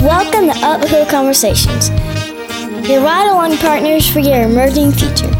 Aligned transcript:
Welcome 0.00 0.46
to 0.46 0.66
Uphill 0.66 1.04
Conversations, 1.04 1.90
your 2.88 3.02
ride 3.02 3.28
along 3.30 3.58
partners 3.58 4.08
for 4.08 4.20
your 4.20 4.44
emerging 4.44 4.92
future. 4.92 5.30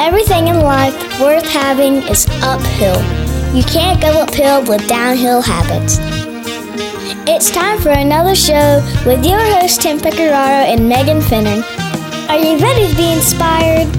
Everything 0.00 0.48
in 0.48 0.60
life 0.60 0.94
worth 1.20 1.46
having 1.46 1.96
is 2.08 2.26
uphill. 2.40 2.96
You 3.54 3.62
can't 3.64 4.00
go 4.00 4.22
uphill 4.22 4.64
with 4.64 4.88
downhill 4.88 5.42
habits. 5.42 5.98
It's 7.28 7.50
time 7.50 7.78
for 7.80 7.90
another 7.90 8.34
show 8.34 8.82
with 9.04 9.22
your 9.26 9.40
hosts 9.40 9.76
Tim 9.76 9.98
Pecoraro 9.98 10.64
and 10.64 10.88
Megan 10.88 11.20
Finnan. 11.20 11.62
Are 12.30 12.38
you 12.38 12.56
ready 12.56 12.88
to 12.90 12.96
be 12.96 13.12
inspired? 13.12 13.94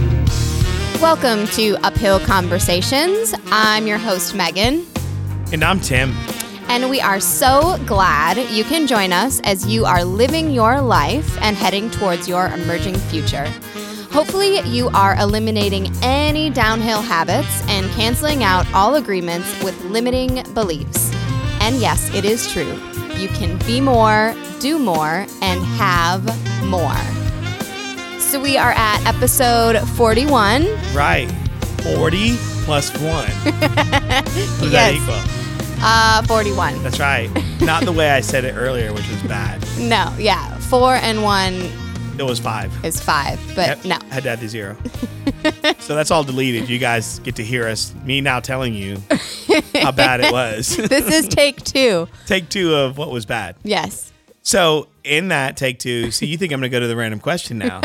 Welcome 0.99 1.45
to 1.49 1.75
Uphill 1.85 2.19
Conversations. 2.19 3.35
I'm 3.51 3.85
your 3.85 3.99
host, 3.99 4.33
Megan. 4.33 4.87
And 5.53 5.63
I'm 5.63 5.79
Tim. 5.79 6.15
And 6.69 6.89
we 6.89 7.01
are 7.01 7.19
so 7.19 7.77
glad 7.85 8.37
you 8.51 8.63
can 8.63 8.85
join 8.87 9.11
us 9.11 9.39
as 9.41 9.65
you 9.65 9.85
are 9.85 10.03
living 10.03 10.51
your 10.51 10.81
life 10.81 11.37
and 11.41 11.55
heading 11.57 11.89
towards 11.89 12.27
your 12.29 12.45
emerging 12.47 12.95
future. 12.95 13.45
Hopefully, 14.11 14.59
you 14.61 14.89
are 14.89 15.15
eliminating 15.17 15.91
any 16.03 16.49
downhill 16.49 17.01
habits 17.01 17.63
and 17.67 17.89
canceling 17.91 18.43
out 18.43 18.71
all 18.73 18.95
agreements 18.95 19.47
with 19.63 19.79
limiting 19.85 20.43
beliefs. 20.53 21.11
And 21.61 21.75
yes, 21.77 22.13
it 22.13 22.23
is 22.25 22.51
true. 22.51 22.73
You 23.15 23.27
can 23.29 23.57
be 23.65 23.81
more, 23.81 24.35
do 24.59 24.79
more, 24.79 25.25
and 25.41 25.61
have 25.77 26.23
more. 26.65 26.95
So 28.19 28.39
we 28.39 28.57
are 28.57 28.71
at 28.75 29.03
episode 29.05 29.79
41. 29.97 30.65
Right. 30.93 31.29
40 31.83 32.35
plus 32.65 32.91
1. 32.99 33.03
what 33.03 33.29
does 33.61 34.71
Yes. 34.71 34.71
that 34.71 34.93
equal? 34.93 35.38
Uh, 35.81 36.21
41. 36.27 36.81
That's 36.83 36.99
right. 36.99 37.29
Not 37.61 37.85
the 37.85 37.91
way 37.91 38.09
I 38.09 38.19
said 38.21 38.43
it 38.43 38.53
earlier, 38.53 38.93
which 38.93 39.07
was 39.09 39.21
bad. 39.23 39.63
No, 39.79 40.13
yeah. 40.19 40.57
Four 40.57 40.95
and 40.95 41.23
one 41.23 41.53
It 42.19 42.23
was 42.23 42.37
5. 42.37 42.83
is 42.83 42.99
five, 43.01 43.39
but 43.55 43.67
Yep, 43.67 43.85
no. 43.85 43.97
Had 44.09 44.23
to 44.23 44.29
add 44.31 44.39
the 44.41 44.47
zero. 44.49 44.75
so 45.79 45.95
that's 45.95 46.11
all 46.11 46.23
deleted. 46.25 46.67
You 46.69 46.79
guys 46.79 47.19
get 47.19 47.37
to 47.37 47.43
hear 47.45 47.65
us, 47.65 47.93
me 48.03 48.19
now 48.19 48.41
telling 48.41 48.73
you 48.73 48.97
how 49.73 49.93
bad 49.93 50.19
it 50.19 50.33
was. 50.33 50.75
This 50.89 51.07
is 51.07 51.29
take 51.29 51.63
two. 51.63 52.09
take 52.25 52.49
two 52.49 52.75
of 52.75 52.97
what 52.97 53.09
was 53.09 53.25
bad. 53.25 53.55
Yes. 53.63 54.11
So 54.41 54.89
in 55.05 55.29
that 55.29 55.55
take 55.55 55.79
two, 55.79 56.11
so 56.11 56.25
you 56.25 56.37
think 56.37 56.51
I'm 56.51 56.59
going 56.59 56.69
to 56.69 56.75
go 56.75 56.81
to 56.81 56.87
the 56.87 56.95
random 56.97 57.21
question 57.21 57.57
now 57.57 57.79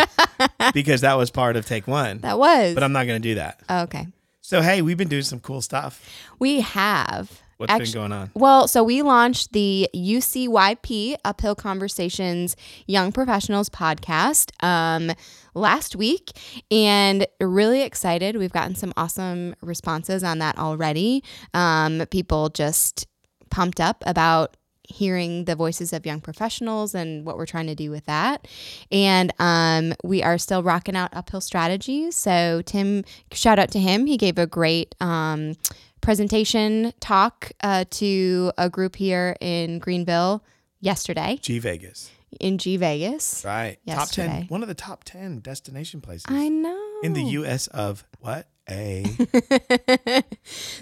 because 0.73 1.03
that 1.03 1.15
was 1.15 1.31
part 1.31 1.55
of 1.55 1.65
take 1.65 1.87
one. 1.87 2.19
That 2.19 2.39
was. 2.41 2.75
But 2.75 2.83
I'm 2.83 2.93
not 2.93 3.07
going 3.07 3.23
to 3.23 3.29
do 3.29 3.37
that. 3.37 3.61
okay. 3.71 4.09
So, 4.41 4.61
hey, 4.63 4.83
we've 4.83 4.99
been 4.99 5.09
doing 5.09 5.23
some 5.23 5.39
cool 5.41 5.63
stuff. 5.63 6.07
We 6.41 6.61
have. 6.61 7.41
What's 7.57 7.73
been 7.79 7.93
going 7.93 8.13
on? 8.13 8.31
Well, 8.35 8.69
so 8.69 8.83
we 8.83 9.03
launched 9.03 9.53
the 9.53 9.89
UCYP 9.95 11.17
Uphill 11.25 11.55
Conversations 11.55 12.57
Young 12.87 13.13
Professionals 13.13 13.69
podcast 13.69 14.51
um, 14.65 15.13
last 15.55 15.97
week, 15.97 16.33
and 16.71 17.27
really 17.41 17.83
excited. 17.83 18.37
We've 18.37 18.53
gotten 18.53 18.75
some 18.75 18.93
awesome 18.97 19.55
responses 19.61 20.25
on 20.25 20.39
that 20.39 20.59
already. 20.59 21.23
Um, 21.53 22.05
people 22.11 22.49
just 22.49 23.07
pumped 23.51 23.81
up 23.81 24.03
about 24.07 24.57
hearing 24.85 25.45
the 25.47 25.57
voices 25.57 25.93
of 25.93 26.05
young 26.07 26.21
professionals 26.21 26.95
and 26.95 27.25
what 27.25 27.37
we're 27.37 27.47
trying 27.47 27.67
to 27.67 27.75
do 27.75 27.91
with 27.91 28.05
that. 28.07 28.47
And 28.93 29.33
um, 29.39 29.95
we 30.05 30.23
are 30.23 30.39
still 30.39 30.63
rocking 30.63 30.95
out 30.95 31.11
uphill 31.13 31.41
strategies. 31.41 32.15
So 32.17 32.63
Tim, 32.67 33.05
shout 33.33 33.59
out 33.59 33.71
to 33.73 33.79
him. 33.81 34.07
He 34.07 34.17
gave 34.17 34.39
a 34.39 34.47
great 34.47 34.95
um, 35.01 35.55
presentation 36.01 36.93
talk 37.01 37.51
uh, 37.63 37.85
to 37.91 38.53
a 38.59 38.69
group 38.69 38.97
here 38.97 39.37
in 39.41 39.79
Greenville 39.79 40.45
yesterday 40.81 41.39
G 41.41 41.59
Vegas. 41.59 42.11
in 42.41 42.59
G 42.59 42.77
Vegas. 42.77 43.43
Right. 43.45 43.79
Top 43.89 43.97
Yesterday. 43.99 44.41
10, 44.41 44.47
one 44.49 44.61
of 44.63 44.69
the 44.69 44.75
top 44.75 45.05
10 45.05 45.41
destination 45.41 46.03
places 46.03 46.27
I 46.29 46.49
know. 46.51 47.01
in 47.03 47.15
the 47.15 47.23
US 47.25 47.69
of 47.69 48.05
what? 48.21 48.47
A. 48.71 49.05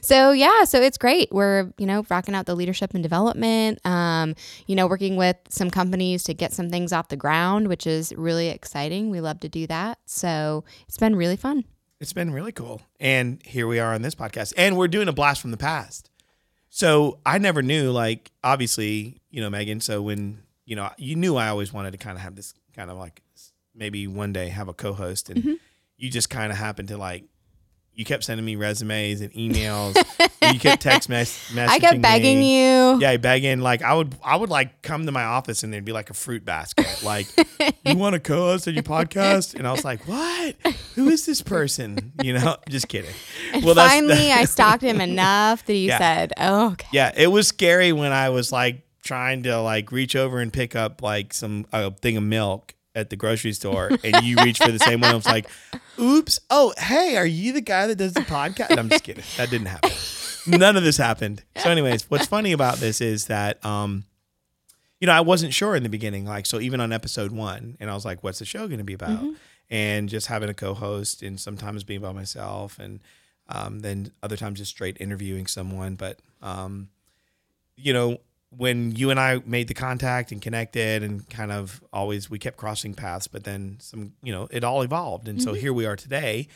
so 0.00 0.32
yeah, 0.32 0.64
so 0.64 0.80
it's 0.80 0.98
great. 0.98 1.30
We're 1.32 1.72
you 1.78 1.86
know 1.86 2.04
rocking 2.10 2.34
out 2.34 2.46
the 2.46 2.54
leadership 2.54 2.94
and 2.94 3.02
development. 3.02 3.84
Um, 3.86 4.34
you 4.66 4.76
know, 4.76 4.86
working 4.86 5.16
with 5.16 5.36
some 5.48 5.70
companies 5.70 6.24
to 6.24 6.34
get 6.34 6.52
some 6.52 6.70
things 6.70 6.92
off 6.92 7.08
the 7.08 7.16
ground, 7.16 7.68
which 7.68 7.86
is 7.86 8.12
really 8.16 8.48
exciting. 8.48 9.10
We 9.10 9.20
love 9.20 9.40
to 9.40 9.48
do 9.48 9.66
that. 9.66 9.98
So 10.06 10.64
it's 10.88 10.98
been 10.98 11.16
really 11.16 11.36
fun. 11.36 11.64
it's 12.00 12.12
been 12.12 12.32
really 12.32 12.52
cool. 12.52 12.82
And 13.00 13.42
here 13.44 13.66
we 13.66 13.78
are 13.78 13.94
on 13.94 14.02
this 14.02 14.14
podcast. 14.14 14.52
And 14.56 14.76
we're 14.76 14.88
doing 14.88 15.08
a 15.08 15.12
blast 15.12 15.40
from 15.40 15.50
the 15.50 15.56
past. 15.56 16.10
So 16.68 17.18
I 17.26 17.38
never 17.38 17.62
knew, 17.62 17.90
like, 17.90 18.30
obviously, 18.42 19.20
you 19.30 19.40
know, 19.42 19.50
Megan. 19.50 19.80
So 19.80 20.00
when, 20.00 20.42
you 20.64 20.74
know, 20.74 20.90
you 20.96 21.16
knew 21.16 21.36
I 21.36 21.48
always 21.48 21.72
wanted 21.72 21.90
to 21.92 21.98
kind 21.98 22.16
of 22.16 22.22
have 22.22 22.34
this 22.34 22.54
kind 22.74 22.90
of 22.90 22.96
like 22.96 23.22
maybe 23.74 24.06
one 24.06 24.32
day 24.32 24.48
have 24.48 24.68
a 24.68 24.72
co 24.74 24.92
host. 24.94 25.28
And 25.30 25.38
Mm-hmm. 25.42 25.52
you 25.98 26.10
just 26.10 26.30
kind 26.30 26.50
of 26.50 26.58
happened 26.58 26.88
to 26.88 26.96
like, 26.96 27.24
you 27.94 28.04
kept 28.04 28.24
sending 28.24 28.44
me 28.44 28.56
resumes 28.56 29.20
and 29.20 29.30
emails. 29.34 29.96
and 30.40 30.54
you 30.54 30.60
kept 30.60 30.82
text 30.82 31.08
mess- 31.10 31.50
messaging. 31.52 31.68
I 31.68 31.78
kept 31.78 32.00
begging 32.02 32.38
me. 32.40 32.58
you. 32.94 32.98
Yeah, 33.00 33.16
begging. 33.18 33.60
Like 33.60 33.82
I 33.82 33.94
would, 33.94 34.14
I 34.24 34.36
would 34.36 34.48
like 34.50 34.82
come 34.82 35.06
to 35.06 35.12
my 35.12 35.24
office 35.24 35.62
and 35.62 35.72
there'd 35.72 35.84
be 35.84 35.92
like 35.92 36.08
a 36.10 36.14
fruit 36.14 36.44
basket. 36.44 37.02
Like, 37.04 37.26
you 37.84 37.96
want 37.96 38.14
to 38.14 38.20
co-host 38.20 38.66
on 38.66 38.74
your 38.74 38.82
podcast? 38.82 39.54
And 39.54 39.66
I 39.68 39.72
was 39.72 39.84
like, 39.84 40.06
what? 40.08 40.56
Who 40.94 41.08
is 41.10 41.26
this 41.26 41.42
person? 41.42 42.12
You 42.22 42.34
know, 42.34 42.56
just 42.68 42.88
kidding. 42.88 43.10
And 43.52 43.64
Well, 43.64 43.74
that's- 43.74 43.92
finally, 43.92 44.32
I 44.32 44.44
stalked 44.44 44.82
him 44.82 45.00
enough 45.00 45.64
that 45.66 45.72
he 45.74 45.88
Yeah. 45.88 45.98
said, 45.98 46.32
"Oh, 46.38 46.72
okay." 46.72 46.86
Yeah, 46.92 47.12
it 47.16 47.26
was 47.28 47.48
scary 47.48 47.92
when 47.92 48.12
I 48.12 48.30
was 48.30 48.52
like 48.52 48.82
trying 49.04 49.42
to 49.42 49.60
like 49.60 49.92
reach 49.92 50.14
over 50.16 50.38
and 50.38 50.52
pick 50.52 50.74
up 50.76 51.02
like 51.02 51.34
some 51.34 51.66
a 51.72 51.90
thing 51.90 52.16
of 52.16 52.22
milk 52.22 52.74
at 52.94 53.10
the 53.10 53.16
grocery 53.16 53.52
store, 53.52 53.90
and 54.04 54.24
you 54.24 54.36
reach 54.42 54.58
for 54.58 54.70
the 54.70 54.78
same 54.78 55.00
one. 55.00 55.10
I 55.10 55.14
was 55.14 55.26
like, 55.26 55.48
"Oops! 55.98 56.40
Oh, 56.50 56.72
hey, 56.78 57.16
are 57.16 57.26
you 57.26 57.52
the 57.52 57.60
guy 57.60 57.86
that 57.86 57.96
does 57.96 58.12
the 58.12 58.20
podcast?" 58.20 58.70
And 58.70 58.80
I'm 58.80 58.88
just 58.88 59.04
kidding. 59.04 59.24
That 59.36 59.50
didn't 59.50 59.66
happen. 59.66 59.90
None 60.46 60.76
of 60.76 60.82
this 60.82 60.96
happened. 60.96 61.42
So, 61.56 61.70
anyways, 61.70 62.10
what's 62.10 62.26
funny 62.26 62.52
about 62.52 62.78
this 62.78 63.00
is 63.00 63.26
that 63.26 63.64
um, 63.64 64.04
you 65.00 65.06
know, 65.06 65.12
I 65.12 65.20
wasn't 65.20 65.52
sure 65.52 65.74
in 65.74 65.82
the 65.82 65.88
beginning. 65.88 66.26
Like, 66.26 66.46
so 66.46 66.60
even 66.60 66.80
on 66.80 66.92
episode 66.92 67.32
one, 67.32 67.76
and 67.80 67.90
I 67.90 67.94
was 67.94 68.04
like, 68.04 68.22
"What's 68.22 68.38
the 68.38 68.44
show 68.44 68.66
going 68.68 68.78
to 68.78 68.84
be 68.84 68.94
about?" 68.94 69.18
Mm-hmm. 69.18 69.32
And 69.70 70.08
just 70.08 70.26
having 70.26 70.48
a 70.50 70.54
co-host, 70.54 71.22
and 71.22 71.40
sometimes 71.40 71.82
being 71.82 72.00
by 72.00 72.12
myself, 72.12 72.78
and 72.78 73.00
um, 73.48 73.80
then 73.80 74.12
other 74.22 74.36
times 74.36 74.58
just 74.58 74.70
straight 74.70 74.96
interviewing 75.00 75.46
someone. 75.46 75.96
But 75.96 76.20
um, 76.40 76.88
you 77.76 77.92
know, 77.92 78.18
when 78.56 78.94
you 78.94 79.10
and 79.10 79.18
I 79.18 79.40
made 79.46 79.68
the 79.68 79.74
contact 79.74 80.32
and 80.32 80.40
connected 80.40 81.02
and 81.02 81.28
kind 81.28 81.52
of 81.52 81.82
always 81.92 82.28
we 82.28 82.38
kept 82.38 82.56
crossing 82.56 82.94
paths, 82.94 83.26
but 83.26 83.44
then 83.44 83.76
some, 83.80 84.12
you 84.22 84.32
know, 84.32 84.48
it 84.50 84.62
all 84.62 84.82
evolved. 84.82 85.28
And 85.28 85.42
so 85.42 85.54
here 85.54 85.72
we 85.72 85.86
are 85.86 85.96
today. 85.96 86.48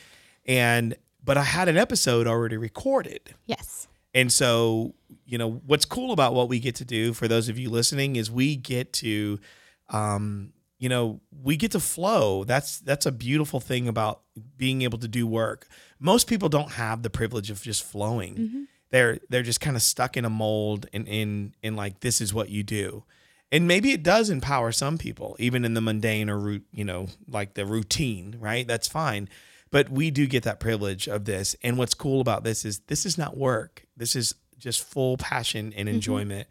And 0.45 0.95
but 1.25 1.37
I 1.37 1.43
had 1.43 1.69
an 1.69 1.77
episode 1.77 2.27
already 2.27 2.57
recorded. 2.57 3.35
Yes. 3.47 3.89
And 4.15 4.33
so, 4.33 4.95
you 5.25 5.39
know, 5.39 5.63
what's 5.67 5.85
cool 5.85 6.13
about 6.13 6.35
what 6.35 6.49
we 6.49 6.61
get 6.61 6.77
to 6.77 6.85
do 6.85 7.13
for 7.13 7.29
those 7.29 7.49
of 7.49 7.59
you 7.59 7.71
listening 7.71 8.17
is 8.17 8.31
we 8.31 8.57
get 8.57 8.93
to 8.95 9.39
um, 9.91 10.53
you 10.79 10.89
know, 10.89 11.21
we 11.43 11.57
get 11.57 11.71
to 11.73 11.81
flow. 11.81 12.45
That's 12.45 12.79
that's 12.81 13.07
a 13.07 13.13
beautiful 13.13 13.61
thing 13.61 13.89
about 13.89 14.21
being 14.57 14.83
able 14.83 14.99
to 14.99 15.09
do 15.09 15.27
work. 15.27 15.69
Most 15.99 16.27
people 16.27 16.49
don't 16.49 16.73
have 16.73 17.03
the 17.03 17.11
privilege 17.11 17.51
of 17.51 17.63
just 17.63 17.83
flowing. 17.83 18.67
They're 18.91 19.19
they're 19.29 19.43
just 19.43 19.61
kind 19.61 19.77
of 19.77 19.83
stuck 19.83 20.17
in 20.17 20.25
a 20.25 20.31
mold 20.31 20.87
and 20.93 21.07
in 21.09 21.55
in 21.63 21.77
like 21.77 22.01
this 22.01 22.21
is 22.21 22.33
what 22.33 22.49
you 22.49 22.63
do. 22.63 23.05
And 23.53 23.69
maybe 23.69 23.93
it 23.93 24.03
does 24.03 24.29
empower 24.29 24.73
some 24.73 24.99
people, 24.99 25.37
even 25.39 25.65
in 25.65 25.75
the 25.75 25.81
mundane 25.81 26.29
or 26.29 26.39
root, 26.39 26.67
you 26.73 26.85
know, 26.85 27.07
like 27.29 27.55
the 27.55 27.65
routine, 27.65 28.37
right? 28.41 28.67
That's 28.67 28.89
fine. 28.89 29.29
But 29.71 29.89
we 29.89 30.11
do 30.11 30.27
get 30.27 30.43
that 30.45 30.59
privilege 30.59 31.09
of 31.09 31.25
this. 31.25 31.55
And 31.63 31.79
what's 31.79 31.95
cool 31.95 32.21
about 32.21 32.45
this 32.45 32.65
is 32.65 32.81
this 32.87 33.07
is 33.07 33.17
not 33.17 33.37
work. 33.37 33.87
This 33.97 34.17
is 34.17 34.35
just 34.59 34.83
full 34.83 35.17
passion 35.17 35.73
and 35.77 35.89
enjoyment. 35.89 36.49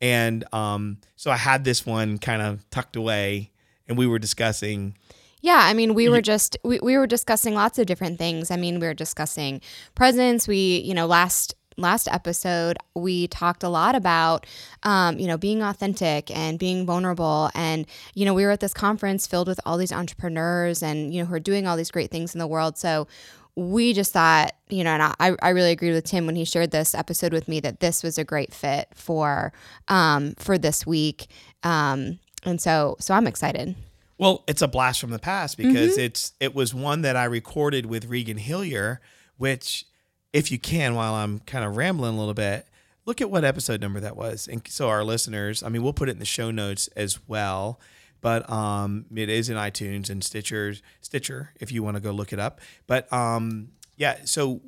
And 0.00 0.44
um, 0.52 0.98
so 1.16 1.30
I 1.30 1.36
had 1.36 1.64
this 1.64 1.86
one 1.86 2.18
kind 2.18 2.42
of 2.42 2.68
tucked 2.70 2.96
away, 2.96 3.52
and 3.88 3.96
we 3.96 4.06
were 4.06 4.18
discussing. 4.18 4.96
Yeah, 5.40 5.60
I 5.62 5.72
mean, 5.72 5.94
we 5.94 6.08
were 6.08 6.20
just 6.20 6.56
we, 6.62 6.78
we 6.80 6.96
were 6.98 7.06
discussing 7.06 7.54
lots 7.54 7.78
of 7.78 7.86
different 7.86 8.18
things. 8.18 8.50
I 8.50 8.56
mean, 8.56 8.80
we 8.80 8.86
were 8.86 8.94
discussing 8.94 9.60
presence. 9.94 10.48
We, 10.48 10.78
you 10.78 10.94
know, 10.94 11.06
last 11.06 11.54
last 11.76 12.08
episode 12.08 12.76
we 12.94 13.26
talked 13.28 13.62
a 13.62 13.68
lot 13.68 13.94
about 13.94 14.46
um, 14.82 15.18
you 15.18 15.26
know 15.26 15.36
being 15.36 15.62
authentic 15.62 16.30
and 16.36 16.58
being 16.58 16.86
vulnerable. 16.86 17.50
And 17.54 17.86
you 18.14 18.24
know 18.24 18.34
we 18.34 18.44
were 18.44 18.50
at 18.50 18.60
this 18.60 18.74
conference 18.74 19.26
filled 19.26 19.48
with 19.48 19.60
all 19.64 19.76
these 19.76 19.92
entrepreneurs 19.92 20.82
and 20.82 21.12
you 21.12 21.20
know 21.20 21.26
who 21.26 21.34
are 21.34 21.40
doing 21.40 21.66
all 21.66 21.76
these 21.76 21.90
great 21.90 22.10
things 22.10 22.34
in 22.34 22.38
the 22.38 22.46
world. 22.46 22.78
So 22.78 23.06
we 23.56 23.92
just 23.92 24.12
thought 24.12 24.52
you 24.68 24.82
know 24.82 24.90
and 24.90 25.02
i, 25.20 25.36
I 25.40 25.50
really 25.50 25.70
agreed 25.70 25.92
with 25.92 26.02
tim 26.02 26.26
when 26.26 26.34
he 26.34 26.44
shared 26.44 26.72
this 26.72 26.92
episode 26.92 27.32
with 27.32 27.46
me 27.46 27.60
that 27.60 27.78
this 27.78 28.02
was 28.02 28.18
a 28.18 28.24
great 28.24 28.52
fit 28.52 28.88
for 28.94 29.52
um, 29.86 30.34
for 30.38 30.58
this 30.58 30.86
week. 30.86 31.28
Um, 31.62 32.18
and 32.44 32.60
so 32.60 32.96
so 32.98 33.14
i'm 33.14 33.26
excited. 33.26 33.76
Well, 34.16 34.44
it's 34.46 34.62
a 34.62 34.68
blast 34.68 35.00
from 35.00 35.10
the 35.10 35.18
past 35.18 35.56
because 35.56 35.98
it's 35.98 36.32
it 36.38 36.54
was 36.54 36.72
one 36.72 37.02
that 37.02 37.16
I 37.16 37.24
recorded 37.24 37.86
with 37.86 38.06
Regan 38.06 38.36
Hillier, 38.36 39.00
which, 39.38 39.86
if 40.34 40.50
you 40.50 40.58
can, 40.58 40.96
while 40.96 41.14
I'm 41.14 41.38
kind 41.38 41.64
of 41.64 41.76
rambling 41.76 42.16
a 42.16 42.18
little 42.18 42.34
bit, 42.34 42.66
look 43.06 43.20
at 43.20 43.30
what 43.30 43.44
episode 43.44 43.80
number 43.80 44.00
that 44.00 44.16
was. 44.16 44.48
And 44.48 44.66
so 44.68 44.88
our 44.88 45.04
listeners, 45.04 45.62
I 45.62 45.68
mean, 45.68 45.82
we'll 45.82 45.92
put 45.92 46.08
it 46.08 46.12
in 46.12 46.18
the 46.18 46.24
show 46.24 46.50
notes 46.50 46.88
as 46.96 47.20
well. 47.28 47.80
But 48.20 48.50
um, 48.50 49.06
it 49.14 49.28
is 49.28 49.48
in 49.48 49.56
iTunes 49.56 50.10
and 50.10 50.24
Stitcher, 50.24 50.74
Stitcher, 51.00 51.52
if 51.60 51.70
you 51.70 51.84
want 51.84 51.96
to 51.98 52.00
go 52.00 52.10
look 52.10 52.32
it 52.32 52.40
up. 52.40 52.60
But 52.88 53.10
um, 53.12 53.68
yeah, 53.96 54.16
so 54.24 54.60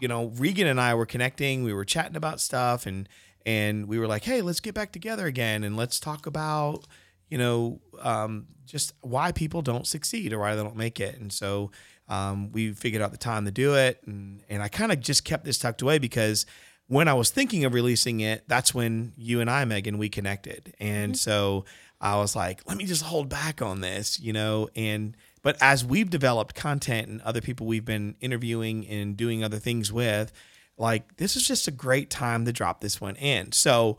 you 0.00 0.08
know, 0.08 0.26
Regan 0.36 0.66
and 0.66 0.80
I 0.80 0.94
were 0.94 1.06
connecting. 1.06 1.62
We 1.62 1.72
were 1.72 1.84
chatting 1.84 2.16
about 2.16 2.40
stuff, 2.40 2.84
and 2.84 3.08
and 3.46 3.86
we 3.86 3.98
were 3.98 4.08
like, 4.08 4.24
hey, 4.24 4.42
let's 4.42 4.60
get 4.60 4.74
back 4.74 4.92
together 4.92 5.26
again, 5.26 5.64
and 5.64 5.76
let's 5.76 5.98
talk 6.00 6.26
about 6.26 6.86
you 7.30 7.38
know 7.38 7.80
um, 8.02 8.48
just 8.66 8.92
why 9.00 9.32
people 9.32 9.62
don't 9.62 9.86
succeed 9.86 10.32
or 10.32 10.40
why 10.40 10.54
they 10.54 10.62
don't 10.62 10.76
make 10.76 10.98
it. 11.00 11.16
And 11.18 11.32
so 11.32 11.70
um, 12.08 12.52
we 12.52 12.72
figured 12.72 13.02
out 13.02 13.12
the 13.12 13.18
time 13.18 13.44
to 13.44 13.50
do 13.50 13.74
it, 13.74 14.00
and 14.06 14.42
and 14.48 14.62
I 14.62 14.68
kind 14.68 14.92
of 14.92 15.00
just 15.00 15.24
kept 15.24 15.44
this 15.44 15.58
tucked 15.58 15.82
away 15.82 15.98
because 15.98 16.46
when 16.86 17.08
I 17.08 17.14
was 17.14 17.30
thinking 17.30 17.64
of 17.64 17.72
releasing 17.72 18.20
it, 18.20 18.44
that's 18.46 18.74
when 18.74 19.12
you 19.16 19.40
and 19.40 19.50
I, 19.50 19.64
Megan, 19.64 19.98
we 19.98 20.08
connected, 20.08 20.74
and 20.78 21.16
so 21.16 21.64
I 22.00 22.16
was 22.16 22.36
like, 22.36 22.60
let 22.66 22.76
me 22.76 22.84
just 22.84 23.02
hold 23.02 23.28
back 23.28 23.62
on 23.62 23.80
this, 23.80 24.20
you 24.20 24.32
know, 24.32 24.68
and 24.76 25.16
but 25.42 25.56
as 25.60 25.84
we've 25.84 26.10
developed 26.10 26.54
content 26.54 27.08
and 27.08 27.20
other 27.22 27.40
people 27.40 27.66
we've 27.66 27.84
been 27.84 28.16
interviewing 28.20 28.86
and 28.86 29.16
doing 29.16 29.42
other 29.42 29.58
things 29.58 29.92
with, 29.92 30.32
like 30.76 31.16
this 31.16 31.36
is 31.36 31.46
just 31.46 31.68
a 31.68 31.70
great 31.70 32.10
time 32.10 32.44
to 32.44 32.52
drop 32.52 32.80
this 32.80 33.00
one 33.00 33.16
in. 33.16 33.52
So 33.52 33.96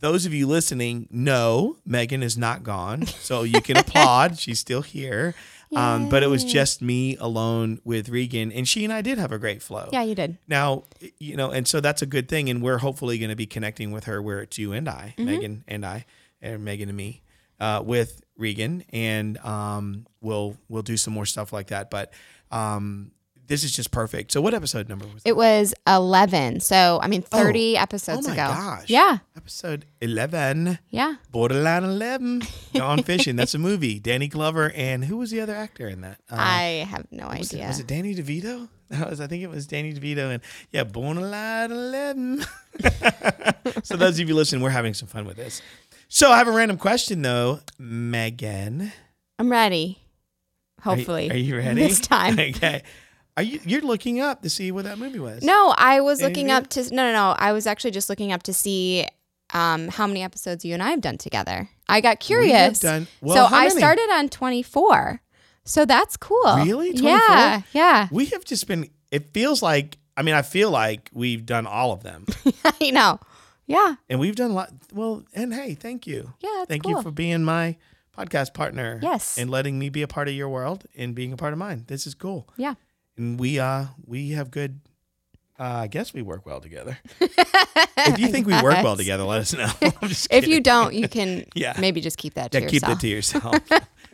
those 0.00 0.26
of 0.26 0.34
you 0.34 0.46
listening 0.46 1.08
know 1.10 1.76
Megan 1.86 2.22
is 2.22 2.36
not 2.36 2.62
gone, 2.62 3.06
so 3.06 3.42
you 3.42 3.60
can 3.60 3.76
applaud. 3.78 4.38
She's 4.38 4.58
still 4.58 4.82
here. 4.82 5.34
Um, 5.76 6.08
but 6.08 6.22
it 6.22 6.28
was 6.28 6.44
just 6.44 6.82
me 6.82 7.16
alone 7.16 7.80
with 7.84 8.08
Regan, 8.08 8.52
and 8.52 8.66
she 8.68 8.84
and 8.84 8.92
I 8.92 9.02
did 9.02 9.18
have 9.18 9.32
a 9.32 9.38
great 9.38 9.62
flow. 9.62 9.88
Yeah, 9.92 10.02
you 10.02 10.14
did. 10.14 10.38
Now, 10.46 10.84
you 11.18 11.36
know, 11.36 11.50
and 11.50 11.66
so 11.66 11.80
that's 11.80 12.02
a 12.02 12.06
good 12.06 12.28
thing, 12.28 12.48
and 12.48 12.62
we're 12.62 12.78
hopefully 12.78 13.18
going 13.18 13.30
to 13.30 13.36
be 13.36 13.46
connecting 13.46 13.90
with 13.90 14.04
her 14.04 14.22
where 14.22 14.40
it's 14.40 14.58
you 14.58 14.72
and 14.72 14.88
I, 14.88 15.14
Megan 15.18 15.64
and 15.68 15.84
I, 15.84 16.04
and 16.40 16.64
Megan 16.64 16.88
and 16.88 16.96
me, 16.96 17.22
uh, 17.60 17.82
with 17.84 18.22
Regan, 18.36 18.84
and 18.90 19.38
um, 19.38 20.06
we'll 20.20 20.56
we'll 20.68 20.82
do 20.82 20.96
some 20.96 21.14
more 21.14 21.26
stuff 21.26 21.52
like 21.52 21.68
that. 21.68 21.90
But 21.90 22.12
um, 22.50 23.12
this 23.46 23.64
is 23.64 23.72
just 23.72 23.90
perfect. 23.90 24.32
So, 24.32 24.40
what 24.40 24.54
episode 24.54 24.88
number 24.88 25.04
was? 25.06 25.22
It 25.24 25.30
It 25.30 25.36
was 25.36 25.74
11. 25.86 26.60
So, 26.60 26.98
I 27.02 27.08
mean, 27.08 27.22
30 27.22 27.76
episodes 27.76 28.26
ago. 28.26 28.34
oh 28.34 28.36
my 28.36 28.54
ago. 28.54 28.76
gosh! 28.76 28.88
Yeah. 28.90 29.18
episode 29.36 29.84
eleven, 30.00 30.78
Yeah. 30.90 31.16
Borderline 31.30 31.84
Eleven, 31.84 32.42
Gone 32.74 33.02
Fishing. 33.02 33.36
That's 33.36 33.54
a 33.54 33.58
movie. 33.58 33.98
Danny 33.98 34.28
Glover 34.28 34.70
and 34.74 35.04
who 35.04 35.16
was 35.18 35.30
the 35.30 35.40
other 35.40 35.54
actor 35.54 35.88
in 35.88 36.00
that? 36.02 36.18
Uh, 36.30 36.36
I 36.38 36.86
have 36.88 37.06
no 37.10 37.26
was 37.28 37.52
it, 37.52 37.56
idea. 37.56 37.66
was 37.68 37.80
it 37.80 37.86
Danny 37.86 38.14
DeVito? 38.14 38.68
Was, 39.08 39.18
I 39.20 39.26
think 39.26 39.42
it 39.42 39.48
was 39.48 39.66
Danny 39.66 39.92
DeVito, 39.94 40.30
and 40.32 40.42
yeah, 40.70 40.84
Borderline 40.84 41.72
Eleven. 41.72 42.44
so 43.82 43.96
those 43.96 44.20
of 44.20 44.28
you 44.28 44.34
listening, 44.34 44.62
we're 44.62 44.70
having 44.70 44.94
some 44.94 45.08
fun 45.08 45.24
with 45.24 45.36
this. 45.36 45.62
So 46.08 46.30
I 46.30 46.36
have 46.38 46.46
a 46.48 46.52
random 46.52 46.76
question 46.76 47.22
though, 47.22 47.60
Megan. 47.78 48.92
I'm 49.38 49.50
ready. 49.50 49.98
Are 50.84 50.92
you- 50.92 50.96
Hopefully. 50.98 51.30
are 51.30 51.36
you 51.36 51.56
ready 51.56 51.80
This 51.80 51.98
time. 51.98 52.38
Okay. 52.38 52.82
Are 53.36 53.42
you? 53.42 53.60
You're 53.64 53.80
looking 53.82 54.20
up 54.20 54.42
to 54.42 54.50
see 54.50 54.70
what 54.72 54.84
that 54.84 54.98
movie 54.98 55.18
was. 55.18 55.42
No, 55.42 55.74
I 55.76 56.00
was 56.00 56.20
Any 56.20 56.28
looking 56.28 56.50
up 56.50 56.68
to 56.70 56.82
no, 56.94 57.04
no, 57.04 57.12
no. 57.12 57.34
I 57.38 57.52
was 57.52 57.66
actually 57.66 57.90
just 57.90 58.08
looking 58.08 58.32
up 58.32 58.42
to 58.44 58.52
see 58.52 59.06
um, 59.52 59.88
how 59.88 60.06
many 60.06 60.22
episodes 60.22 60.64
you 60.64 60.72
and 60.74 60.82
I 60.82 60.90
have 60.90 61.00
done 61.00 61.18
together. 61.18 61.68
I 61.88 62.00
got 62.00 62.20
curious. 62.20 62.78
done- 62.80 63.08
well, 63.20 63.48
so 63.48 63.54
I 63.56 63.68
many? 63.68 63.78
started 63.78 64.08
on 64.12 64.28
24. 64.28 65.20
So 65.64 65.84
that's 65.84 66.16
cool. 66.16 66.56
Really? 66.64 66.90
Yeah, 66.92 67.62
24? 67.62 67.64
yeah. 67.72 68.08
We 68.12 68.26
have 68.26 68.44
just 68.44 68.66
been. 68.68 68.88
It 69.10 69.32
feels 69.32 69.62
like. 69.62 69.98
I 70.16 70.22
mean, 70.22 70.36
I 70.36 70.42
feel 70.42 70.70
like 70.70 71.10
we've 71.12 71.44
done 71.44 71.66
all 71.66 71.90
of 71.90 72.04
them, 72.04 72.26
I 72.80 72.90
know. 72.90 73.18
Yeah, 73.66 73.96
and 74.08 74.20
we've 74.20 74.36
done 74.36 74.52
a 74.52 74.54
lot. 74.54 74.70
Well, 74.92 75.24
and 75.34 75.52
hey, 75.52 75.74
thank 75.74 76.06
you. 76.06 76.34
yeah. 76.38 76.64
Thank 76.68 76.84
cool. 76.84 76.92
you 76.92 77.02
for 77.02 77.10
being 77.10 77.42
my 77.42 77.76
podcast 78.16 78.54
partner. 78.54 79.00
Yes. 79.02 79.36
And 79.38 79.50
letting 79.50 79.76
me 79.78 79.88
be 79.88 80.02
a 80.02 80.06
part 80.06 80.28
of 80.28 80.34
your 80.34 80.48
world 80.48 80.84
and 80.96 81.14
being 81.16 81.32
a 81.32 81.36
part 81.36 81.52
of 81.52 81.58
mine. 81.58 81.82
This 81.88 82.06
is 82.06 82.14
cool. 82.14 82.48
yeah. 82.56 82.74
And 83.16 83.38
we 83.38 83.58
uh 83.58 83.86
we 84.06 84.30
have 84.30 84.50
good. 84.50 84.80
Uh, 85.56 85.82
I 85.82 85.86
guess 85.86 86.12
we 86.12 86.20
work 86.20 86.44
well 86.46 86.60
together. 86.60 86.98
if 87.20 88.18
you 88.18 88.26
think 88.26 88.44
we 88.44 88.54
work 88.60 88.82
well 88.82 88.96
together, 88.96 89.22
let 89.22 89.40
us 89.40 89.54
know. 89.54 89.70
If 90.30 90.48
you 90.48 90.60
don't, 90.60 90.94
you 90.94 91.08
can 91.08 91.44
Yeah. 91.54 91.74
maybe 91.78 92.00
just 92.00 92.18
keep 92.18 92.34
that 92.34 92.50
to 92.50 92.60
yeah, 92.60 92.66
keep 92.66 92.82
yourself. 92.82 92.98
it 92.98 93.00
to 93.02 93.08
yourself. 93.08 93.58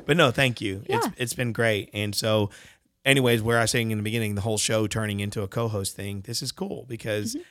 but 0.04 0.18
no, 0.18 0.30
thank 0.32 0.60
you. 0.60 0.82
Yeah. 0.86 0.96
It's 0.98 1.08
it's 1.16 1.32
been 1.34 1.52
great. 1.54 1.88
And 1.94 2.14
so, 2.14 2.50
anyways, 3.06 3.40
where 3.40 3.56
I 3.56 3.62
was 3.62 3.70
saying 3.70 3.90
in 3.90 3.96
the 3.96 4.04
beginning, 4.04 4.34
the 4.34 4.42
whole 4.42 4.58
show 4.58 4.86
turning 4.86 5.20
into 5.20 5.40
a 5.40 5.48
co-host 5.48 5.96
thing, 5.96 6.20
this 6.26 6.42
is 6.42 6.52
cool 6.52 6.84
because 6.88 7.34
Mm-hmm. 7.34 7.42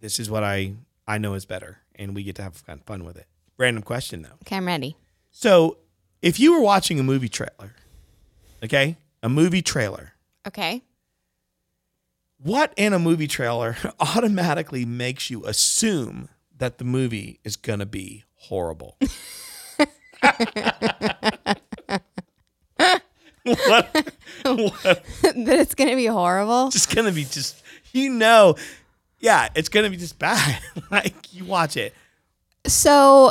this 0.00 0.20
is 0.20 0.28
what 0.30 0.44
I 0.44 0.74
I 1.08 1.16
know 1.16 1.32
is 1.32 1.46
better, 1.46 1.78
and 1.94 2.14
we 2.14 2.22
get 2.22 2.34
to 2.36 2.42
have 2.42 2.56
fun 2.84 3.04
with 3.04 3.16
it. 3.16 3.26
Random 3.56 3.82
question 3.82 4.20
though. 4.20 4.36
okay, 4.42 4.56
I'm 4.56 4.66
ready. 4.66 4.96
So, 5.30 5.78
if 6.20 6.38
you 6.38 6.52
were 6.52 6.60
watching 6.60 7.00
a 7.00 7.02
movie 7.02 7.30
trailer, 7.30 7.72
okay, 8.62 8.96
a 9.22 9.28
movie 9.30 9.62
trailer, 9.62 10.12
Okay. 10.46 10.82
What 12.42 12.72
in 12.76 12.92
a 12.92 12.98
movie 12.98 13.26
trailer 13.26 13.76
automatically 14.00 14.84
makes 14.84 15.30
you 15.30 15.44
assume 15.44 16.28
that 16.56 16.78
the 16.78 16.84
movie 16.84 17.40
is 17.44 17.56
gonna 17.56 17.86
be 17.86 18.24
horrible? 18.34 18.96
what? 19.00 19.88
what? 23.44 23.92
that 24.44 25.48
it's 25.48 25.74
gonna 25.74 25.96
be 25.96 26.06
horrible. 26.06 26.70
Just 26.70 26.94
gonna 26.94 27.12
be 27.12 27.24
just 27.24 27.62
you 27.92 28.10
know, 28.10 28.56
yeah, 29.18 29.48
it's 29.54 29.68
gonna 29.68 29.90
be 29.90 29.96
just 29.96 30.18
bad. 30.18 30.60
like 30.90 31.34
you 31.34 31.44
watch 31.44 31.76
it. 31.76 31.94
So, 32.66 33.30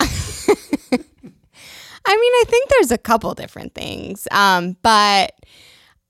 I 0.00 0.08
mean, 0.08 1.00
I 2.08 2.44
think 2.46 2.68
there's 2.70 2.90
a 2.90 2.98
couple 2.98 3.32
different 3.34 3.74
things, 3.74 4.26
um, 4.30 4.76
but 4.82 5.32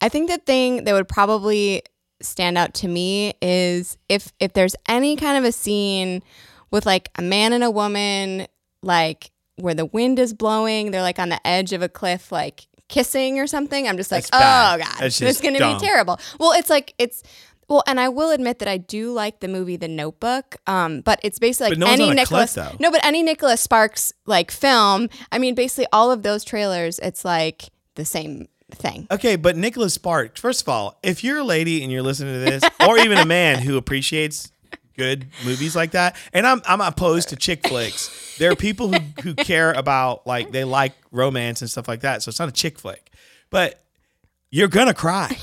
I 0.01 0.09
think 0.09 0.31
the 0.31 0.39
thing 0.39 0.85
that 0.85 0.95
would 0.95 1.09
probably 1.09 1.83
stand 2.29 2.59
out 2.59 2.75
to 2.75 2.89
me 2.89 3.35
is 3.41 3.97
if 4.09 4.33
if 4.41 4.53
there's 4.53 4.77
any 4.89 5.17
kind 5.17 5.39
of 5.39 5.45
a 5.45 5.53
scene 5.53 6.23
with 6.71 6.87
like 6.87 7.11
a 7.17 7.23
man 7.23 7.53
and 7.53 7.65
a 7.65 7.71
woman, 7.71 8.47
like 8.83 9.31
where 9.57 9.75
the 9.75 9.87
wind 9.87 10.19
is 10.19 10.35
blowing, 10.35 10.91
they're 10.91 11.03
like 11.03 11.19
on 11.19 11.29
the 11.29 11.45
edge 11.47 11.73
of 11.73 11.83
a 11.83 11.89
cliff, 11.89 12.31
like 12.31 12.67
kissing 12.89 13.39
or 13.39 13.47
something. 13.47 13.89
I'm 13.89 13.97
just 13.97 14.13
like, 14.13 14.23
That's 14.25 14.31
bad. 14.31 14.75
oh 14.75 14.79
god, 14.85 14.93
That's 15.01 15.07
it's 15.07 15.19
just 15.19 15.43
gonna 15.43 15.59
be 15.59 15.85
terrible. 15.85 16.19
Well, 16.39 16.53
it's 16.53 16.71
like 16.71 16.95
it's. 16.99 17.23
Well, 17.69 17.83
and 17.89 17.99
I 17.99 18.09
will 18.11 18.31
admit 18.31 18.61
that 18.61 18.69
I 18.69 18.77
do 18.77 19.11
like 19.11 19.41
the 19.41 19.49
movie 19.49 19.77
The 19.77 19.89
Notebook, 19.89 20.55
um, 20.69 21.01
but 21.01 21.19
it's 21.25 21.41
basically 21.41 21.71
like 21.71 21.79
no 21.79 21.87
any 21.89 22.05
a 22.05 22.25
cliff, 22.25 22.57
Nicholas. 22.57 22.79
No, 22.79 22.93
but 22.93 23.05
any 23.05 23.25
Nicholas 23.25 23.61
Sparks 23.61 24.13
like 24.25 24.53
film. 24.53 25.09
I 25.33 25.39
mean, 25.39 25.57
basically 25.57 25.89
all 25.93 26.13
of 26.13 26.23
those 26.23 26.45
trailers, 26.45 27.01
it's 27.01 27.25
like 27.25 27.65
the 27.97 28.05
same 28.05 28.47
thing. 28.73 29.07
Okay, 29.11 29.37
but 29.37 29.57
Nicholas 29.57 29.95
Sparks, 29.95 30.41
first 30.41 30.63
of 30.63 30.69
all, 30.69 30.99
if 31.03 31.23
you're 31.23 31.39
a 31.39 31.45
lady 31.45 31.83
and 31.83 31.93
you're 31.93 32.03
listening 32.03 32.35
to 32.35 32.51
this, 32.51 32.65
or 32.87 32.99
even 32.99 33.19
a 33.19 33.27
man 33.27 33.61
who 33.61 33.77
appreciates 33.77 34.51
good 34.97 35.27
movies 35.45 35.77
like 35.77 35.93
that, 35.93 36.17
and 36.33 36.47
I'm 36.47 36.63
I'm 36.67 36.81
opposed 36.81 37.29
to 37.31 37.37
chick 37.37 37.67
flicks. 37.67 38.37
There 38.39 38.51
are 38.51 38.57
people 38.57 38.93
who, 38.93 38.99
who 39.23 39.35
care 39.35 39.73
about 39.73 40.27
like 40.27 40.53
they 40.53 40.65
like 40.65 40.95
romance 41.11 41.61
and 41.61 41.71
stuff 41.71 41.89
like 41.89 42.01
that. 42.01 42.23
So 42.23 42.29
it's 42.29 42.39
not 42.39 42.49
a 42.49 42.53
chick 42.53 42.79
flick. 42.79 43.11
But 43.51 43.81
you're 44.51 44.69
gonna 44.69 44.95
cry. 44.95 45.37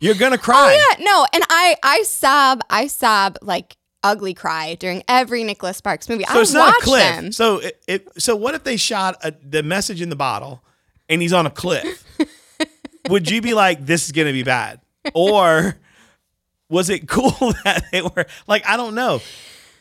You're 0.00 0.14
gonna 0.14 0.36
oh, 0.36 0.38
cry. 0.38 0.76
Oh, 0.76 0.94
Yeah, 0.98 1.04
no, 1.04 1.26
and 1.32 1.44
I 1.48 1.76
I 1.82 2.02
sob, 2.02 2.60
I 2.68 2.86
sob 2.86 3.38
like 3.42 3.76
ugly 4.02 4.34
cry 4.34 4.74
during 4.74 5.02
every 5.08 5.42
Nicholas 5.44 5.78
Sparks 5.78 6.08
movie. 6.08 6.24
So 6.24 6.38
I 6.38 6.42
it's 6.42 6.52
not 6.52 6.76
a 6.76 6.80
cliff. 6.80 7.02
them. 7.02 7.32
So 7.32 7.58
it, 7.58 7.82
it 7.88 8.22
so 8.22 8.36
what 8.36 8.54
if 8.54 8.64
they 8.64 8.76
shot 8.76 9.16
a, 9.24 9.32
the 9.42 9.62
message 9.62 10.00
in 10.00 10.10
the 10.10 10.16
bottle 10.16 10.62
and 11.08 11.22
he's 11.22 11.32
on 11.32 11.46
a 11.46 11.50
cliff? 11.50 12.04
Would 13.08 13.30
you 13.30 13.40
be 13.40 13.54
like, 13.54 13.84
this 13.84 14.06
is 14.06 14.12
gonna 14.12 14.32
be 14.32 14.42
bad? 14.42 14.80
Or 15.14 15.76
was 16.68 16.90
it 16.90 17.08
cool 17.08 17.30
that 17.64 17.84
they 17.92 18.02
were 18.02 18.26
like, 18.46 18.66
I 18.66 18.76
don't 18.76 18.94
know. 18.94 19.20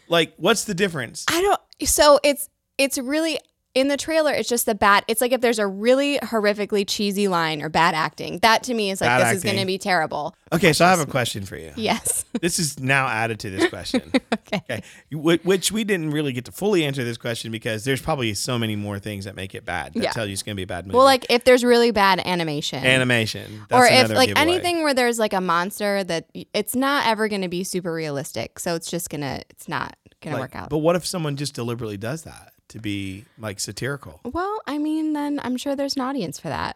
Like, 0.09 0.33
what's 0.37 0.65
the 0.65 0.73
difference? 0.73 1.25
I 1.29 1.41
don't. 1.41 1.59
So 1.87 2.19
it's 2.23 2.49
it's 2.77 2.97
really 2.97 3.39
in 3.75 3.87
the 3.87 3.97
trailer. 3.97 4.31
It's 4.31 4.49
just 4.49 4.65
the 4.65 4.75
bad. 4.75 5.03
It's 5.07 5.21
like 5.21 5.31
if 5.31 5.41
there's 5.41 5.59
a 5.59 5.67
really 5.67 6.17
horrifically 6.19 6.85
cheesy 6.87 7.27
line 7.27 7.61
or 7.61 7.69
bad 7.69 7.95
acting. 7.95 8.39
That 8.39 8.63
to 8.63 8.73
me 8.73 8.91
is 8.91 9.01
like 9.01 9.09
Bad 9.09 9.27
this 9.27 9.37
is 9.37 9.43
going 9.43 9.57
to 9.57 9.65
be 9.65 9.77
terrible. 9.77 10.35
Okay, 10.51 10.73
so 10.73 10.85
I 10.85 10.89
have 10.91 10.99
a 10.99 11.05
question 11.05 11.45
for 11.45 11.57
you. 11.57 11.71
Yes. 11.75 12.25
This 12.41 12.57
is 12.57 12.79
now 12.79 13.07
added 13.07 13.39
to 13.41 13.49
this 13.51 13.69
question. 13.69 14.01
okay. 14.33 14.63
Okay. 14.69 14.83
Which 15.11 15.71
we 15.71 15.83
didn't 15.83 16.09
really 16.09 16.33
get 16.33 16.45
to 16.45 16.51
fully 16.51 16.83
answer 16.83 17.03
this 17.03 17.15
question 17.17 17.51
because 17.51 17.85
there's 17.85 18.01
probably 18.01 18.33
so 18.33 18.57
many 18.57 18.75
more 18.75 18.97
things 18.99 19.25
that 19.25 19.35
make 19.35 19.53
it 19.55 19.65
bad 19.65 19.93
that 19.93 20.03
Yeah. 20.03 20.11
tell 20.11 20.25
you 20.25 20.33
it's 20.33 20.41
going 20.43 20.55
to 20.55 20.57
be 20.57 20.63
a 20.63 20.67
bad 20.67 20.85
movie. 20.87 20.97
Well, 20.97 21.05
like 21.05 21.27
if 21.29 21.43
there's 21.43 21.63
really 21.63 21.91
bad 21.91 22.19
animation. 22.25 22.83
animation. 22.83 23.61
That's 23.69 23.79
or 23.79 23.85
if 23.85 24.09
like 24.09 24.29
giveaway. 24.29 24.41
anything 24.55 24.83
where 24.83 24.93
there's 24.95 25.19
like 25.19 25.33
a 25.33 25.41
monster 25.41 26.03
that 26.03 26.27
it's 26.53 26.75
not 26.75 27.07
ever 27.07 27.27
going 27.27 27.43
to 27.43 27.47
be 27.49 27.63
super 27.63 27.93
realistic 27.93 28.59
so 28.59 28.75
it's 28.75 28.89
just 28.89 29.09
gonna 29.09 29.41
it's 29.49 29.67
not 29.67 29.95
gonna 30.21 30.39
work 30.39 30.55
out 30.55 30.69
But 30.69 30.79
what 30.79 30.95
if 30.95 31.05
someone 31.05 31.35
just 31.35 31.53
deliberately 31.53 31.97
does 31.97 32.23
that 32.23 32.52
to 32.73 32.79
be 32.79 33.23
like 33.39 33.59
satirical? 33.59 34.19
well 34.25 34.59
i 34.67 34.77
mean 34.77 35.13
then 35.13 35.39
i'm 35.43 35.55
sure 35.57 35.75
there's 35.75 35.95
an 35.95 36.01
audience 36.01 36.37
for 36.39 36.49
that 36.49 36.75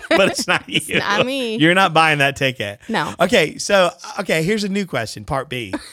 but 0.10 0.30
it's 0.30 0.48
not 0.48 0.64
you. 0.68 1.00
not 1.00 1.26
me. 1.26 1.56
You're 1.58 1.74
not 1.74 1.94
buying 1.94 2.20
that 2.20 2.36
ticket. 2.36 2.80
No. 2.90 3.14
Okay, 3.20 3.58
so 3.58 3.92
okay, 4.20 4.44
here's 4.44 4.64
a 4.64 4.70
new 4.70 4.86
question, 4.86 5.26
part 5.26 5.50
B. 5.50 5.74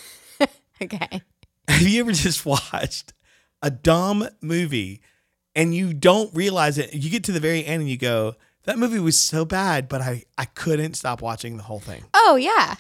Okay. 0.83 1.21
Have 1.69 1.83
you 1.83 2.01
ever 2.01 2.13
just 2.13 2.47
watched 2.47 3.13
a 3.61 3.71
dumb 3.71 4.27
movie 4.41 5.03
and 5.55 5.75
you 5.75 5.93
don't 5.93 6.35
realize 6.35 6.79
it? 6.79 6.95
You 6.95 7.11
get 7.11 7.25
to 7.25 7.33
the 7.33 7.39
very 7.41 7.63
end 7.67 7.83
and 7.83 7.91
you 7.91 7.99
go, 7.99 8.35
that 8.65 8.79
movie 8.79 8.99
was 8.99 9.19
so 9.21 9.45
bad, 9.45 9.89
but 9.89 10.01
I, 10.01 10.25
I 10.37 10.45
couldn't 10.45 10.95
stop 10.95 11.23
watching 11.23 11.57
the 11.57 11.63
whole 11.63 11.81
thing. 11.81 12.05
Oh 12.13 12.37
yeah. 12.37 12.77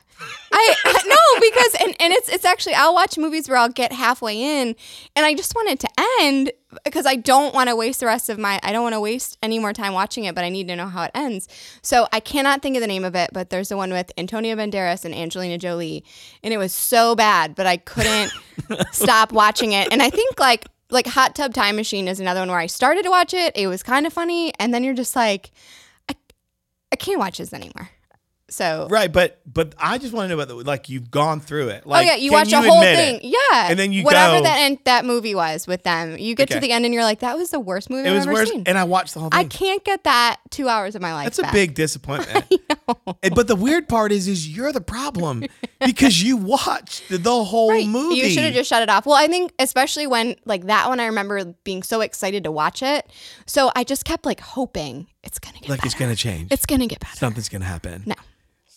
I 0.52 0.74
no 1.06 1.40
because 1.40 1.74
and, 1.80 1.96
and 2.00 2.12
it's 2.12 2.28
it's 2.28 2.44
actually 2.44 2.74
I'll 2.74 2.92
watch 2.92 3.16
movies 3.16 3.48
where 3.48 3.56
I'll 3.56 3.70
get 3.70 3.90
halfway 3.92 4.60
in 4.60 4.76
and 5.16 5.26
I 5.26 5.34
just 5.34 5.54
want 5.54 5.70
it 5.70 5.80
to 5.80 5.88
end 6.20 6.52
because 6.84 7.06
I 7.06 7.16
don't 7.16 7.54
want 7.54 7.70
to 7.70 7.76
waste 7.76 8.00
the 8.00 8.06
rest 8.06 8.28
of 8.28 8.38
my 8.38 8.60
I 8.62 8.72
don't 8.72 8.82
want 8.82 8.92
to 8.94 9.00
waste 9.00 9.38
any 9.42 9.58
more 9.58 9.72
time 9.72 9.94
watching 9.94 10.24
it 10.24 10.34
but 10.34 10.44
I 10.44 10.50
need 10.50 10.68
to 10.68 10.76
know 10.76 10.88
how 10.88 11.04
it 11.04 11.10
ends. 11.14 11.48
So 11.82 12.06
I 12.12 12.20
cannot 12.20 12.60
think 12.60 12.76
of 12.76 12.82
the 12.82 12.86
name 12.86 13.04
of 13.04 13.14
it 13.14 13.30
but 13.32 13.48
there's 13.48 13.70
the 13.70 13.78
one 13.78 13.90
with 13.92 14.12
Antonio 14.18 14.54
Banderas 14.56 15.06
and 15.06 15.14
Angelina 15.14 15.56
Jolie 15.56 16.04
and 16.42 16.52
it 16.52 16.58
was 16.58 16.74
so 16.74 17.14
bad 17.16 17.54
but 17.54 17.66
I 17.66 17.78
couldn't 17.78 18.30
stop 18.92 19.32
watching 19.32 19.72
it 19.72 19.88
and 19.90 20.02
I 20.02 20.10
think 20.10 20.38
like 20.38 20.66
like 20.90 21.06
Hot 21.06 21.34
Tub 21.34 21.54
Time 21.54 21.76
Machine 21.76 22.08
is 22.08 22.20
another 22.20 22.40
one 22.40 22.48
where 22.48 22.58
I 22.58 22.66
started 22.66 23.04
to 23.04 23.10
watch 23.10 23.34
it 23.34 23.56
it 23.56 23.66
was 23.66 23.82
kind 23.82 24.06
of 24.06 24.12
funny 24.12 24.52
and 24.58 24.72
then 24.74 24.84
you're 24.84 24.94
just 24.94 25.16
like 25.16 25.50
I 26.08 26.14
I 26.92 26.96
can't 26.96 27.18
watch 27.18 27.38
this 27.38 27.52
anymore. 27.52 27.90
So 28.50 28.88
Right, 28.90 29.12
but 29.12 29.40
but 29.46 29.74
I 29.78 29.98
just 29.98 30.12
want 30.12 30.24
to 30.24 30.28
know 30.28 30.34
about 30.42 30.48
the 30.48 30.54
like 30.68 30.88
you've 30.88 31.10
gone 31.10 31.40
through 31.40 31.68
it. 31.68 31.86
Like, 31.86 32.04
oh 32.06 32.10
yeah, 32.10 32.16
you 32.16 32.32
watch 32.32 32.52
a 32.52 32.60
whole 32.60 32.80
thing. 32.80 33.16
it? 33.16 33.24
Yeah, 33.24 33.70
And 33.70 33.78
then 33.78 33.92
you 33.92 34.02
whatever 34.02 34.38
go- 34.38 34.42
that 34.42 34.58
end, 34.58 34.78
that 34.84 35.04
movie 35.04 35.34
was 35.34 35.66
with 35.68 35.84
them. 35.84 36.18
You 36.18 36.34
get 36.34 36.50
to 36.50 36.58
the 36.60 36.72
end 36.72 36.84
and 36.84 36.92
you're 36.92 37.04
like, 37.04 37.20
that 37.20 37.36
was 37.36 37.50
the 37.50 37.60
worst 37.60 37.90
movie 37.90 38.08
It 38.08 38.10
I've 38.10 38.16
was 38.16 38.26
ever 38.26 38.32
worse, 38.34 38.50
seen. 38.50 38.64
and 38.66 38.76
I 38.76 38.84
watched 38.84 39.14
the 39.14 39.20
whole 39.20 39.28
I 39.32 39.44
can't 39.44 39.84
get 39.84 40.04
that 40.04 40.38
two 40.50 40.68
hours 40.68 40.94
of 40.96 41.02
my 41.02 41.12
life. 41.14 41.24
That's 41.34 41.48
a 41.48 41.52
big 41.52 41.74
disappointment. 41.76 42.44
And- 42.50 43.16
eh, 43.22 43.30
But 43.34 43.46
the 43.46 43.54
weird 43.56 43.88
part 43.88 44.10
is, 44.10 44.26
is 44.26 44.48
you're 44.48 44.72
the 44.72 44.80
problem 44.80 45.44
because 45.84 46.20
you 46.22 46.36
watched 46.36 47.04
the 47.08 47.44
whole 47.44 47.70
Right. 47.70 47.86
movie. 47.86 48.16
You 48.16 48.30
should 48.30 48.42
have 48.44 48.54
just 48.54 48.68
shut 48.68 48.82
it 48.82 48.88
off. 48.90 49.06
Well, 49.06 49.14
I 49.16 49.28
think 49.28 49.52
especially 49.60 50.06
when 50.08 50.34
like 50.44 50.66
that 50.66 50.88
one, 50.88 50.98
I 50.98 51.06
remember 51.06 51.44
being 51.64 51.82
so 51.84 52.00
excited 52.00 52.42
to 52.44 52.50
watch 52.50 52.82
it. 52.82 53.08
So 53.46 53.70
I 53.76 53.84
just 53.84 54.04
kept 54.04 54.26
like 54.26 54.40
hoping 54.40 55.06
it's 55.22 55.38
gonna 55.38 55.58
get 55.60 55.68
like 55.68 55.78
better. 55.80 55.86
it's 55.86 55.94
gonna 55.94 56.16
change. 56.16 56.50
It's 56.52 56.66
gonna 56.66 56.86
get 56.88 56.98
better. 57.00 57.16
Something's 57.16 57.48
gonna 57.48 57.64
happen. 57.64 58.02
No. 58.06 58.14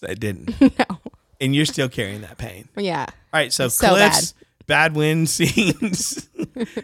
It 0.09 0.19
didn't, 0.19 0.59
no. 0.79 0.99
and 1.41 1.55
you're 1.55 1.65
still 1.65 1.89
carrying 1.89 2.21
that 2.21 2.37
pain. 2.37 2.67
Yeah. 2.77 3.05
All 3.09 3.39
right, 3.39 3.51
so, 3.51 3.69
cliffs, 3.69 4.33
bad. 4.67 4.95
wind 4.95 5.29
scenes. 5.29 6.29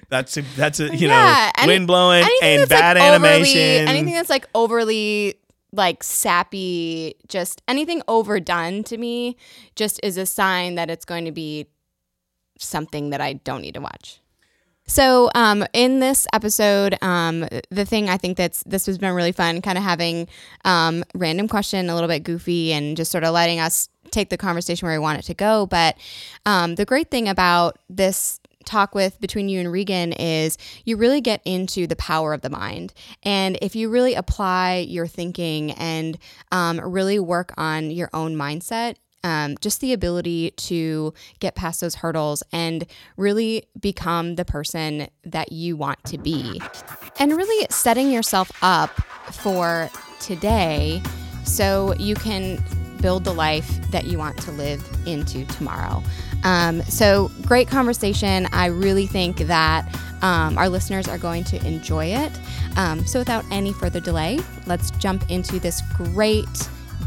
that's 0.10 0.38
a, 0.38 0.42
that's 0.56 0.80
a 0.80 0.86
you 0.96 1.08
yeah. 1.08 1.52
know 1.56 1.64
any- 1.64 1.74
wind 1.74 1.88
blowing 1.88 2.26
and 2.42 2.68
bad 2.70 2.98
like, 2.98 3.04
overly- 3.12 3.30
animation. 3.30 3.88
anything 3.88 4.14
that's 4.14 4.30
like 4.30 4.48
overly 4.56 5.36
like 5.72 6.04
sappy, 6.04 7.16
just 7.28 7.62
anything 7.68 8.02
overdone 8.08 8.84
to 8.86 8.98
me, 8.98 9.38
just 9.76 10.00
is 10.04 10.18
a 10.18 10.26
sign 10.26 10.76
that 10.76 10.90
it's 10.90 11.06
going 11.06 11.26
to 11.26 11.32
be 11.32 11.68
something 12.58 13.12
that 13.12 13.22
I 13.22 13.34
don't 13.34 13.62
need 13.62 13.76
to 13.76 13.82
watch. 13.82 14.20
So, 14.90 15.30
um, 15.36 15.64
in 15.72 16.00
this 16.00 16.26
episode, 16.34 16.98
um, 17.04 17.48
the 17.70 17.86
thing 17.86 18.10
I 18.10 18.18
think 18.18 18.38
that's 18.38 18.64
this 18.64 18.88
has 18.88 18.98
been 18.98 19.14
really 19.14 19.32
fun, 19.32 19.62
kind 19.62 19.78
of 19.78 19.84
having 19.84 20.28
um, 20.66 21.04
random 21.14 21.48
question, 21.48 21.90
a 21.90 21.94
little 21.94 22.10
bit 22.10 22.24
goofy, 22.24 22.74
and 22.74 22.98
just 22.98 23.12
sort 23.12 23.24
of 23.24 23.32
letting 23.32 23.60
us 23.60 23.88
take 24.10 24.30
the 24.30 24.38
conversation 24.38 24.88
where 24.88 24.98
we 24.98 25.00
want 25.00 25.20
it 25.20 25.26
to 25.26 25.36
go. 25.36 25.68
But 25.68 25.96
um, 26.48 26.74
the 26.74 26.86
great 26.86 27.12
thing 27.12 27.30
about 27.30 27.78
this 27.88 28.40
talk 28.66 28.96
with 28.96 29.22
between 29.22 29.48
you 29.48 29.60
and 29.60 29.72
Regan 29.72 30.12
is 30.14 30.58
you 30.86 30.98
really 30.98 31.22
get 31.22 31.42
into 31.46 31.86
the 31.86 31.96
power 31.96 32.34
of 32.34 32.42
the 32.42 32.50
mind. 32.50 32.92
And 33.22 33.60
if 33.62 33.76
you 33.76 33.90
really 33.90 34.16
apply 34.16 34.88
your 34.90 35.06
thinking 35.06 35.72
and 35.74 36.18
um, 36.52 36.80
really 36.80 37.20
work 37.20 37.54
on 37.58 37.92
your 37.92 38.10
own 38.12 38.36
mindset, 38.36 38.96
um, 39.24 39.58
just 39.60 39.82
the 39.82 39.94
ability 39.94 40.52
to 40.52 41.14
get 41.40 41.56
past 41.56 41.82
those 41.82 41.96
hurdles 41.96 42.44
and 42.52 42.86
really 43.18 43.64
become 43.80 44.36
the 44.36 44.46
person 44.46 45.08
that 45.24 45.52
you 45.52 45.76
want 45.76 46.04
to 46.06 46.18
be. 46.18 46.62
And 47.20 47.36
really 47.36 47.68
setting 47.70 48.12
yourself 48.12 48.52
up 48.62 48.92
for 49.32 49.90
today 50.20 51.02
so 51.44 51.94
you 51.96 52.16
can 52.16 52.64
build 53.02 53.24
the 53.24 53.34
life 53.34 53.80
that 53.92 54.06
you 54.06 54.18
want 54.18 54.38
to 54.42 54.52
live 54.52 54.86
into 55.06 55.46
tomorrow. 55.46 56.04
Um, 56.44 56.82
so, 56.84 57.32
great 57.46 57.68
conversation. 57.68 58.48
I 58.52 58.68
really 58.68 59.08
think 59.08 59.38
that 59.38 59.88
um, 60.22 60.58
our 60.58 60.70
listeners 60.70 61.08
are 61.08 61.18
going 61.18 61.44
to 61.46 61.66
enjoy 61.66 62.06
it. 62.06 62.32
Um, 62.78 63.06
so, 63.06 63.20
without 63.20 63.46
any 63.52 63.74
further 63.74 64.00
delay, 64.00 64.40
let's 64.66 64.92
jump 64.92 65.30
into 65.30 65.60
this 65.60 65.82
great, 65.96 66.48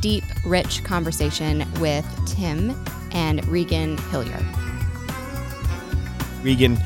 deep, 0.03 0.25
rich 0.45 0.85
conversation 0.85 1.65
with 1.81 2.05
Tim 2.27 2.77
and 3.13 3.43
Regan 3.47 3.97
Hilliard. 3.97 4.45
Regan, 6.43 6.77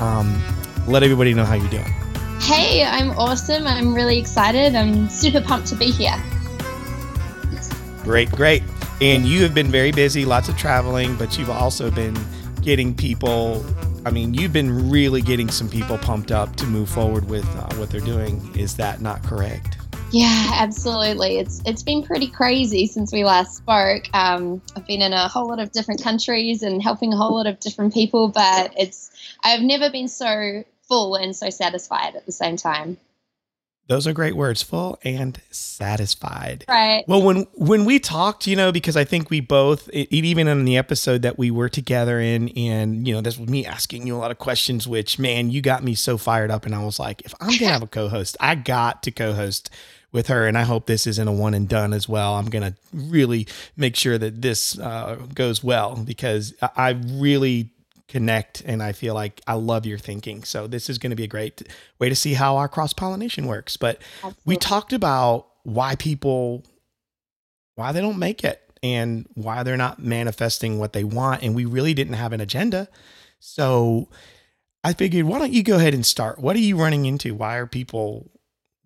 um, 0.00 0.42
let 0.88 1.02
everybody 1.02 1.34
know 1.34 1.44
how 1.44 1.54
you're 1.54 1.70
doing. 1.70 1.94
Hey, 2.40 2.84
I'm 2.84 3.10
awesome. 3.12 3.66
I'm 3.66 3.94
really 3.94 4.18
excited. 4.18 4.74
I'm 4.74 5.08
super 5.08 5.40
pumped 5.40 5.68
to 5.68 5.76
be 5.76 5.90
here. 5.90 6.20
Great, 8.02 8.30
great. 8.30 8.62
And 9.00 9.26
you 9.26 9.42
have 9.42 9.54
been 9.54 9.68
very 9.68 9.92
busy, 9.92 10.24
lots 10.24 10.48
of 10.48 10.56
traveling, 10.56 11.16
but 11.16 11.38
you've 11.38 11.50
also 11.50 11.90
been 11.90 12.16
getting 12.60 12.94
people. 12.94 13.64
I 14.06 14.10
mean, 14.10 14.34
you've 14.34 14.52
been 14.52 14.90
really 14.90 15.22
getting 15.22 15.50
some 15.50 15.68
people 15.68 15.96
pumped 15.98 16.32
up 16.32 16.56
to 16.56 16.66
move 16.66 16.88
forward 16.88 17.28
with 17.28 17.46
uh, 17.56 17.74
what 17.76 17.90
they're 17.90 18.00
doing. 18.00 18.50
Is 18.56 18.76
that 18.76 19.00
not 19.00 19.22
correct? 19.22 19.78
Yeah, 20.14 20.50
absolutely. 20.54 21.38
It's 21.38 21.60
it's 21.66 21.82
been 21.82 22.04
pretty 22.04 22.28
crazy 22.28 22.86
since 22.86 23.12
we 23.12 23.24
last 23.24 23.56
spoke. 23.56 24.04
Um, 24.14 24.62
I've 24.76 24.86
been 24.86 25.02
in 25.02 25.12
a 25.12 25.26
whole 25.26 25.48
lot 25.48 25.58
of 25.58 25.72
different 25.72 26.04
countries 26.04 26.62
and 26.62 26.80
helping 26.80 27.12
a 27.12 27.16
whole 27.16 27.34
lot 27.34 27.48
of 27.48 27.58
different 27.58 27.92
people, 27.92 28.28
but 28.28 28.72
it's 28.78 29.10
I've 29.42 29.62
never 29.62 29.90
been 29.90 30.06
so 30.06 30.62
full 30.82 31.16
and 31.16 31.34
so 31.34 31.50
satisfied 31.50 32.14
at 32.14 32.26
the 32.26 32.32
same 32.32 32.56
time. 32.56 32.96
Those 33.88 34.06
are 34.06 34.12
great 34.12 34.36
words, 34.36 34.62
full 34.62 35.00
and 35.02 35.40
satisfied. 35.50 36.64
Right. 36.68 37.04
Well, 37.08 37.20
when 37.20 37.46
when 37.54 37.84
we 37.84 37.98
talked, 37.98 38.46
you 38.46 38.54
know, 38.54 38.70
because 38.70 38.96
I 38.96 39.02
think 39.02 39.30
we 39.30 39.40
both, 39.40 39.90
e- 39.92 40.06
even 40.10 40.46
in 40.46 40.64
the 40.64 40.76
episode 40.76 41.22
that 41.22 41.38
we 41.38 41.50
were 41.50 41.68
together 41.68 42.20
in, 42.20 42.50
and 42.50 43.06
you 43.06 43.14
know, 43.14 43.20
this 43.20 43.36
was 43.36 43.48
me 43.50 43.66
asking 43.66 44.06
you 44.06 44.14
a 44.14 44.18
lot 44.18 44.30
of 44.30 44.38
questions. 44.38 44.86
Which, 44.86 45.18
man, 45.18 45.50
you 45.50 45.60
got 45.60 45.82
me 45.82 45.96
so 45.96 46.16
fired 46.16 46.52
up, 46.52 46.64
and 46.64 46.74
I 46.74 46.84
was 46.84 47.00
like, 47.00 47.22
if 47.22 47.34
I'm 47.40 47.58
gonna 47.58 47.72
have 47.72 47.82
a 47.82 47.88
co-host, 47.88 48.36
I 48.38 48.54
got 48.54 49.02
to 49.02 49.10
co-host 49.10 49.70
with 50.14 50.28
her, 50.28 50.46
and 50.46 50.56
I 50.56 50.62
hope 50.62 50.86
this 50.86 51.06
isn't 51.06 51.28
a 51.28 51.32
one 51.32 51.52
and 51.52 51.68
done 51.68 51.92
as 51.92 52.08
well. 52.08 52.36
I'm 52.36 52.46
gonna 52.46 52.74
really 52.94 53.46
make 53.76 53.96
sure 53.96 54.16
that 54.16 54.40
this 54.40 54.78
uh, 54.78 55.16
goes 55.34 55.62
well 55.62 55.96
because 55.96 56.54
I 56.62 56.90
really 56.90 57.74
connect 58.08 58.62
and 58.64 58.82
I 58.82 58.92
feel 58.92 59.12
like 59.12 59.40
I 59.46 59.54
love 59.54 59.84
your 59.86 59.98
thinking. 59.98 60.44
So 60.44 60.66
this 60.66 60.88
is 60.88 60.98
going 60.98 61.10
to 61.10 61.16
be 61.16 61.24
a 61.24 61.28
great 61.28 61.62
way 61.98 62.08
to 62.08 62.14
see 62.14 62.34
how 62.34 62.56
our 62.58 62.68
cross 62.68 62.92
pollination 62.92 63.46
works. 63.46 63.76
But 63.76 64.00
we 64.44 64.56
talked 64.56 64.92
about 64.92 65.48
why 65.64 65.96
people 65.96 66.62
why 67.74 67.90
they 67.90 68.00
don't 68.00 68.18
make 68.18 68.44
it 68.44 68.60
and 68.84 69.26
why 69.34 69.64
they're 69.64 69.76
not 69.76 69.98
manifesting 69.98 70.78
what 70.78 70.92
they 70.92 71.02
want 71.02 71.42
and 71.42 71.56
we 71.56 71.64
really 71.64 71.92
didn't 71.94 72.14
have 72.14 72.32
an 72.32 72.40
agenda. 72.40 72.88
So 73.40 74.08
I 74.84 74.92
figured 74.92 75.24
why 75.24 75.38
don't 75.40 75.52
you 75.52 75.64
go 75.64 75.76
ahead 75.76 75.94
and 75.94 76.06
start? 76.06 76.38
What 76.38 76.54
are 76.54 76.60
you 76.60 76.76
running 76.76 77.06
into? 77.06 77.34
Why 77.34 77.56
are 77.56 77.66
people 77.66 78.30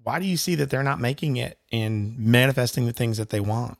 why 0.02 0.18
do 0.18 0.26
you 0.26 0.36
see 0.36 0.54
that 0.56 0.70
they're 0.70 0.82
not 0.82 1.00
making 1.00 1.36
it 1.36 1.58
and 1.72 2.18
manifesting 2.18 2.86
the 2.86 2.92
things 2.92 3.18
that 3.18 3.30
they 3.30 3.40
want? 3.40 3.78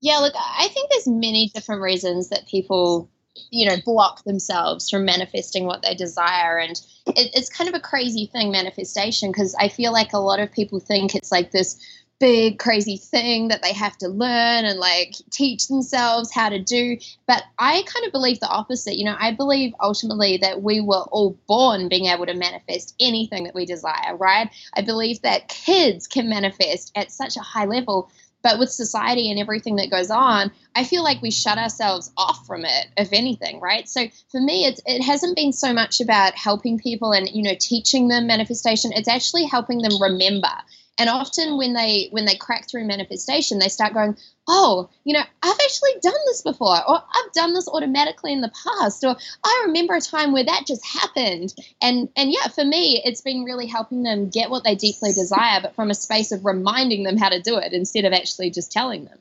Yeah, 0.00 0.18
look, 0.18 0.34
I 0.36 0.68
think 0.68 0.90
there's 0.90 1.08
many 1.08 1.50
different 1.54 1.82
reasons 1.82 2.28
that 2.28 2.46
people, 2.46 3.08
you 3.50 3.66
know, 3.66 3.76
block 3.84 4.24
themselves 4.24 4.90
from 4.90 5.04
manifesting 5.04 5.64
what 5.64 5.82
they 5.82 5.94
desire, 5.94 6.58
and 6.58 6.72
it, 7.06 7.30
it's 7.34 7.48
kind 7.48 7.68
of 7.68 7.74
a 7.74 7.80
crazy 7.80 8.26
thing, 8.26 8.50
manifestation, 8.50 9.30
because 9.30 9.54
I 9.58 9.68
feel 9.68 9.92
like 9.92 10.12
a 10.12 10.18
lot 10.18 10.40
of 10.40 10.52
people 10.52 10.80
think 10.80 11.14
it's 11.14 11.32
like 11.32 11.50
this 11.50 11.80
big 12.18 12.58
crazy 12.58 12.96
thing 12.96 13.48
that 13.48 13.62
they 13.62 13.72
have 13.72 13.96
to 13.98 14.08
learn 14.08 14.64
and 14.64 14.78
like 14.78 15.14
teach 15.30 15.68
themselves 15.68 16.32
how 16.32 16.48
to 16.48 16.58
do. 16.62 16.96
But 17.26 17.42
i 17.58 17.82
kind 17.86 18.06
of 18.06 18.12
believe 18.12 18.40
the 18.40 18.48
opposite. 18.48 18.96
You 18.96 19.04
know 19.04 19.16
i 19.18 19.32
believe 19.32 19.74
ultimately 19.80 20.38
that 20.38 20.62
we 20.62 20.80
were 20.80 21.04
all 21.10 21.38
born 21.46 21.88
being 21.88 22.06
able 22.06 22.26
to 22.26 22.34
manifest 22.34 22.94
anything 23.00 23.44
that 23.44 23.54
we 23.54 23.66
desire 23.66 24.16
right? 24.16 24.48
I 24.74 24.82
believe 24.82 25.22
that 25.22 25.48
kids 25.48 26.06
can 26.06 26.28
manifest 26.28 26.92
at 26.94 27.10
such 27.10 27.36
a 27.36 27.40
high 27.40 27.66
level. 27.66 28.10
But 28.42 28.60
with 28.60 28.70
society 28.70 29.28
and 29.28 29.40
everything 29.40 29.74
that 29.76 29.90
goes 29.90 30.10
on 30.10 30.52
i 30.76 30.84
feel 30.84 31.02
like 31.02 31.20
we 31.20 31.32
shut 31.32 31.58
ourselves 31.58 32.12
off 32.16 32.46
from 32.46 32.64
it 32.64 32.86
if 32.96 33.12
anything 33.12 33.60
right? 33.60 33.88
So 33.88 34.06
for 34.30 34.40
me 34.40 34.64
it's, 34.66 34.80
it 34.86 35.02
hasn't 35.02 35.36
been 35.36 35.52
so 35.52 35.72
much 35.72 36.00
about 36.00 36.34
helping 36.34 36.78
people 36.78 37.12
and 37.12 37.28
you 37.28 37.42
know 37.42 37.56
teaching 37.58 38.08
them 38.08 38.26
manifestation. 38.26 38.92
It's 38.94 39.08
actually 39.08 39.44
helping 39.44 39.82
them 39.82 40.00
remember 40.00 40.52
and 40.98 41.10
often 41.10 41.56
when 41.56 41.72
they 41.72 42.08
when 42.10 42.24
they 42.24 42.36
crack 42.36 42.68
through 42.68 42.84
manifestation 42.84 43.58
they 43.58 43.68
start 43.68 43.94
going 43.94 44.16
oh 44.48 44.88
you 45.04 45.12
know 45.12 45.22
i've 45.42 45.58
actually 45.64 45.92
done 46.00 46.12
this 46.26 46.42
before 46.42 46.76
or 46.88 46.96
i've 46.96 47.32
done 47.32 47.54
this 47.54 47.68
automatically 47.68 48.32
in 48.32 48.40
the 48.40 48.52
past 48.64 49.04
or 49.04 49.16
i 49.44 49.64
remember 49.66 49.94
a 49.94 50.00
time 50.00 50.32
where 50.32 50.44
that 50.44 50.64
just 50.66 50.84
happened 50.86 51.54
and 51.82 52.08
and 52.16 52.30
yeah 52.30 52.48
for 52.48 52.64
me 52.64 53.02
it's 53.04 53.20
been 53.20 53.44
really 53.44 53.66
helping 53.66 54.02
them 54.02 54.28
get 54.28 54.50
what 54.50 54.64
they 54.64 54.74
deeply 54.74 55.12
desire 55.12 55.60
but 55.62 55.74
from 55.74 55.90
a 55.90 55.94
space 55.94 56.32
of 56.32 56.44
reminding 56.44 57.02
them 57.02 57.16
how 57.16 57.28
to 57.28 57.40
do 57.40 57.58
it 57.58 57.72
instead 57.72 58.04
of 58.04 58.12
actually 58.12 58.50
just 58.50 58.72
telling 58.72 59.04
them 59.04 59.18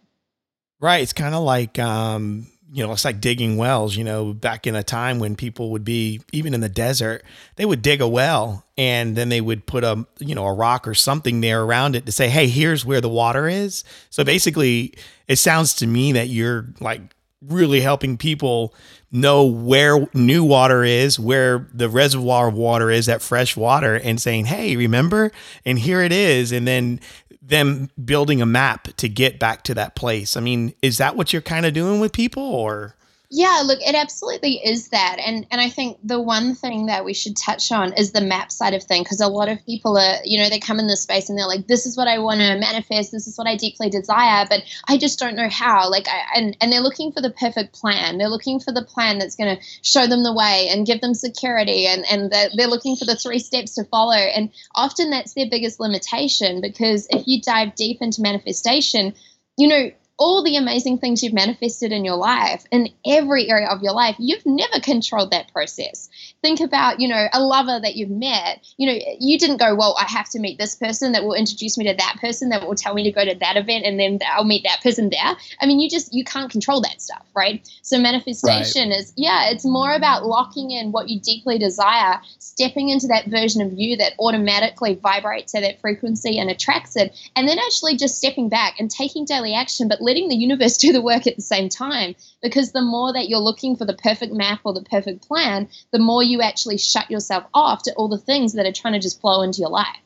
Right. 0.79 1.01
It's 1.01 1.13
kind 1.13 1.33
of 1.33 1.43
like 1.43 1.79
um, 1.79 2.47
you 2.71 2.85
know, 2.85 2.91
it's 2.91 3.05
like 3.05 3.21
digging 3.21 3.57
wells, 3.57 3.95
you 3.95 4.03
know, 4.03 4.33
back 4.33 4.65
in 4.65 4.75
a 4.75 4.83
time 4.83 5.19
when 5.19 5.35
people 5.35 5.71
would 5.71 5.85
be 5.85 6.21
even 6.31 6.53
in 6.53 6.61
the 6.61 6.69
desert, 6.69 7.23
they 7.55 7.65
would 7.65 7.81
dig 7.81 8.01
a 8.01 8.07
well 8.07 8.65
and 8.77 9.15
then 9.15 9.29
they 9.29 9.41
would 9.41 9.65
put 9.65 9.83
a, 9.83 10.05
you 10.19 10.35
know, 10.35 10.45
a 10.45 10.53
rock 10.53 10.87
or 10.87 10.93
something 10.93 11.41
there 11.41 11.61
around 11.61 11.95
it 11.95 12.05
to 12.05 12.11
say, 12.11 12.27
"Hey, 12.27 12.47
here's 12.47 12.85
where 12.85 13.01
the 13.01 13.09
water 13.09 13.47
is." 13.47 13.83
So 14.09 14.23
basically, 14.23 14.95
it 15.27 15.37
sounds 15.37 15.73
to 15.75 15.87
me 15.87 16.11
that 16.13 16.27
you're 16.27 16.73
like 16.79 17.01
really 17.41 17.81
helping 17.81 18.17
people 18.17 18.73
know 19.11 19.45
where 19.45 20.07
new 20.13 20.43
water 20.43 20.83
is, 20.83 21.19
where 21.19 21.67
the 21.73 21.87
reservoir 21.87 22.49
of 22.49 22.53
water 22.53 22.91
is, 22.91 23.05
that 23.05 23.21
fresh 23.21 23.55
water, 23.55 23.95
and 23.95 24.21
saying, 24.21 24.45
hey, 24.45 24.75
remember? 24.75 25.31
And 25.65 25.79
here 25.79 26.01
it 26.01 26.11
is. 26.11 26.51
And 26.51 26.67
then 26.67 26.99
them 27.47 27.89
building 28.03 28.41
a 28.41 28.45
map 28.45 28.95
to 28.97 29.07
get 29.07 29.39
back 29.39 29.63
to 29.63 29.73
that 29.75 29.95
place. 29.95 30.35
I 30.35 30.39
mean, 30.39 30.73
is 30.81 30.97
that 30.97 31.15
what 31.15 31.31
you're 31.31 31.41
kind 31.41 31.65
of 31.65 31.73
doing 31.73 31.99
with 31.99 32.11
people 32.11 32.43
or? 32.43 32.95
Yeah, 33.31 33.63
look, 33.65 33.79
it 33.81 33.95
absolutely 33.95 34.61
is 34.63 34.89
that. 34.89 35.17
And 35.25 35.47
and 35.49 35.59
I 35.59 35.69
think 35.69 35.97
the 36.03 36.21
one 36.21 36.53
thing 36.53 36.85
that 36.85 37.05
we 37.05 37.13
should 37.13 37.35
touch 37.35 37.71
on 37.71 37.93
is 37.93 38.11
the 38.11 38.21
map 38.21 38.51
side 38.51 38.73
of 38.73 38.83
thing 38.83 39.03
because 39.03 39.19
a 39.19 39.27
lot 39.27 39.49
of 39.49 39.65
people 39.65 39.97
are, 39.97 40.17
you 40.23 40.39
know, 40.41 40.49
they 40.49 40.59
come 40.59 40.79
in 40.79 40.87
this 40.87 41.01
space 41.01 41.29
and 41.29 41.37
they're 41.37 41.47
like 41.47 41.67
this 41.67 41.85
is 41.85 41.97
what 41.97 42.07
I 42.07 42.19
want 42.19 42.41
to 42.41 42.59
manifest, 42.59 43.11
this 43.11 43.27
is 43.27 43.37
what 43.37 43.47
I 43.47 43.55
deeply 43.55 43.89
desire, 43.89 44.45
but 44.47 44.61
I 44.87 44.97
just 44.97 45.17
don't 45.17 45.35
know 45.35 45.49
how. 45.49 45.89
Like 45.89 46.07
I, 46.07 46.37
and 46.39 46.55
and 46.61 46.71
they're 46.71 46.81
looking 46.81 47.11
for 47.11 47.21
the 47.21 47.31
perfect 47.31 47.73
plan. 47.73 48.17
They're 48.17 48.29
looking 48.29 48.59
for 48.59 48.71
the 48.71 48.83
plan 48.85 49.17
that's 49.17 49.35
going 49.35 49.57
to 49.57 49.63
show 49.81 50.07
them 50.07 50.23
the 50.23 50.33
way 50.33 50.69
and 50.71 50.85
give 50.85 51.01
them 51.01 51.13
security 51.13 51.87
and 51.87 52.05
and 52.09 52.31
they're, 52.31 52.49
they're 52.55 52.67
looking 52.67 52.95
for 52.95 53.05
the 53.05 53.15
three 53.15 53.39
steps 53.39 53.75
to 53.75 53.85
follow. 53.85 54.13
And 54.15 54.51
often 54.75 55.09
that's 55.09 55.33
their 55.33 55.49
biggest 55.49 55.79
limitation 55.79 56.61
because 56.61 57.07
if 57.09 57.23
you 57.25 57.41
dive 57.41 57.75
deep 57.75 58.01
into 58.01 58.21
manifestation, 58.21 59.15
you 59.57 59.67
know, 59.67 59.91
all 60.17 60.43
the 60.43 60.55
amazing 60.55 60.97
things 60.97 61.21
you've 61.21 61.33
manifested 61.33 61.91
in 61.91 62.05
your 62.05 62.15
life 62.15 62.63
in 62.71 62.87
every 63.05 63.49
area 63.49 63.67
of 63.67 63.81
your 63.81 63.91
life 63.91 64.15
you've 64.17 64.45
never 64.45 64.79
controlled 64.79 65.31
that 65.31 65.51
process. 65.51 66.09
Think 66.41 66.61
about 66.61 66.99
you 66.99 67.07
know 67.07 67.27
a 67.33 67.41
lover 67.41 67.79
that 67.81 67.95
you've 67.95 68.09
met. 68.09 68.65
You 68.77 68.87
know 68.87 68.99
you 69.19 69.37
didn't 69.37 69.57
go 69.57 69.75
well 69.75 69.95
i 69.99 70.05
have 70.05 70.29
to 70.29 70.39
meet 70.39 70.57
this 70.57 70.75
person 70.75 71.11
that 71.11 71.23
will 71.23 71.33
introduce 71.33 71.77
me 71.77 71.85
to 71.87 71.93
that 71.93 72.17
person 72.21 72.49
that 72.49 72.65
will 72.65 72.75
tell 72.75 72.93
me 72.93 73.03
to 73.03 73.11
go 73.11 73.25
to 73.25 73.35
that 73.35 73.57
event 73.57 73.85
and 73.85 73.99
then 73.99 74.19
i'll 74.27 74.45
meet 74.45 74.63
that 74.63 74.81
person 74.81 75.09
there. 75.09 75.35
I 75.59 75.65
mean 75.65 75.79
you 75.79 75.89
just 75.89 76.13
you 76.13 76.23
can't 76.23 76.51
control 76.51 76.81
that 76.81 77.01
stuff 77.01 77.25
right? 77.35 77.67
So 77.81 77.99
manifestation 77.99 78.89
right. 78.89 78.99
is 78.99 79.13
yeah 79.17 79.49
it's 79.49 79.65
more 79.65 79.93
about 79.93 80.25
locking 80.25 80.71
in 80.71 80.91
what 80.91 81.09
you 81.09 81.19
deeply 81.19 81.57
desire 81.57 82.21
stepping 82.39 82.89
into 82.89 83.07
that 83.07 83.27
version 83.27 83.61
of 83.61 83.73
you 83.73 83.97
that 83.97 84.13
automatically 84.19 84.95
vibrates 84.95 85.53
at 85.55 85.61
that 85.61 85.81
frequency 85.81 86.39
and 86.39 86.49
attracts 86.49 86.95
it 86.95 87.13
and 87.35 87.49
then 87.49 87.59
actually 87.59 87.97
just 87.97 88.17
stepping 88.17 88.47
back 88.47 88.79
and 88.79 88.89
taking 88.89 89.25
daily 89.25 89.53
action 89.53 89.89
but 89.89 90.01
letting 90.05 90.29
the 90.29 90.35
universe 90.35 90.77
do 90.85 90.93
the 90.93 91.01
work 91.01 91.27
at 91.27 91.35
the 91.35 91.41
same 91.41 91.67
time. 91.67 92.15
Because 92.41 92.71
the 92.71 92.81
more 92.81 93.11
that 93.11 93.27
you're 93.27 93.39
looking 93.39 93.75
for 93.75 93.85
the 93.85 93.95
perfect 93.95 94.33
map 94.33 94.61
or 94.63 94.73
the 94.73 94.83
perfect 94.83 95.27
plan, 95.27 95.67
the 95.91 95.99
more 95.99 96.23
you 96.23 96.41
actually 96.41 96.77
shut 96.77 97.11
yourself 97.11 97.43
off 97.53 97.83
to 97.83 97.93
all 97.93 98.07
the 98.07 98.17
things 98.17 98.53
that 98.53 98.65
are 98.65 98.71
trying 98.71 98.93
to 98.93 98.99
just 98.99 99.19
flow 99.19 99.41
into 99.41 99.59
your 99.59 99.69
life. 99.69 99.97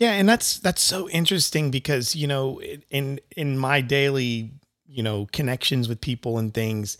Yeah, 0.00 0.12
and 0.12 0.28
that's 0.28 0.58
that's 0.58 0.82
so 0.82 1.08
interesting 1.08 1.70
because 1.70 2.14
you 2.14 2.26
know 2.26 2.60
in 2.90 3.18
in 3.34 3.56
my 3.56 3.80
daily 3.80 4.52
you 4.86 5.02
know 5.02 5.26
connections 5.32 5.88
with 5.88 6.02
people 6.02 6.36
and 6.36 6.52
things, 6.52 6.98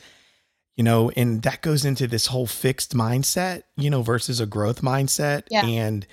you 0.77 0.83
know, 0.83 1.11
and 1.15 1.43
that 1.43 1.61
goes 1.61 1.85
into 1.85 2.07
this 2.07 2.29
whole 2.29 2.47
fixed 2.47 2.97
mindset, 2.97 3.65
you 3.77 3.91
know, 3.91 4.01
versus 4.01 4.41
a 4.41 4.47
growth 4.47 4.81
mindset, 4.81 5.43
yeah. 5.51 5.67
and 5.67 6.07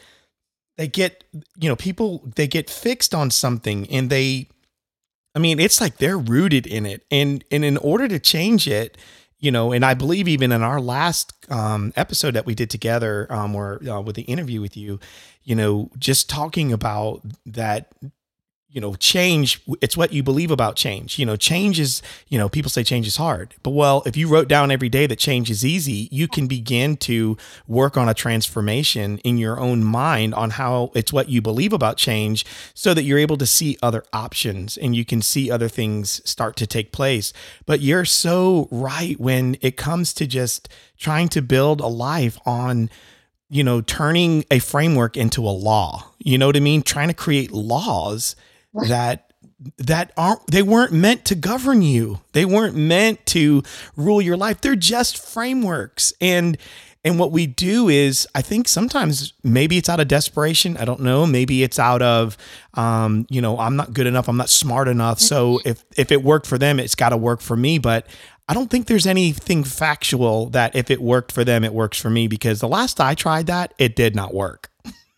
they 0.77 0.88
get 0.88 1.24
you 1.57 1.69
know 1.69 1.75
people 1.75 2.24
they 2.36 2.48
get 2.48 2.69
fixed 2.69 3.13
on 3.13 3.31
something 3.31 3.89
and 3.89 4.10
they 4.10 4.50
I 5.35 5.39
mean, 5.39 5.59
it's 5.59 5.79
like 5.79 5.97
they're 5.97 6.17
rooted 6.17 6.67
in 6.67 6.85
it. 6.85 7.05
And 7.11 7.43
and 7.51 7.63
in 7.63 7.77
order 7.77 8.07
to 8.07 8.19
change 8.19 8.67
it, 8.67 8.97
you 9.39 9.51
know, 9.51 9.71
and 9.71 9.83
I 9.83 9.93
believe 9.93 10.27
even 10.27 10.51
in 10.51 10.61
our 10.61 10.79
last 10.79 11.33
um, 11.50 11.93
episode 11.95 12.35
that 12.35 12.45
we 12.45 12.55
did 12.55 12.69
together, 12.69 13.27
um, 13.29 13.55
or 13.55 13.81
uh, 13.88 14.01
with 14.01 14.15
the 14.15 14.23
interview 14.23 14.61
with 14.61 14.77
you, 14.77 15.00
you 15.43 15.55
know, 15.55 15.89
just 15.97 16.29
talking 16.29 16.71
about 16.71 17.21
that 17.45 17.91
you 18.72 18.79
know, 18.79 18.96
change, 18.96 19.62
it's 19.81 19.98
what 19.98 20.14
you 20.14 20.24
believe 20.24 20.50
about 20.50 20.77
change. 20.77 21.20
You 21.20 21.25
know, 21.25 21.36
change 21.36 21.77
is, 21.77 22.01
you 22.29 22.38
know, 22.38 22.48
people 22.48 22.70
say 22.70 22.84
change 22.84 23.05
is 23.05 23.18
hard. 23.18 23.53
But 23.64 23.72
well, 23.72 24.01
if 24.05 24.16
you 24.16 24.29
wrote 24.29 24.48
down 24.48 24.72
every 24.72 24.88
day 24.88 25.07
that 25.07 25.20
change 25.20 25.51
is 25.51 25.66
easy, 25.66 26.07
you 26.10 26.29
can 26.29 26.48
begin 26.48 26.96
to 26.98 27.38
work 27.68 27.98
on 27.98 28.07
a 28.07 28.14
transformation 28.14 29.18
in 29.20 29.38
your 29.38 29.60
own 29.60 29.84
mind 29.84 30.34
on 30.34 30.51
how 30.51 30.92
it's 30.96 31.12
what 31.12 31.27
you 31.27 31.42
believe 31.42 31.74
about 31.74 31.98
change 31.98 32.46
so 32.74 32.94
that 32.94 33.03
you're 33.03 33.20
able 33.20 33.38
to 33.38 33.46
see 33.46 33.77
other 33.84 34.05
options 34.14 34.77
and 34.77 34.96
you 34.96 35.03
can 35.03 35.22
see 35.22 35.51
other 35.51 35.68
things 35.68 36.22
start 36.29 36.55
to 36.55 36.66
take 36.66 36.94
place. 36.94 37.34
But 37.66 37.81
you're 37.81 38.05
so 38.05 38.70
right 38.72 39.20
when 39.20 39.57
it 39.60 39.75
comes 39.75 40.14
to 40.14 40.25
just 40.25 40.70
trying 40.98 41.27
to 41.29 41.42
build 41.42 41.81
a 41.81 41.88
life 41.88 42.40
on 42.46 42.90
you 43.53 43.66
know, 43.66 43.81
turning 43.81 44.46
a 44.50 44.60
framework 44.60 45.18
into 45.18 45.42
a 45.42 45.51
law. 45.51 46.10
You 46.20 46.38
know 46.38 46.48
what 46.48 46.55
I 46.55 46.62
mean? 46.62 46.84
Trying 46.84 47.10
to 47.10 47.14
create 47.14 47.51
laws 47.51 48.38
that 48.74 49.31
that 49.77 50.12
aren't 50.18 50.48
they 50.48 50.64
weren't 50.64 50.92
meant 50.92 51.25
to 51.25 51.36
govern 51.36 51.81
you. 51.81 52.20
They 52.34 52.46
weren't 52.46 52.75
meant 52.75 53.25
to 53.27 53.64
rule 53.96 54.22
your 54.22 54.38
life. 54.38 54.62
They're 54.62 54.75
just 54.75 55.18
frameworks. 55.18 56.14
And 56.20 56.57
and 57.03 57.18
what 57.18 57.31
we 57.31 57.48
do 57.48 57.90
is, 57.90 58.27
I 58.36 58.44
think 58.44 58.68
sometimes 58.68 59.34
maybe 59.44 59.77
it's 59.77 59.90
out 59.90 60.00
of 60.00 60.07
desperation. 60.07 60.77
I 60.77 60.86
don't 60.86 61.00
know. 61.00 61.25
Maybe 61.25 61.64
it's 61.64 61.79
out 61.79 62.03
of, 62.03 62.38
um, 62.75 63.25
you 63.27 63.42
know, 63.42 63.57
I'm 63.57 63.75
not 63.75 63.94
good 63.94 64.05
enough. 64.05 64.27
I'm 64.27 64.38
not 64.38 64.50
smart 64.50 64.88
enough. 64.88 65.20
So 65.20 65.57
mm-hmm. 65.57 65.70
if 65.70 65.84
if 65.98 66.12
it 66.12 66.24
worked 66.24 66.46
for 66.48 66.57
them, 66.57 66.79
it's 66.79 66.96
got 66.96 67.10
to 67.10 67.18
work 67.18 67.42
for 67.42 67.57
me. 67.57 67.79
But 67.79 68.07
I 68.48 68.53
don't 68.53 68.70
think 68.70 68.88
there's 68.88 69.07
anything 69.07 69.64
factual 69.64 70.50
that 70.51 70.75
if 70.75 70.92
it 70.92 71.01
worked 71.01 71.31
for 71.31 71.44
them, 71.44 71.64
it 71.64 71.74
works 71.74 72.00
for 72.00 72.10
me. 72.10 72.27
Because 72.27 72.60
the 72.60 72.68
last 72.68 73.00
I 73.00 73.16
tried 73.16 73.48
that, 73.48 73.74
it 73.77 73.96
did 73.96 74.16
not 74.16 74.34
work 74.34 74.71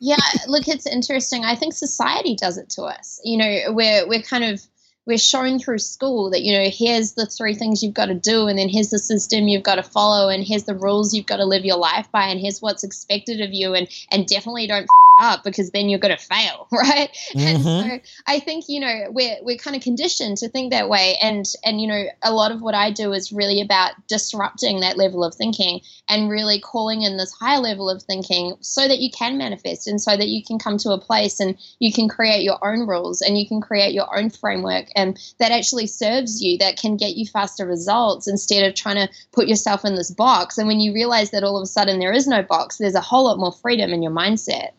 yeah, 0.03 0.17
look, 0.49 0.67
it's 0.67 0.85
interesting. 0.85 1.45
I 1.45 1.55
think 1.55 1.73
society 1.73 2.35
does 2.35 2.57
it 2.57 2.69
to 2.71 2.83
us. 2.83 3.21
You 3.23 3.37
know, 3.37 3.71
we're 3.71 4.05
we're 4.05 4.21
kind 4.21 4.43
of 4.43 4.61
we're 5.05 5.17
shown 5.17 5.59
through 5.59 5.79
school 5.79 6.29
that 6.31 6.43
you 6.43 6.57
know 6.57 6.69
here's 6.69 7.13
the 7.13 7.25
three 7.25 7.55
things 7.55 7.81
you've 7.81 7.93
got 7.93 8.07
to 8.07 8.13
do 8.13 8.47
and 8.47 8.59
then 8.59 8.67
here's 8.67 8.89
the 8.89 8.99
system 8.99 9.47
you've 9.47 9.63
got 9.63 9.75
to 9.75 9.83
follow 9.83 10.27
and 10.27 10.43
here's 10.43 10.63
the 10.63 10.75
rules 10.75 11.13
you've 11.13 11.25
got 11.25 11.37
to 11.37 11.45
live 11.45 11.63
your 11.63 11.77
life 11.77 12.11
by 12.11 12.27
and 12.27 12.39
here's 12.39 12.61
what's 12.61 12.83
expected 12.83 13.39
of 13.41 13.53
you 13.53 13.73
and 13.73 13.87
and 14.11 14.27
definitely 14.27 14.67
don't 14.67 14.87
up 15.19 15.43
because 15.43 15.71
then 15.71 15.89
you're 15.89 15.99
going 15.99 16.15
to 16.15 16.23
fail 16.23 16.67
right? 16.71 17.09
Mm-hmm. 17.33 17.39
and 17.39 17.63
so 17.63 17.99
i 18.27 18.39
think 18.39 18.65
you 18.67 18.79
know 18.79 19.07
we're 19.09 19.37
we're 19.41 19.57
kind 19.57 19.75
of 19.75 19.81
conditioned 19.81 20.37
to 20.37 20.49
think 20.49 20.71
that 20.71 20.89
way. 20.89 21.17
And 21.21 21.45
and 21.63 21.81
you 21.81 21.87
know 21.87 22.05
a 22.21 22.33
lot 22.33 22.51
of 22.51 22.61
what 22.61 22.75
i 22.75 22.91
do 22.91 23.13
is 23.13 23.31
really 23.31 23.61
about 23.61 23.91
disrupting 24.07 24.79
that 24.79 24.97
level 24.97 25.23
of 25.23 25.35
thinking 25.35 25.81
and 26.09 26.29
really 26.29 26.59
calling 26.59 27.03
in 27.03 27.17
this 27.17 27.33
higher 27.33 27.59
level 27.59 27.89
of 27.89 28.01
thinking 28.03 28.55
so 28.61 28.87
that 28.87 28.99
you 28.99 29.09
can 29.11 29.37
manifest 29.37 29.87
and 29.87 30.01
so 30.01 30.17
that 30.17 30.27
you 30.27 30.43
can 30.43 30.59
come 30.59 30.77
to 30.77 30.91
a 30.91 30.99
place 30.99 31.39
and 31.39 31.57
you 31.79 31.91
can 31.91 32.07
create 32.07 32.43
your 32.43 32.63
own 32.65 32.87
rules 32.87 33.21
and 33.21 33.37
you 33.37 33.47
can 33.47 33.61
create 33.61 33.93
your 33.93 34.17
own 34.17 34.29
framework 34.29 34.87
and 34.95 35.19
that 35.39 35.51
actually 35.51 35.87
serves 35.87 36.41
you 36.41 36.57
that 36.57 36.77
can 36.77 36.97
get 36.97 37.15
you 37.15 37.25
faster 37.25 37.65
results 37.65 38.27
instead 38.27 38.67
of 38.67 38.75
trying 38.75 38.95
to 38.95 39.09
put 39.31 39.47
yourself 39.47 39.85
in 39.85 39.95
this 39.95 40.11
box. 40.11 40.57
And 40.57 40.67
when 40.67 40.79
you 40.79 40.93
realize 40.93 41.31
that 41.31 41.43
all 41.43 41.57
of 41.57 41.63
a 41.63 41.67
sudden 41.67 41.99
there 41.99 42.13
is 42.13 42.27
no 42.27 42.43
box 42.43 42.77
there's 42.77 42.95
a 42.95 43.01
whole 43.01 43.25
lot 43.25 43.39
more 43.39 43.51
freedom 43.51 43.91
in 43.91 44.03
your 44.03 44.11
mindset 44.11 44.71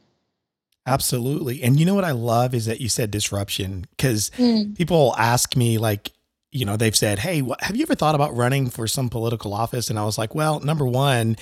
Absolutely. 0.87 1.63
And 1.63 1.81
you 1.81 1.87
know 1.87 1.95
what 1.95 2.05
I 2.05 2.11
love 2.11 2.55
is 2.55 2.67
that 2.67 2.81
you 2.81 2.89
said 2.89 3.11
disruption 3.11 3.87
because 3.97 4.31
mm. 4.37 4.77
people 4.77 5.15
ask 5.17 5.57
me, 5.57 5.79
like, 5.79 6.13
you 6.53 6.65
know, 6.65 6.77
they've 6.77 6.97
said, 6.97 7.19
Hey, 7.19 7.43
what, 7.43 7.63
have 7.63 7.75
you 7.75 7.83
ever 7.83 7.95
thought 7.95 8.15
about 8.15 8.35
running 8.37 8.69
for 8.69 8.87
some 8.87 9.09
political 9.09 9.55
office? 9.55 9.89
And 9.89 9.99
I 9.99 10.05
was 10.05 10.19
like, 10.19 10.35
Well, 10.35 10.61
number 10.61 10.87
one, 10.87 11.37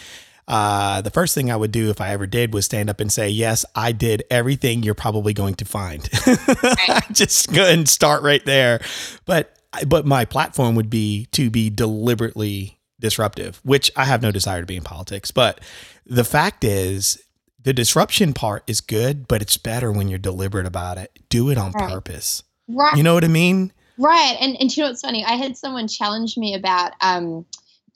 uh, 0.49 1.03
the 1.03 1.11
first 1.11 1.35
thing 1.35 1.51
I 1.51 1.57
would 1.57 1.73
do 1.73 1.91
if 1.91 2.01
I 2.01 2.11
ever 2.11 2.27
did 2.27 2.55
was 2.55 2.65
stand 2.65 2.89
up 2.89 3.01
and 3.01 3.13
say, 3.13 3.29
Yes, 3.29 3.65
I 3.75 3.93
did 3.93 4.23
everything 4.31 4.83
you're 4.83 4.95
probably 4.95 5.35
going 5.35 5.55
to 5.57 5.65
find. 5.65 6.09
Just 7.13 7.53
go 7.53 7.65
and 7.65 7.89
start 7.89 8.23
right 8.23 8.45
there. 8.45 8.81
But 9.27 9.57
but 9.87 10.07
my 10.07 10.25
platform 10.25 10.75
would 10.75 10.91
be 10.91 11.27
to 11.33 11.51
be 11.51 11.71
deliberately 11.71 12.79
disruptive, 13.01 13.61
which 13.65 13.91
I 13.97 14.05
have 14.05 14.23
no 14.23 14.31
desire 14.31 14.61
to 14.61 14.67
be 14.67 14.77
in 14.77 14.83
politics. 14.83 15.31
But 15.31 15.61
the 16.07 16.25
fact 16.25 16.65
is, 16.65 17.22
the 17.65 17.73
disruption 17.73 18.33
part 18.33 18.65
is 18.67 18.81
good, 18.81 19.29
but 19.29 19.43
it's 19.43 19.57
better 19.57 19.93
when 19.93 20.09
you're 20.09 20.19
deliberate 20.19 20.67
about 20.67 20.99
it. 20.99 21.19
Do 21.29 21.51
it 21.51 21.59
on 21.59 21.73
right. 21.73 21.91
purpose. 21.91 22.43
Right. 22.69 22.97
You 22.97 23.03
know 23.03 23.15
what 23.15 23.25
I 23.25 23.29
mean? 23.29 23.73
Right. 23.99 24.37
And 24.41 24.57
and 24.61 24.75
you 24.75 24.83
know 24.83 24.89
what's 24.89 25.03
funny? 25.03 25.25
I 25.25 25.33
had 25.33 25.57
someone 25.57 25.89
challenge 25.89 26.37
me 26.37 26.55
about 26.55 26.93
um 27.01 27.45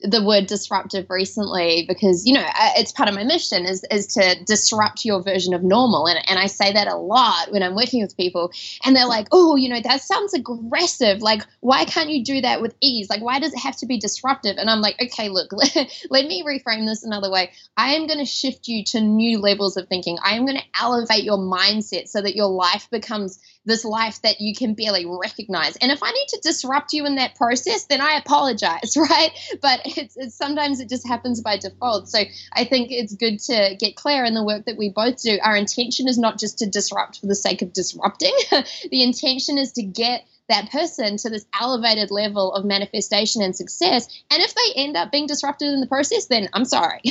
the 0.01 0.23
word 0.23 0.45
disruptive 0.45 1.09
recently 1.09 1.85
because 1.87 2.25
you 2.25 2.33
know 2.33 2.45
it's 2.75 2.91
part 2.91 3.09
of 3.09 3.15
my 3.15 3.23
mission 3.23 3.65
is 3.65 3.83
is 3.89 4.05
to 4.05 4.35
disrupt 4.45 5.03
your 5.03 5.21
version 5.23 5.53
of 5.53 5.63
normal. 5.63 6.07
And, 6.07 6.19
and 6.29 6.37
I 6.37 6.45
say 6.45 6.71
that 6.71 6.87
a 6.87 6.95
lot 6.95 7.51
when 7.51 7.63
I'm 7.63 7.75
working 7.75 8.01
with 8.01 8.15
people 8.15 8.51
and 8.85 8.95
they're 8.95 9.07
like 9.07 9.27
oh 9.31 9.55
you 9.55 9.69
know 9.69 9.81
that 9.81 10.01
sounds 10.01 10.33
aggressive. 10.33 11.21
Like 11.21 11.41
why 11.61 11.85
can't 11.85 12.09
you 12.09 12.23
do 12.23 12.41
that 12.41 12.61
with 12.61 12.75
ease? 12.79 13.09
Like 13.09 13.23
why 13.23 13.39
does 13.39 13.53
it 13.53 13.59
have 13.59 13.77
to 13.77 13.87
be 13.87 13.97
disruptive? 13.97 14.57
And 14.57 14.69
I'm 14.69 14.81
like 14.81 15.01
okay 15.01 15.29
look 15.29 15.51
let, 15.51 15.75
let 16.11 16.27
me 16.27 16.43
reframe 16.43 16.85
this 16.85 17.03
another 17.03 17.31
way. 17.31 17.51
I 17.75 17.95
am 17.95 18.05
going 18.05 18.19
to 18.19 18.25
shift 18.25 18.67
you 18.67 18.83
to 18.85 19.01
new 19.01 19.39
levels 19.39 19.77
of 19.77 19.87
thinking. 19.87 20.17
I 20.23 20.35
am 20.35 20.45
going 20.45 20.57
to 20.57 20.79
elevate 20.79 21.23
your 21.23 21.37
mindset 21.37 22.07
so 22.07 22.21
that 22.21 22.35
your 22.35 22.47
life 22.47 22.87
becomes 22.91 23.39
this 23.67 23.85
life 23.85 24.21
that 24.23 24.39
you 24.39 24.55
can 24.55 24.73
barely 24.73 25.05
recognize. 25.05 25.75
And 25.75 25.91
if 25.91 26.01
I 26.01 26.09
need 26.09 26.27
to 26.29 26.39
disrupt 26.41 26.93
you 26.93 27.05
in 27.05 27.15
that 27.15 27.35
process, 27.35 27.83
then 27.83 28.01
I 28.01 28.13
apologize, 28.17 28.97
right? 28.97 29.31
But 29.61 29.81
it's, 29.85 30.17
it's 30.17 30.35
sometimes 30.35 30.79
it 30.79 30.89
just 30.89 31.07
happens 31.07 31.41
by 31.41 31.57
default. 31.57 32.09
So 32.09 32.19
I 32.53 32.63
think 32.63 32.91
it's 32.91 33.13
good 33.13 33.39
to 33.41 33.75
get 33.79 33.95
clear 33.95 34.25
in 34.25 34.33
the 34.33 34.43
work 34.43 34.65
that 34.65 34.77
we 34.77 34.89
both 34.89 35.21
do. 35.21 35.37
Our 35.43 35.55
intention 35.55 36.07
is 36.07 36.17
not 36.17 36.39
just 36.39 36.57
to 36.59 36.65
disrupt 36.65 37.19
for 37.19 37.27
the 37.27 37.35
sake 37.35 37.61
of 37.61 37.73
disrupting. 37.73 38.33
the 38.89 39.03
intention 39.03 39.57
is 39.57 39.73
to 39.73 39.83
get 39.83 40.25
that 40.49 40.71
person 40.71 41.17
to 41.17 41.29
this 41.29 41.45
elevated 41.59 42.09
level 42.09 42.53
of 42.53 42.63
manifestation 42.63 43.41
and 43.41 43.55
success. 43.55 44.07
And 44.31 44.41
if 44.41 44.55
they 44.55 44.81
end 44.81 44.95
up 44.95 45.11
being 45.11 45.27
disrupted 45.27 45.73
in 45.73 45.81
the 45.81 45.87
process, 45.87 46.27
then 46.27 46.47
I'm 46.53 46.63
sorry. 46.63 47.01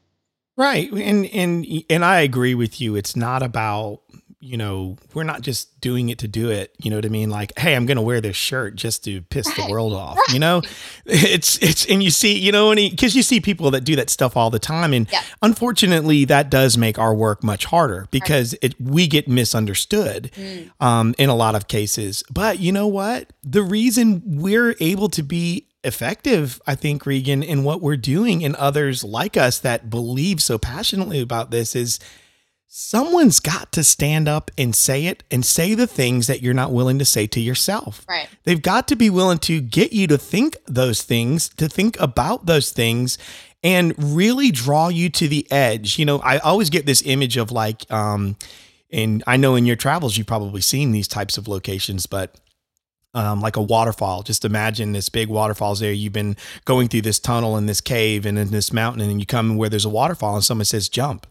right. 0.56 0.90
And 0.90 1.26
and 1.26 1.66
and 1.90 2.04
I 2.04 2.20
agree 2.20 2.54
with 2.54 2.80
you. 2.80 2.96
It's 2.96 3.14
not 3.14 3.42
about 3.42 4.00
you 4.42 4.56
know, 4.56 4.96
we're 5.12 5.22
not 5.22 5.42
just 5.42 5.80
doing 5.82 6.08
it 6.08 6.18
to 6.20 6.28
do 6.28 6.48
it. 6.50 6.74
You 6.82 6.90
know 6.90 6.96
what 6.96 7.04
I 7.04 7.10
mean? 7.10 7.28
Like, 7.28 7.58
hey, 7.58 7.76
I'm 7.76 7.84
going 7.84 7.96
to 7.96 8.02
wear 8.02 8.22
this 8.22 8.36
shirt 8.36 8.74
just 8.74 9.04
to 9.04 9.20
piss 9.20 9.46
right. 9.46 9.56
the 9.56 9.70
world 9.70 9.92
off. 9.92 10.16
Right. 10.16 10.32
You 10.32 10.38
know, 10.38 10.62
it's 11.04 11.58
it's 11.62 11.84
and 11.86 12.02
you 12.02 12.10
see, 12.10 12.38
you 12.38 12.50
know, 12.50 12.74
because 12.74 13.14
you 13.14 13.22
see 13.22 13.40
people 13.40 13.70
that 13.72 13.84
do 13.84 13.96
that 13.96 14.08
stuff 14.08 14.38
all 14.38 14.48
the 14.48 14.58
time, 14.58 14.94
and 14.94 15.10
yeah. 15.12 15.20
unfortunately, 15.42 16.24
that 16.24 16.50
does 16.50 16.78
make 16.78 16.98
our 16.98 17.14
work 17.14 17.44
much 17.44 17.66
harder 17.66 18.08
because 18.10 18.54
right. 18.54 18.72
it 18.72 18.80
we 18.80 19.06
get 19.06 19.28
misunderstood 19.28 20.30
mm. 20.34 20.70
um, 20.80 21.14
in 21.18 21.28
a 21.28 21.36
lot 21.36 21.54
of 21.54 21.68
cases. 21.68 22.24
But 22.30 22.60
you 22.60 22.72
know 22.72 22.86
what? 22.86 23.30
The 23.42 23.62
reason 23.62 24.22
we're 24.24 24.74
able 24.80 25.10
to 25.10 25.22
be 25.22 25.66
effective, 25.84 26.60
I 26.66 26.74
think, 26.74 27.04
Regan, 27.04 27.42
in 27.42 27.62
what 27.62 27.82
we're 27.82 27.96
doing, 27.96 28.42
and 28.42 28.56
others 28.56 29.04
like 29.04 29.36
us 29.36 29.58
that 29.58 29.90
believe 29.90 30.42
so 30.42 30.56
passionately 30.56 31.20
about 31.20 31.50
this 31.50 31.76
is 31.76 32.00
someone's 32.72 33.40
got 33.40 33.72
to 33.72 33.82
stand 33.82 34.28
up 34.28 34.48
and 34.56 34.76
say 34.76 35.06
it 35.06 35.24
and 35.28 35.44
say 35.44 35.74
the 35.74 35.88
things 35.88 36.28
that 36.28 36.40
you're 36.40 36.54
not 36.54 36.70
willing 36.70 37.00
to 37.00 37.04
say 37.04 37.26
to 37.26 37.40
yourself. 37.40 38.06
Right. 38.08 38.28
They've 38.44 38.62
got 38.62 38.86
to 38.88 38.96
be 38.96 39.10
willing 39.10 39.38
to 39.38 39.60
get 39.60 39.92
you 39.92 40.06
to 40.06 40.16
think 40.16 40.56
those 40.66 41.02
things, 41.02 41.48
to 41.56 41.68
think 41.68 41.98
about 41.98 42.46
those 42.46 42.70
things 42.70 43.18
and 43.64 43.92
really 43.98 44.52
draw 44.52 44.86
you 44.86 45.10
to 45.10 45.26
the 45.26 45.50
edge. 45.50 45.98
You 45.98 46.04
know, 46.04 46.20
I 46.20 46.38
always 46.38 46.70
get 46.70 46.86
this 46.86 47.02
image 47.04 47.36
of 47.36 47.50
like 47.50 47.90
um 47.90 48.36
and 48.92 49.24
I 49.26 49.36
know 49.36 49.56
in 49.56 49.66
your 49.66 49.76
travels 49.76 50.16
you've 50.16 50.28
probably 50.28 50.60
seen 50.60 50.92
these 50.92 51.08
types 51.08 51.36
of 51.36 51.48
locations, 51.48 52.06
but 52.06 52.36
um, 53.14 53.40
like 53.40 53.56
a 53.56 53.62
waterfall. 53.62 54.22
Just 54.22 54.44
imagine 54.44 54.92
this 54.92 55.08
big 55.08 55.28
waterfall's 55.28 55.80
there. 55.80 55.92
You've 55.92 56.12
been 56.12 56.36
going 56.64 56.86
through 56.86 57.02
this 57.02 57.18
tunnel 57.18 57.56
in 57.56 57.66
this 57.66 57.80
cave 57.80 58.24
and 58.24 58.38
in 58.38 58.52
this 58.52 58.72
mountain, 58.72 59.08
and 59.10 59.18
you 59.18 59.26
come 59.26 59.56
where 59.56 59.68
there's 59.68 59.84
a 59.84 59.90
waterfall, 59.90 60.36
and 60.36 60.44
someone 60.44 60.64
says, 60.64 60.88
"Jump." 60.88 61.26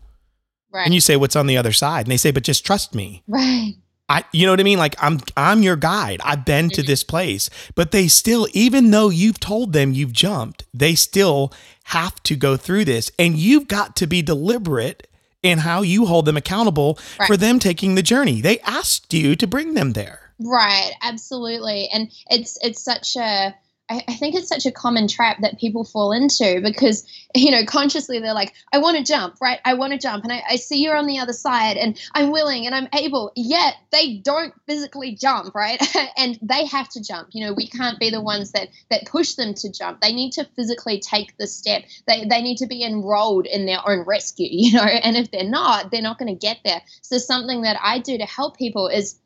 Right. 0.72 0.86
And 0.86 0.94
you 0.94 1.02
say, 1.02 1.16
"What's 1.16 1.36
on 1.36 1.48
the 1.48 1.58
other 1.58 1.72
side?" 1.72 2.06
And 2.06 2.12
they 2.12 2.18
say, 2.18 2.32
"But 2.32 2.44
just 2.44 2.66
trust 2.66 2.94
me." 2.94 3.24
Right. 3.28 3.76
I, 4.10 4.24
you 4.32 4.48
know 4.48 4.52
what 4.52 4.60
I 4.60 4.64
mean? 4.64 4.80
Like 4.80 4.96
I'm, 5.04 5.20
I'm 5.38 5.62
your 5.62 5.76
guide. 5.76 6.20
I've 6.24 6.44
been 6.44 6.70
to 6.72 6.82
mm-hmm. 6.82 6.88
this 6.88 7.04
place, 7.04 7.50
but 7.76 7.92
they 7.92 8.08
still, 8.08 8.48
even 8.54 8.90
though 8.90 9.10
you've 9.10 9.40
told 9.40 9.72
them 9.72 9.92
you've 9.92 10.14
jumped, 10.14 10.66
they 10.74 10.96
still 10.96 11.54
have 11.86 12.22
to 12.24 12.36
go 12.36 12.58
through 12.58 12.86
this, 12.86 13.12
and 13.20 13.38
you've 13.38 13.68
got 13.68 13.96
to 13.98 14.08
be 14.08 14.24
deliberate 14.24 15.08
in 15.44 15.60
how 15.60 15.82
you 15.82 16.06
hold 16.06 16.26
them 16.26 16.38
accountable 16.38 17.00
right. 17.20 17.28
for 17.28 17.38
them 17.38 17.60
taking 17.60 17.96
the 17.96 18.02
journey. 18.02 18.42
They 18.42 18.60
asked 18.62 19.14
you 19.14 19.36
to 19.36 19.48
bring 19.48 19.74
them 19.74 19.94
there. 19.94 20.34
Right. 20.40 20.92
Absolutely. 21.02 21.90
And 21.94 22.12
it's, 22.30 22.58
it's 22.62 22.82
such 22.82 23.16
a 23.16 23.56
I, 23.90 24.04
I 24.08 24.14
think 24.16 24.36
it's 24.36 24.48
such 24.48 24.66
a 24.66 24.72
common 24.72 25.08
trap 25.08 25.38
that 25.42 25.60
people 25.60 25.84
fall 25.84 26.12
into 26.12 26.62
because, 26.62 27.06
you 27.36 27.52
know, 27.52 27.66
consciously 27.66 28.20
they're 28.20 28.34
like, 28.34 28.54
I 28.72 28.78
want 28.80 28.98
to 28.98 29.04
jump, 29.04 29.36
right? 29.42 29.60
I 29.66 29.74
want 29.74 29.94
to 29.94 30.00
jump. 30.00 30.24
And 30.24 30.34
I, 30.34 30.44
I 30.50 30.56
see 30.58 30.82
you're 30.82 30.96
on 30.96 31.08
the 31.08 31.20
other 31.20 31.34
side 31.34 31.78
and 31.78 32.00
I'm 32.14 32.32
willing 32.32 32.66
and 32.66 32.76
I'm 32.76 32.88
able. 32.94 33.32
Yet 33.36 33.76
they 33.92 34.18
don't 34.18 34.54
physically 34.68 35.16
jump, 35.16 35.56
right? 35.56 35.82
and 36.18 36.38
they 36.42 36.66
have 36.66 36.90
to 36.90 37.04
jump. 37.04 37.30
You 37.32 37.46
know, 37.46 37.54
we 37.54 37.68
can't 37.68 38.00
be 38.00 38.10
the 38.10 38.22
ones 38.22 38.52
that 38.52 38.70
that 38.90 39.06
push 39.06 39.34
them 39.34 39.54
to 39.56 39.72
jump. 39.72 40.02
They 40.02 40.14
need 40.14 40.32
to 40.34 40.46
physically 40.56 41.00
take 41.00 41.38
the 41.38 41.48
step. 41.48 41.84
They, 42.08 42.26
they 42.26 42.42
need 42.42 42.58
to 42.58 42.68
be 42.68 42.84
enrolled 42.84 43.46
in 43.46 43.66
their 43.66 43.80
own 43.88 44.06
rescue, 44.06 44.48
you 44.52 44.74
know, 44.74 44.84
and 44.84 45.18
if 45.18 45.32
they're 45.32 45.44
not, 45.44 45.92
they're 45.92 46.02
not 46.02 46.20
going 46.20 46.34
to 46.34 46.40
get 46.40 46.60
there. 46.64 46.82
So 47.02 47.18
something 47.18 47.62
that 47.64 47.78
I 47.82 48.00
do 48.00 48.18
to 48.18 48.26
help 48.26 48.58
people 48.58 48.88
is 48.88 49.20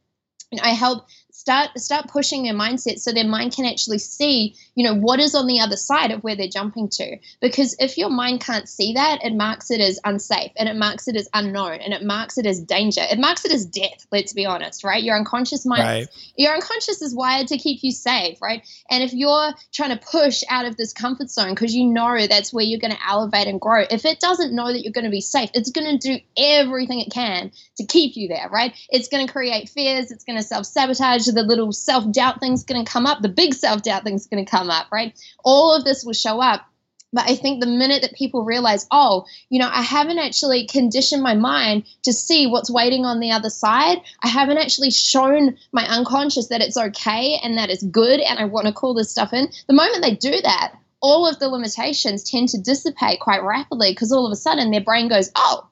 I 0.61 0.69
help 0.69 1.07
start 1.43 1.77
start 1.77 2.07
pushing 2.07 2.43
their 2.43 2.53
mindset 2.53 2.99
so 2.99 3.11
their 3.11 3.27
mind 3.27 3.53
can 3.53 3.65
actually 3.65 3.99
see 3.99 4.55
you 4.75 4.83
know 4.85 4.95
what 4.95 5.19
is 5.19 5.35
on 5.35 5.45
the 5.45 5.59
other 5.59 5.75
side 5.75 6.09
of 6.09 6.23
where 6.23 6.37
they're 6.37 6.47
jumping 6.47 6.87
to. 6.87 7.17
Because 7.41 7.75
if 7.79 7.97
your 7.97 8.09
mind 8.09 8.39
can't 8.39 8.69
see 8.69 8.93
that 8.93 9.19
it 9.25 9.35
marks 9.35 9.69
it 9.69 9.81
as 9.81 9.99
unsafe 10.05 10.53
and 10.55 10.69
it 10.69 10.77
marks 10.77 11.09
it 11.09 11.17
as 11.17 11.27
unknown 11.33 11.81
and 11.81 11.93
it 11.93 12.01
marks 12.01 12.37
it 12.37 12.45
as 12.45 12.61
danger. 12.61 13.01
It 13.01 13.19
marks 13.19 13.43
it 13.43 13.51
as 13.51 13.65
death 13.65 14.07
let's 14.09 14.31
be 14.31 14.45
honest 14.45 14.85
right? 14.85 15.03
Your 15.03 15.17
unconscious 15.17 15.65
mind 15.65 15.83
right. 15.83 16.07
your 16.37 16.53
unconscious 16.53 17.01
is 17.01 17.13
wired 17.13 17.49
to 17.49 17.57
keep 17.57 17.83
you 17.83 17.91
safe 17.91 18.41
right? 18.41 18.65
And 18.89 19.03
if 19.03 19.13
you're 19.13 19.51
trying 19.73 19.97
to 19.97 20.05
push 20.05 20.43
out 20.49 20.65
of 20.65 20.77
this 20.77 20.93
comfort 20.93 21.29
zone 21.29 21.49
because 21.49 21.75
you 21.75 21.85
know 21.85 22.25
that's 22.25 22.53
where 22.53 22.63
you're 22.63 22.79
going 22.79 22.93
to 22.93 23.05
elevate 23.05 23.47
and 23.47 23.59
grow 23.59 23.83
if 23.91 24.05
it 24.05 24.21
doesn't 24.21 24.55
know 24.55 24.71
that 24.71 24.81
you're 24.81 24.93
going 24.93 25.03
to 25.03 25.11
be 25.11 25.21
safe 25.21 25.49
it's 25.53 25.71
going 25.71 25.99
to 25.99 26.07
do 26.07 26.23
everything 26.37 27.01
it 27.01 27.11
can 27.11 27.51
to 27.75 27.85
keep 27.85 28.15
you 28.15 28.29
there 28.29 28.47
right? 28.49 28.73
It's 28.89 29.09
going 29.09 29.27
to 29.27 29.31
create 29.31 29.67
fears 29.67 30.09
it's 30.09 30.23
going 30.23 30.37
to 30.37 30.43
self-sabotage 30.43 31.32
the 31.33 31.43
little 31.43 31.71
self 31.71 32.09
doubt 32.11 32.39
thing's 32.39 32.63
going 32.63 32.83
to 32.83 32.91
come 32.91 33.05
up, 33.05 33.21
the 33.21 33.29
big 33.29 33.53
self 33.53 33.81
doubt 33.83 34.03
thing's 34.03 34.27
going 34.27 34.43
to 34.43 34.49
come 34.49 34.69
up, 34.69 34.87
right? 34.91 35.13
All 35.43 35.75
of 35.75 35.83
this 35.83 36.03
will 36.03 36.13
show 36.13 36.41
up. 36.41 36.65
But 37.13 37.29
I 37.29 37.35
think 37.35 37.59
the 37.59 37.67
minute 37.67 38.01
that 38.01 38.15
people 38.15 38.43
realize, 38.43 38.87
oh, 38.89 39.25
you 39.49 39.59
know, 39.59 39.69
I 39.71 39.83
haven't 39.83 40.17
actually 40.17 40.65
conditioned 40.65 41.21
my 41.21 41.35
mind 41.35 41.85
to 42.01 42.11
see 42.11 42.47
what's 42.47 42.71
waiting 42.71 43.05
on 43.05 43.19
the 43.19 43.31
other 43.31 43.51
side, 43.51 43.99
I 44.23 44.27
haven't 44.27 44.57
actually 44.57 44.89
shown 44.89 45.55
my 45.71 45.85
unconscious 45.87 46.47
that 46.47 46.61
it's 46.61 46.75
okay 46.75 47.39
and 47.43 47.55
that 47.59 47.69
it's 47.69 47.83
good 47.83 48.19
and 48.19 48.39
I 48.39 48.45
want 48.45 48.65
to 48.65 48.73
call 48.73 48.95
this 48.95 49.11
stuff 49.11 49.31
in, 49.31 49.47
the 49.67 49.75
moment 49.75 50.01
they 50.01 50.15
do 50.15 50.41
that, 50.41 50.73
all 51.01 51.27
of 51.27 51.37
the 51.37 51.49
limitations 51.49 52.23
tend 52.23 52.49
to 52.49 52.61
dissipate 52.61 53.19
quite 53.19 53.43
rapidly 53.43 53.91
because 53.91 54.11
all 54.11 54.25
of 54.25 54.31
a 54.31 54.35
sudden 54.35 54.71
their 54.71 54.81
brain 54.81 55.07
goes, 55.07 55.31
oh, 55.35 55.67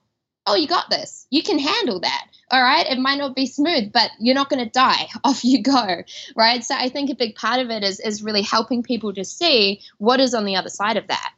oh, 0.46 0.56
you 0.56 0.68
got 0.68 0.92
this. 0.92 1.26
You 1.32 1.42
can 1.42 1.58
handle 1.58 2.02
that 2.02 2.28
all 2.52 2.62
right 2.62 2.88
it 2.88 3.00
might 3.00 3.18
not 3.18 3.36
be 3.36 3.46
smooth 3.46 3.92
but 3.92 4.12
you're 4.20 4.36
not 4.36 4.50
going 4.50 4.64
to 4.64 4.70
die. 4.70 5.08
Off 5.24 5.44
you 5.44 5.62
go 5.62 6.04
right? 6.36 6.64
So 6.64 6.76
i 6.76 6.90
think 6.90 7.10
a 7.10 7.16
big 7.16 7.36
part 7.36 7.60
of 7.60 7.70
it 7.70 7.84
is 7.84 8.00
is 8.00 8.24
really 8.24 8.42
helping 8.42 8.84
people 8.84 9.14
to 9.14 9.24
see 9.24 9.82
what 9.98 10.20
is 10.20 10.34
on 10.34 10.46
the 10.46 10.56
other 10.56 10.70
side 10.70 10.98
of 10.98 11.08
that. 11.08 11.34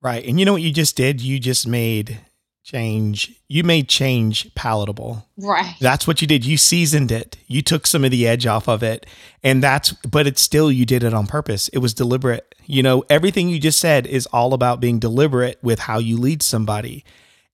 Right 0.00 0.24
and 0.24 0.38
you 0.38 0.46
know 0.46 0.52
what 0.52 0.62
you 0.62 0.72
just 0.72 0.96
did? 0.96 1.20
You 1.20 1.38
just 1.38 1.66
made 1.66 2.18
change 2.64 3.40
you 3.48 3.64
made 3.64 3.88
change 3.88 4.54
palatable. 4.54 5.26
Right. 5.36 5.74
That's 5.80 6.06
what 6.06 6.20
you 6.20 6.28
did. 6.28 6.44
You 6.44 6.56
seasoned 6.56 7.10
it. 7.10 7.36
You 7.48 7.60
took 7.60 7.88
some 7.88 8.04
of 8.04 8.12
the 8.12 8.26
edge 8.26 8.46
off 8.46 8.68
of 8.68 8.82
it 8.82 9.06
and 9.42 9.62
that's 9.62 9.92
but 9.92 10.26
it's 10.26 10.42
still 10.42 10.70
you 10.70 10.86
did 10.86 11.02
it 11.02 11.14
on 11.14 11.26
purpose. 11.26 11.68
It 11.68 11.78
was 11.78 11.94
deliberate. 11.94 12.54
You 12.66 12.82
know 12.82 13.04
everything 13.08 13.48
you 13.48 13.58
just 13.58 13.78
said 13.78 14.06
is 14.06 14.26
all 14.26 14.54
about 14.54 14.80
being 14.80 14.98
deliberate 14.98 15.58
with 15.62 15.80
how 15.80 15.98
you 15.98 16.16
lead 16.16 16.42
somebody 16.42 17.04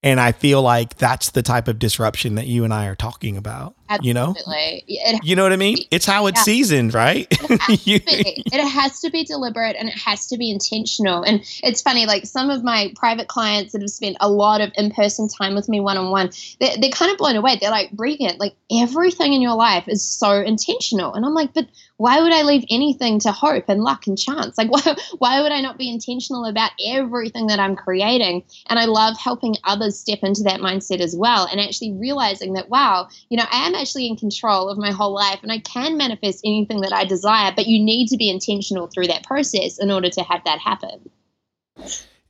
and 0.02 0.20
I 0.20 0.32
feel 0.32 0.62
like 0.62 0.96
that's 0.96 1.30
the 1.30 1.42
type 1.42 1.68
of 1.68 1.78
disruption 1.78 2.36
that 2.36 2.46
you 2.46 2.64
and 2.64 2.72
I 2.72 2.86
are 2.86 2.94
talking 2.94 3.36
about. 3.36 3.74
Absolutely. 3.88 4.84
You 4.86 5.02
know, 5.02 5.16
it, 5.16 5.24
you 5.24 5.36
know 5.36 5.42
what 5.42 5.52
I 5.52 5.56
mean? 5.56 5.78
It's 5.90 6.04
how 6.04 6.26
it's 6.26 6.40
yeah. 6.40 6.44
seasoned, 6.44 6.94
right? 6.94 7.26
It 7.30 7.60
has, 7.60 7.80
it 7.86 8.68
has, 8.68 9.00
to 9.00 9.10
be 9.10 9.24
deliberate 9.24 9.76
and 9.78 9.88
it 9.88 9.96
has 9.98 10.26
to 10.26 10.36
be 10.36 10.50
intentional. 10.50 11.22
And 11.22 11.40
it's 11.62 11.80
funny, 11.80 12.06
like 12.06 12.26
some 12.26 12.50
of 12.50 12.62
my 12.64 12.92
private 12.96 13.28
clients 13.28 13.72
that 13.72 13.80
have 13.80 13.90
spent 13.90 14.16
a 14.20 14.28
lot 14.28 14.60
of 14.60 14.72
in-person 14.76 15.28
time 15.28 15.54
with 15.54 15.68
me 15.68 15.80
one-on-one, 15.80 16.30
they're, 16.60 16.76
they're 16.78 16.90
kind 16.90 17.10
of 17.10 17.18
blown 17.18 17.36
away. 17.36 17.56
They're 17.60 17.70
like, 17.70 17.90
Regan, 17.96 18.36
like 18.38 18.54
everything 18.70 19.32
in 19.32 19.40
your 19.40 19.54
life 19.54 19.84
is 19.88 20.04
so 20.04 20.40
intentional. 20.40 21.14
And 21.14 21.24
I'm 21.24 21.34
like, 21.34 21.54
but 21.54 21.66
why 21.98 22.20
would 22.20 22.32
I 22.32 22.42
leave 22.42 22.64
anything 22.70 23.18
to 23.20 23.32
hope 23.32 23.64
and 23.68 23.82
luck 23.82 24.06
and 24.06 24.18
chance? 24.18 24.56
Like, 24.56 24.70
why, 24.70 24.96
why 25.18 25.42
would 25.42 25.52
I 25.52 25.60
not 25.60 25.78
be 25.78 25.90
intentional 25.90 26.44
about 26.44 26.70
everything 26.84 27.48
that 27.48 27.60
I'm 27.60 27.76
creating? 27.76 28.44
And 28.68 28.78
I 28.78 28.84
love 28.84 29.16
helping 29.18 29.56
others 29.64 29.98
step 29.98 30.20
into 30.22 30.42
that 30.44 30.60
mindset 30.60 31.00
as 31.00 31.16
well 31.16 31.46
and 31.50 31.60
actually 31.60 31.92
realizing 31.92 32.54
that, 32.54 32.68
wow, 32.68 33.08
you 33.28 33.36
know, 33.36 33.46
I 33.50 33.66
am 33.66 33.74
actually 33.78 34.06
in 34.06 34.16
control 34.16 34.68
of 34.68 34.78
my 34.78 34.90
whole 34.90 35.14
life 35.14 35.40
and 35.42 35.52
I 35.52 35.58
can 35.58 35.96
manifest 35.96 36.40
anything 36.44 36.80
that 36.82 36.92
I 36.92 37.04
desire, 37.04 37.52
but 37.54 37.66
you 37.66 37.82
need 37.82 38.08
to 38.08 38.16
be 38.16 38.30
intentional 38.30 38.86
through 38.86 39.06
that 39.08 39.24
process 39.24 39.78
in 39.78 39.90
order 39.90 40.10
to 40.10 40.22
have 40.22 40.42
that 40.44 40.58
happen. 40.58 41.10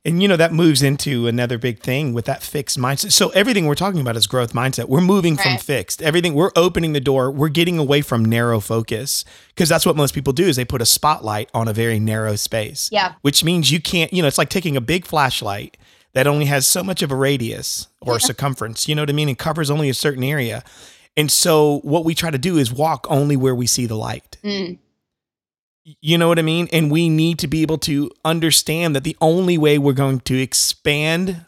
And 0.05 0.21
you 0.21 0.29
know 0.29 0.37
that 0.37 0.53
moves 0.53 0.81
into 0.81 1.27
another 1.27 1.57
big 1.57 1.81
thing 1.81 2.13
with 2.13 2.23
that 2.25 2.41
fixed 2.41 2.77
mindset. 2.77 3.11
So 3.11 3.29
everything 3.29 3.65
we're 3.65 3.75
talking 3.75 3.99
about 3.99 4.15
is 4.15 4.27
growth 4.27 4.53
mindset. 4.53 4.85
We're 4.85 5.01
moving 5.01 5.35
right. 5.35 5.43
from 5.43 5.57
fixed. 5.57 6.01
Everything 6.01 6.33
we're 6.33 6.51
opening 6.55 6.93
the 6.93 7.01
door. 7.01 7.29
We're 7.29 7.49
getting 7.49 7.77
away 7.77 8.01
from 8.01 8.23
narrow 8.23 8.61
focus 8.61 9.25
because 9.49 9.67
that's 9.67 9.85
what 9.85 9.97
most 9.97 10.15
people 10.15 10.31
do 10.31 10.45
is 10.45 10.55
they 10.55 10.63
put 10.63 10.81
a 10.81 10.85
spotlight 10.85 11.49
on 11.53 11.67
a 11.67 11.73
very 11.73 11.99
narrow 11.99 12.37
space. 12.37 12.89
Yeah. 12.93 13.15
Which 13.21 13.43
means 13.43 13.71
you 13.71 13.81
can't, 13.81 14.13
you 14.13 14.21
know, 14.21 14.27
it's 14.29 14.37
like 14.37 14.49
taking 14.49 14.77
a 14.77 14.81
big 14.81 15.05
flashlight 15.05 15.75
that 16.13 16.27
only 16.27 16.45
has 16.45 16.65
so 16.65 16.83
much 16.83 17.01
of 17.01 17.11
a 17.11 17.15
radius 17.15 17.87
or 18.01 18.13
yeah. 18.13 18.19
circumference, 18.19 18.87
you 18.87 18.95
know 18.95 19.01
what 19.01 19.09
I 19.09 19.13
mean, 19.13 19.29
It 19.29 19.37
covers 19.37 19.69
only 19.69 19.89
a 19.89 19.93
certain 19.93 20.23
area. 20.23 20.63
And 21.17 21.31
so 21.31 21.79
what 21.83 22.05
we 22.05 22.15
try 22.15 22.31
to 22.31 22.37
do 22.37 22.57
is 22.57 22.71
walk 22.71 23.05
only 23.09 23.35
where 23.35 23.55
we 23.55 23.67
see 23.67 23.85
the 23.85 23.95
light. 23.95 24.37
Mm. 24.43 24.77
You 26.01 26.17
know 26.17 26.27
what 26.27 26.39
I 26.39 26.43
mean? 26.43 26.67
And 26.71 26.91
we 26.91 27.09
need 27.09 27.39
to 27.39 27.47
be 27.47 27.61
able 27.61 27.79
to 27.79 28.11
understand 28.23 28.95
that 28.95 29.03
the 29.03 29.17
only 29.21 29.57
way 29.57 29.77
we're 29.77 29.93
going 29.93 30.19
to 30.21 30.39
expand 30.41 31.45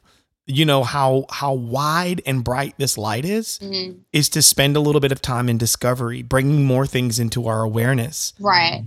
you 0.48 0.66
know 0.66 0.84
how 0.84 1.24
how 1.30 1.54
wide 1.54 2.20
and 2.26 2.44
bright 2.44 2.74
this 2.78 2.98
light 2.98 3.24
is 3.24 3.60
Mhm. 3.62 4.00
is 4.12 4.28
to 4.30 4.42
spend 4.42 4.76
a 4.76 4.80
little 4.82 5.00
bit 5.00 5.12
of 5.12 5.22
time 5.22 5.48
in 5.48 5.58
discovery, 5.58 6.24
bringing 6.24 6.66
more 6.66 6.88
things 6.88 7.20
into 7.20 7.48
our 7.48 7.62
awareness 7.62 8.34
Right. 8.40 8.84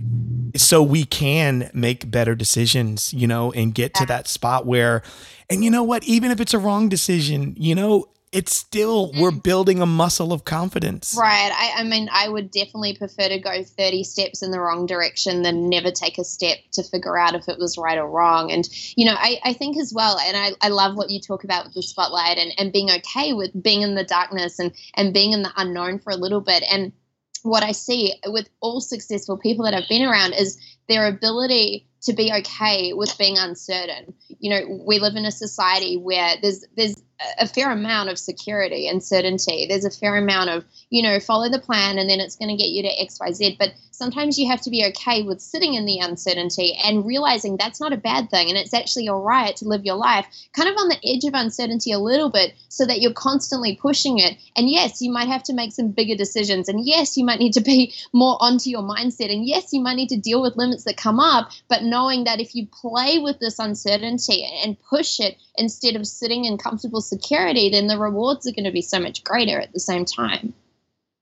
so 0.57 0.83
we 0.83 1.05
can 1.05 1.71
make 1.73 2.11
better 2.11 2.35
decisions, 2.35 3.13
you 3.13 3.25
know, 3.25 3.51
and 3.53 3.73
get 3.73 3.93
to 3.95 4.05
that 4.05 4.27
spot 4.27 4.65
where, 4.67 5.01
and 5.49 5.63
you 5.63 5.71
know 5.71 5.81
what, 5.81 6.03
even 6.03 6.29
if 6.29 6.41
it's 6.41 6.53
a 6.53 6.59
wrong 6.59 6.89
decision, 6.89 7.55
you 7.57 7.73
know, 7.73 8.05
it's 8.35 8.53
still, 8.53 9.13
we're 9.13 9.31
mm. 9.31 9.41
building 9.41 9.81
a 9.81 9.85
muscle 9.85 10.33
of 10.33 10.43
confidence. 10.43 11.15
Right. 11.17 11.51
I, 11.53 11.79
I 11.79 11.83
mean, 11.83 12.09
I 12.11 12.27
would 12.27 12.51
definitely 12.51 12.93
prefer 12.93 13.29
to 13.29 13.39
go 13.39 13.63
30 13.63 14.03
steps 14.03 14.43
in 14.43 14.51
the 14.51 14.59
wrong 14.59 14.85
direction 14.85 15.41
than 15.41 15.69
never 15.69 15.89
take 15.89 16.17
a 16.17 16.25
step 16.25 16.57
to 16.73 16.83
figure 16.83 17.17
out 17.17 17.33
if 17.33 17.47
it 17.47 17.57
was 17.57 17.77
right 17.77 17.97
or 17.97 18.09
wrong. 18.09 18.51
And, 18.51 18.67
you 18.97 19.05
know, 19.05 19.15
I, 19.17 19.39
I 19.45 19.53
think 19.53 19.77
as 19.77 19.93
well, 19.95 20.19
and 20.19 20.35
I, 20.35 20.51
I 20.59 20.67
love 20.67 20.97
what 20.97 21.09
you 21.09 21.21
talk 21.21 21.45
about 21.45 21.63
with 21.63 21.75
the 21.75 21.81
spotlight 21.81 22.37
and, 22.37 22.51
and 22.57 22.73
being 22.73 22.91
okay 22.91 23.31
with 23.31 23.51
being 23.63 23.83
in 23.83 23.95
the 23.95 24.03
darkness 24.03 24.59
and, 24.59 24.73
and 24.95 25.13
being 25.13 25.31
in 25.31 25.41
the 25.41 25.53
unknown 25.55 25.99
for 25.99 26.11
a 26.11 26.17
little 26.17 26.41
bit. 26.41 26.61
And 26.69 26.91
what 27.43 27.63
I 27.63 27.71
see 27.71 28.15
with 28.25 28.49
all 28.59 28.81
successful 28.81 29.37
people 29.37 29.63
that 29.63 29.73
I've 29.73 29.87
been 29.87 30.03
around 30.03 30.33
is 30.33 30.59
their 30.89 31.07
ability 31.07 31.87
to 32.01 32.13
be 32.13 32.33
okay 32.33 32.91
with 32.91 33.17
being 33.17 33.37
uncertain. 33.37 34.13
You 34.39 34.49
know, 34.49 34.83
we 34.85 34.99
live 34.99 35.15
in 35.15 35.25
a 35.25 35.31
society 35.31 35.97
where 35.97 36.35
there's 36.41 36.65
there's 36.75 36.95
a 37.39 37.47
fair 37.47 37.71
amount 37.71 38.09
of 38.09 38.19
security 38.19 38.87
and 38.87 39.03
certainty. 39.03 39.65
There's 39.67 39.85
a 39.85 39.91
fair 39.91 40.17
amount 40.17 40.49
of, 40.49 40.65
you 40.89 41.01
know, 41.01 41.19
follow 41.19 41.49
the 41.49 41.59
plan 41.59 41.97
and 41.97 42.09
then 42.09 42.19
it's 42.19 42.35
going 42.35 42.49
to 42.49 42.61
get 42.61 42.69
you 42.69 42.83
to 42.83 42.89
XYZ. 42.89 43.57
But 43.57 43.73
sometimes 43.91 44.37
you 44.37 44.49
have 44.49 44.61
to 44.61 44.69
be 44.69 44.85
okay 44.87 45.23
with 45.23 45.39
sitting 45.39 45.75
in 45.75 45.85
the 45.85 45.99
uncertainty 45.99 46.77
and 46.83 47.05
realizing 47.05 47.55
that's 47.55 47.79
not 47.79 47.93
a 47.93 47.97
bad 47.97 48.29
thing 48.29 48.49
and 48.49 48.57
it's 48.57 48.73
actually 48.73 49.07
all 49.07 49.21
right 49.21 49.55
to 49.55 49.67
live 49.67 49.85
your 49.85 49.95
life 49.95 50.27
kind 50.53 50.67
of 50.67 50.75
on 50.75 50.89
the 50.89 50.99
edge 51.05 51.23
of 51.23 51.33
uncertainty 51.33 51.91
a 51.91 51.99
little 51.99 52.29
bit 52.29 52.53
so 52.67 52.85
that 52.85 52.99
you're 52.99 53.13
constantly 53.13 53.75
pushing 53.75 54.19
it. 54.19 54.37
And 54.57 54.69
yes, 54.69 55.01
you 55.01 55.11
might 55.11 55.29
have 55.29 55.43
to 55.43 55.53
make 55.53 55.71
some 55.71 55.91
bigger 55.91 56.15
decisions. 56.15 56.67
And 56.67 56.85
yes, 56.85 57.15
you 57.15 57.25
might 57.25 57.39
need 57.39 57.53
to 57.53 57.61
be 57.61 57.93
more 58.13 58.37
onto 58.41 58.69
your 58.69 58.81
mindset. 58.81 59.31
And 59.31 59.45
yes, 59.45 59.71
you 59.71 59.81
might 59.81 59.95
need 59.95 60.09
to 60.09 60.17
deal 60.17 60.41
with 60.41 60.57
limits 60.57 60.83
that 60.83 60.97
come 60.97 61.19
up. 61.19 61.49
But 61.69 61.83
knowing 61.83 62.25
that 62.25 62.41
if 62.41 62.55
you 62.55 62.67
play 62.67 63.19
with 63.19 63.39
this 63.39 63.59
uncertainty 63.59 64.45
and 64.63 64.77
push 64.81 65.19
it 65.21 65.37
instead 65.57 65.95
of 65.95 66.07
sitting 66.07 66.45
in 66.45 66.57
comfortable 66.57 67.01
security, 67.01 67.69
then 67.69 67.87
the 67.87 67.97
rewards 67.97 68.47
are 68.47 68.51
going 68.51 68.65
to 68.65 68.71
be 68.71 68.81
so 68.81 68.99
much 68.99 69.23
greater 69.23 69.59
at 69.59 69.73
the 69.73 69.79
same 69.79 70.05
time. 70.05 70.53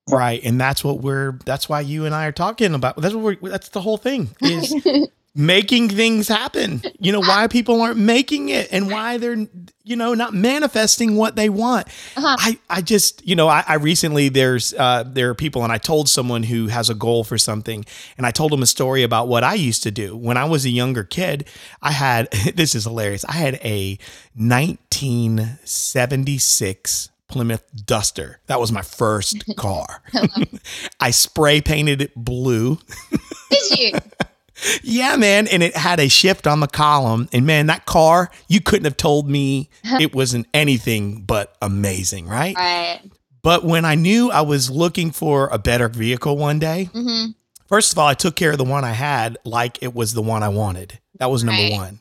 Right. 0.10 0.44
And 0.44 0.60
that's 0.60 0.84
what 0.84 1.02
we're, 1.02 1.40
that's 1.46 1.70
why 1.70 1.82
you 1.82 2.06
and 2.06 2.14
I 2.14 2.26
are 2.26 2.32
talking 2.32 2.74
about. 2.74 2.98
That's 2.98 3.14
what 3.14 3.42
we're, 3.42 3.50
that's 3.50 3.70
the 3.70 3.82
whole 3.82 3.98
thing 3.98 4.36
is 4.42 4.76
making 5.36 5.90
things 5.90 6.28
happen. 6.28 6.84
You 7.00 7.12
know, 7.12 7.22
why 7.22 7.48
people 7.48 7.82
aren't 7.82 7.98
making 7.98 8.50
it 8.50 8.68
and 8.72 8.92
why 8.92 9.18
they're, 9.18 9.48
you 9.84 9.96
know, 9.96 10.14
not 10.14 10.32
manifesting 10.34 11.16
what 11.16 11.36
they 11.36 11.50
want. 11.50 11.88
Uh-huh. 12.16 12.38
I, 12.40 12.60
I 12.70 12.82
just, 12.82 13.28
you 13.28 13.36
know, 13.36 13.48
I, 13.48 13.64
I 13.68 13.74
recently 13.76 14.30
there's 14.30 14.74
uh 14.76 15.04
there 15.06 15.30
are 15.30 15.36
people 15.36 15.64
and 15.64 15.74
I 15.74 15.80
told 15.80 16.08
someone 16.08 16.44
who 16.44 16.68
has 16.68 16.88
a 16.90 16.96
goal 16.96 17.24
for 17.24 17.38
something 17.40 17.84
and 18.18 18.26
I 18.28 18.32
told 18.32 18.52
them 18.52 18.62
a 18.62 18.68
story 18.68 19.02
about 19.04 19.28
what 19.28 19.44
I 19.44 19.56
used 19.56 19.82
to 19.84 19.92
do. 19.92 20.16
When 20.16 20.38
I 20.38 20.46
was 20.46 20.66
a 20.66 20.70
younger 20.70 21.04
kid, 21.04 21.46
I 21.82 21.92
had 21.92 22.32
this 22.56 22.76
is 22.76 22.84
hilarious. 22.84 23.26
I 23.26 23.34
had 23.34 23.56
a 23.64 23.98
1976 24.36 27.10
Plymouth 27.28 27.64
Duster. 27.88 28.40
That 28.46 28.60
was 28.60 28.72
my 28.72 28.84
first 28.84 29.44
car. 29.58 30.04
I 31.00 31.10
spray 31.10 31.62
painted 31.62 32.04
it 32.04 32.14
blue. 32.16 32.78
Did 33.50 33.80
you? 33.80 33.92
Yeah, 34.84 35.16
man. 35.18 35.48
And 35.48 35.62
it 35.64 35.76
had 35.76 36.00
a 36.00 36.08
shift 36.10 36.48
on 36.48 36.60
the 36.60 36.68
column. 36.68 37.28
And 37.34 37.46
man, 37.46 37.68
that 37.68 37.86
car, 37.86 38.32
you 38.48 38.62
couldn't 38.62 38.86
have 38.86 38.98
told 38.98 39.30
me 39.30 39.70
it 39.84 40.16
wasn't 40.16 40.48
anything 40.54 41.22
but 41.24 41.56
amazing, 41.62 42.28
right? 42.28 42.56
right. 42.56 43.02
But 43.42 43.66
when 43.66 43.84
I 43.86 43.96
knew 43.96 44.32
I 44.32 44.42
was 44.42 44.70
looking 44.70 45.12
for 45.12 45.48
a 45.50 45.58
better 45.58 45.90
vehicle 45.90 46.38
one 46.38 46.60
day, 46.60 46.86
hmm 46.94 47.26
first 47.68 47.92
of 47.92 47.98
all, 47.98 48.08
I 48.08 48.14
took 48.14 48.36
care 48.36 48.52
of 48.52 48.58
the 48.60 48.64
one 48.64 48.84
I 48.86 48.92
had 48.92 49.38
like 49.46 49.82
it 49.82 49.94
was 49.96 50.14
the 50.14 50.22
one 50.22 50.44
I 50.44 50.50
wanted. 50.50 51.00
That 51.20 51.32
was 51.32 51.44
number 51.44 51.64
Right. 51.64 51.72
one. 51.72 52.00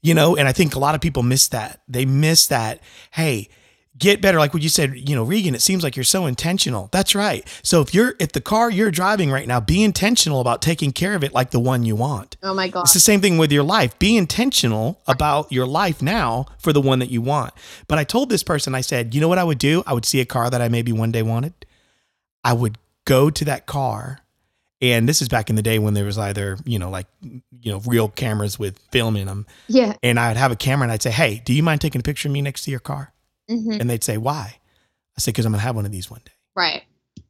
You 0.00 0.14
know, 0.14 0.36
and 0.36 0.48
I 0.48 0.52
think 0.52 0.74
a 0.74 0.78
lot 0.80 0.94
of 0.96 1.00
people 1.00 1.22
miss 1.22 1.48
that. 1.48 1.80
They 1.86 2.04
miss 2.06 2.46
that. 2.48 2.80
Hey, 3.12 3.48
get 3.98 4.20
better. 4.20 4.38
Like 4.38 4.54
what 4.54 4.62
you 4.62 4.68
said, 4.68 5.08
you 5.08 5.14
know, 5.14 5.22
Regan, 5.22 5.54
it 5.54 5.62
seems 5.62 5.84
like 5.84 5.96
you're 5.96 6.04
so 6.04 6.26
intentional. 6.26 6.88
That's 6.92 7.14
right. 7.14 7.46
So 7.62 7.80
if 7.80 7.94
you're, 7.94 8.14
if 8.18 8.32
the 8.32 8.40
car 8.40 8.70
you're 8.70 8.90
driving 8.90 9.30
right 9.30 9.46
now, 9.46 9.60
be 9.60 9.82
intentional 9.82 10.40
about 10.40 10.62
taking 10.62 10.92
care 10.92 11.14
of 11.14 11.22
it 11.22 11.32
like 11.32 11.50
the 11.50 11.60
one 11.60 11.84
you 11.84 11.94
want. 11.94 12.36
Oh 12.42 12.54
my 12.54 12.68
God. 12.68 12.82
It's 12.82 12.94
the 12.94 13.00
same 13.00 13.20
thing 13.20 13.38
with 13.38 13.52
your 13.52 13.62
life. 13.62 13.98
Be 13.98 14.16
intentional 14.16 15.00
about 15.06 15.52
your 15.52 15.66
life 15.66 16.00
now 16.00 16.46
for 16.58 16.72
the 16.72 16.80
one 16.80 16.98
that 17.00 17.10
you 17.10 17.20
want. 17.20 17.52
But 17.86 17.98
I 17.98 18.04
told 18.04 18.28
this 18.28 18.42
person, 18.42 18.74
I 18.74 18.80
said, 18.80 19.14
you 19.14 19.20
know 19.20 19.28
what 19.28 19.38
I 19.38 19.44
would 19.44 19.58
do? 19.58 19.82
I 19.86 19.92
would 19.92 20.06
see 20.06 20.20
a 20.20 20.26
car 20.26 20.48
that 20.50 20.62
I 20.62 20.68
maybe 20.68 20.92
one 20.92 21.12
day 21.12 21.22
wanted. 21.22 21.54
I 22.42 22.54
would 22.54 22.78
go 23.04 23.30
to 23.30 23.44
that 23.44 23.66
car. 23.66 24.20
And 24.80 25.08
this 25.08 25.22
is 25.22 25.28
back 25.28 25.48
in 25.48 25.54
the 25.54 25.62
day 25.62 25.78
when 25.78 25.94
there 25.94 26.04
was 26.04 26.18
either, 26.18 26.58
you 26.64 26.80
know, 26.80 26.90
like, 26.90 27.06
you 27.20 27.70
know, 27.70 27.80
real 27.86 28.08
cameras 28.08 28.58
with 28.58 28.78
film 28.90 29.16
in 29.16 29.28
them. 29.28 29.46
Yeah. 29.68 29.94
And 30.02 30.18
I'd 30.18 30.36
have 30.36 30.50
a 30.50 30.56
camera 30.56 30.86
and 30.86 30.92
I'd 30.92 31.02
say, 31.02 31.12
hey, 31.12 31.40
do 31.44 31.52
you 31.52 31.62
mind 31.62 31.80
taking 31.80 32.00
a 32.00 32.02
picture 32.02 32.26
of 32.26 32.32
me 32.32 32.42
next 32.42 32.64
to 32.64 32.72
your 32.72 32.80
car? 32.80 33.12
Hmm 33.60 33.76
And 33.80 33.88
they'd 33.88 34.04
say, 34.04 34.16
why? 34.16 34.56
I 35.16 35.20
said, 35.20 35.32
because 35.32 35.44
I'm 35.44 35.52
going 35.52 35.60
to 35.60 35.66
have 35.66 35.76
one 35.76 35.86
of 35.86 35.92
these 35.92 36.10
one 36.10 36.20
day. 36.24 36.32
Right. 36.56 36.82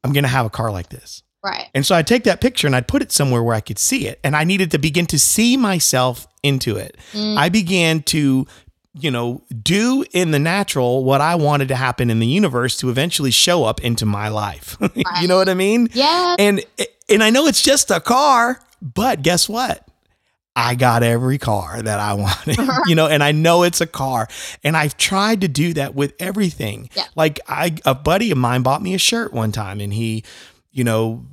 I'm 0.05 0.13
going 0.13 0.25
to 0.25 0.29
have 0.29 0.47
a 0.47 0.51
car 0.51 0.71
like 0.71 0.89
this. 0.89 1.23
Right. 1.45 1.69
And 1.75 1.85
so 1.85 1.97
I'd 1.97 2.07
take 2.07 2.25
that 2.25 2.41
picture 2.41 2.67
and 2.67 2.77
I'd 2.77 2.87
put 2.87 3.03
it 3.03 3.11
somewhere 3.11 3.43
where 3.43 3.55
I 3.55 3.61
could 3.61 3.79
see 3.79 4.07
it. 4.07 4.21
And 4.23 4.37
I 4.37 4.45
needed 4.45 4.71
to 4.73 4.79
begin 4.79 5.07
to 5.07 5.19
see 5.19 5.57
myself 5.57 6.29
into 6.43 6.77
it. 6.77 6.97
Mm. 7.13 7.37
I 7.37 7.49
began 7.49 8.03
to, 8.05 8.47
you 8.95 9.11
know, 9.11 9.43
do 9.63 10.05
in 10.13 10.31
the 10.31 10.39
natural 10.39 11.03
what 11.03 11.21
I 11.21 11.35
wanted 11.35 11.69
to 11.69 11.75
happen 11.75 12.11
in 12.11 12.21
the 12.21 12.27
universe 12.27 12.77
to 12.79 12.91
eventually 12.91 13.33
show 13.33 13.65
up 13.65 13.81
into 13.81 14.07
my 14.07 14.29
life. 14.29 14.77
you 15.21 15.27
know 15.27 15.37
what 15.37 15.49
I 15.49 15.55
mean? 15.55 15.89
Yeah. 15.93 16.37
And 16.39 16.65
and 17.09 17.25
I 17.25 17.31
know 17.31 17.47
it's 17.47 17.63
just 17.63 17.91
a 17.91 18.01
car, 18.01 18.61
but 18.81 19.23
guess 19.23 19.49
what? 19.49 19.87
I 20.55 20.75
got 20.75 21.03
every 21.03 21.39
car 21.39 21.81
that 21.81 21.99
I 21.99 22.15
wanted, 22.15 22.59
you 22.87 22.95
know, 22.95 23.07
and 23.09 23.23
I 23.23 23.33
know 23.33 23.63
it's 23.63 23.81
a 23.81 23.87
car. 23.87 24.29
And 24.63 24.77
I've 24.77 24.97
tried 24.97 25.41
to 25.43 25.49
do 25.49 25.73
that 25.75 25.95
with 25.95 26.15
everything. 26.19 26.91
Yeah. 26.95 27.05
Like 27.15 27.41
I 27.49 27.77
a 27.85 27.95
buddy 27.95 28.31
of 28.31 28.39
mine 28.39 28.63
bought 28.63 28.83
me 28.83 28.95
a 28.95 28.99
shirt 28.99 29.33
one 29.33 29.53
time 29.53 29.81
and 29.81 29.93
he, 29.93 30.25
you 30.71 30.85
know, 30.85 31.25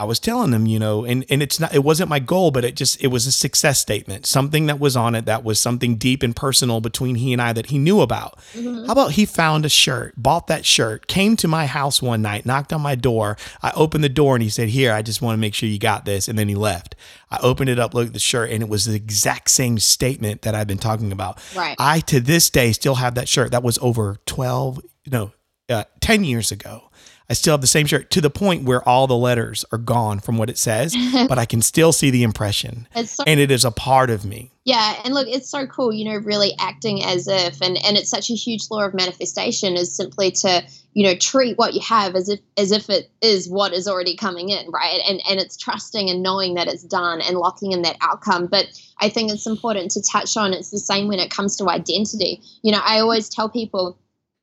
I 0.00 0.04
was 0.04 0.18
telling 0.18 0.52
him, 0.52 0.66
you 0.66 0.78
know, 0.78 1.04
and 1.04 1.26
and 1.28 1.42
it's 1.42 1.60
not 1.60 1.74
it 1.74 1.84
wasn't 1.84 2.08
my 2.08 2.20
goal, 2.20 2.50
but 2.50 2.64
it 2.64 2.74
just 2.74 3.00
it 3.02 3.08
was 3.08 3.26
a 3.26 3.32
success 3.32 3.78
statement. 3.78 4.24
Something 4.24 4.64
that 4.66 4.80
was 4.80 4.96
on 4.96 5.14
it 5.14 5.26
that 5.26 5.44
was 5.44 5.60
something 5.60 5.96
deep 5.96 6.22
and 6.22 6.34
personal 6.34 6.80
between 6.80 7.16
he 7.16 7.34
and 7.34 7.42
I 7.42 7.52
that 7.52 7.66
he 7.66 7.76
knew 7.76 8.00
about. 8.00 8.38
Mhm. 8.56 8.86
How 8.86 8.92
about 8.92 9.12
he 9.12 9.26
found 9.26 9.66
a 9.66 9.68
shirt, 9.68 10.14
bought 10.16 10.46
that 10.46 10.64
shirt, 10.64 11.06
came 11.06 11.36
to 11.36 11.46
my 11.48 11.66
house 11.66 12.00
one 12.00 12.22
night, 12.22 12.46
knocked 12.46 12.72
on 12.72 12.80
my 12.80 12.94
door. 12.94 13.36
I 13.62 13.72
opened 13.76 14.02
the 14.02 14.08
door 14.08 14.36
and 14.36 14.42
he 14.42 14.48
said, 14.48 14.70
Here, 14.70 14.92
I 14.94 15.02
just 15.02 15.20
want 15.20 15.36
to 15.36 15.40
make 15.40 15.54
sure 15.54 15.68
you 15.68 15.78
got 15.78 16.06
this. 16.06 16.28
And 16.28 16.38
then 16.38 16.48
he 16.48 16.54
left. 16.54 16.96
I 17.30 17.38
opened 17.42 17.68
it 17.68 17.78
up, 17.78 17.92
looked 17.92 18.08
at 18.08 18.12
the 18.14 18.18
shirt, 18.18 18.50
and 18.50 18.62
it 18.62 18.68
was 18.70 18.86
the 18.86 18.94
exact 18.94 19.50
same 19.50 19.78
statement 19.78 20.42
that 20.42 20.54
I've 20.54 20.66
been 20.66 20.78
talking 20.78 21.12
about. 21.12 21.38
Right. 21.54 21.76
I, 21.78 22.00
to 22.00 22.20
this 22.20 22.48
day, 22.48 22.72
still 22.72 22.94
have 22.96 23.14
that 23.16 23.28
shirt. 23.28 23.50
That 23.52 23.62
was 23.62 23.78
over 23.82 24.16
12, 24.26 24.80
no, 25.10 25.32
uh, 25.68 25.84
10 26.00 26.24
years 26.24 26.50
ago. 26.50 26.84
I 27.30 27.34
still 27.34 27.52
have 27.52 27.60
the 27.60 27.68
same 27.68 27.86
shirt 27.86 28.10
to 28.10 28.20
the 28.20 28.28
point 28.28 28.64
where 28.64 28.86
all 28.88 29.06
the 29.06 29.16
letters 29.16 29.64
are 29.70 29.78
gone 29.78 30.18
from 30.18 30.36
what 30.36 30.50
it 30.50 30.58
says, 30.58 30.96
but 31.28 31.38
I 31.38 31.46
can 31.46 31.62
still 31.62 31.92
see 31.92 32.10
the 32.10 32.24
impression. 32.24 32.88
So 33.04 33.22
And 33.24 33.38
it 33.38 33.52
is 33.52 33.64
a 33.64 33.70
part 33.70 34.10
of 34.10 34.24
me. 34.24 34.50
Yeah, 34.64 35.00
and 35.04 35.14
look, 35.14 35.28
it's 35.28 35.48
so 35.48 35.66
cool, 35.66 35.92
you 35.92 36.04
know, 36.04 36.18
really 36.18 36.54
acting 36.58 37.04
as 37.04 37.28
if, 37.28 37.62
and 37.62 37.78
and 37.84 37.96
it's 37.96 38.10
such 38.10 38.30
a 38.30 38.34
huge 38.34 38.64
law 38.70 38.84
of 38.84 38.94
manifestation 38.94 39.76
is 39.76 39.94
simply 39.94 40.32
to, 40.32 40.64
you 40.92 41.04
know, 41.04 41.14
treat 41.14 41.56
what 41.56 41.72
you 41.72 41.80
have 41.80 42.14
as 42.14 42.28
if 42.28 42.40
as 42.56 42.72
if 42.72 42.90
it 42.90 43.10
is 43.22 43.48
what 43.48 43.72
is 43.72 43.86
already 43.86 44.16
coming 44.16 44.48
in, 44.48 44.68
right? 44.70 45.00
And 45.08 45.22
and 45.28 45.40
it's 45.40 45.56
trusting 45.56 46.10
and 46.10 46.22
knowing 46.22 46.54
that 46.54 46.66
it's 46.66 46.82
done 46.82 47.20
and 47.20 47.38
locking 47.38 47.72
in 47.72 47.82
that 47.82 47.96
outcome. 48.00 48.48
But 48.48 48.66
I 48.98 49.08
think 49.08 49.30
it's 49.30 49.46
important 49.46 49.92
to 49.92 50.02
touch 50.02 50.36
on. 50.36 50.52
It's 50.52 50.70
the 50.70 50.78
same 50.78 51.08
when 51.08 51.20
it 51.20 51.30
comes 51.30 51.56
to 51.56 51.70
identity. 51.70 52.42
You 52.62 52.72
know, 52.72 52.80
I 52.84 52.98
always 52.98 53.28
tell 53.28 53.48
people 53.48 53.98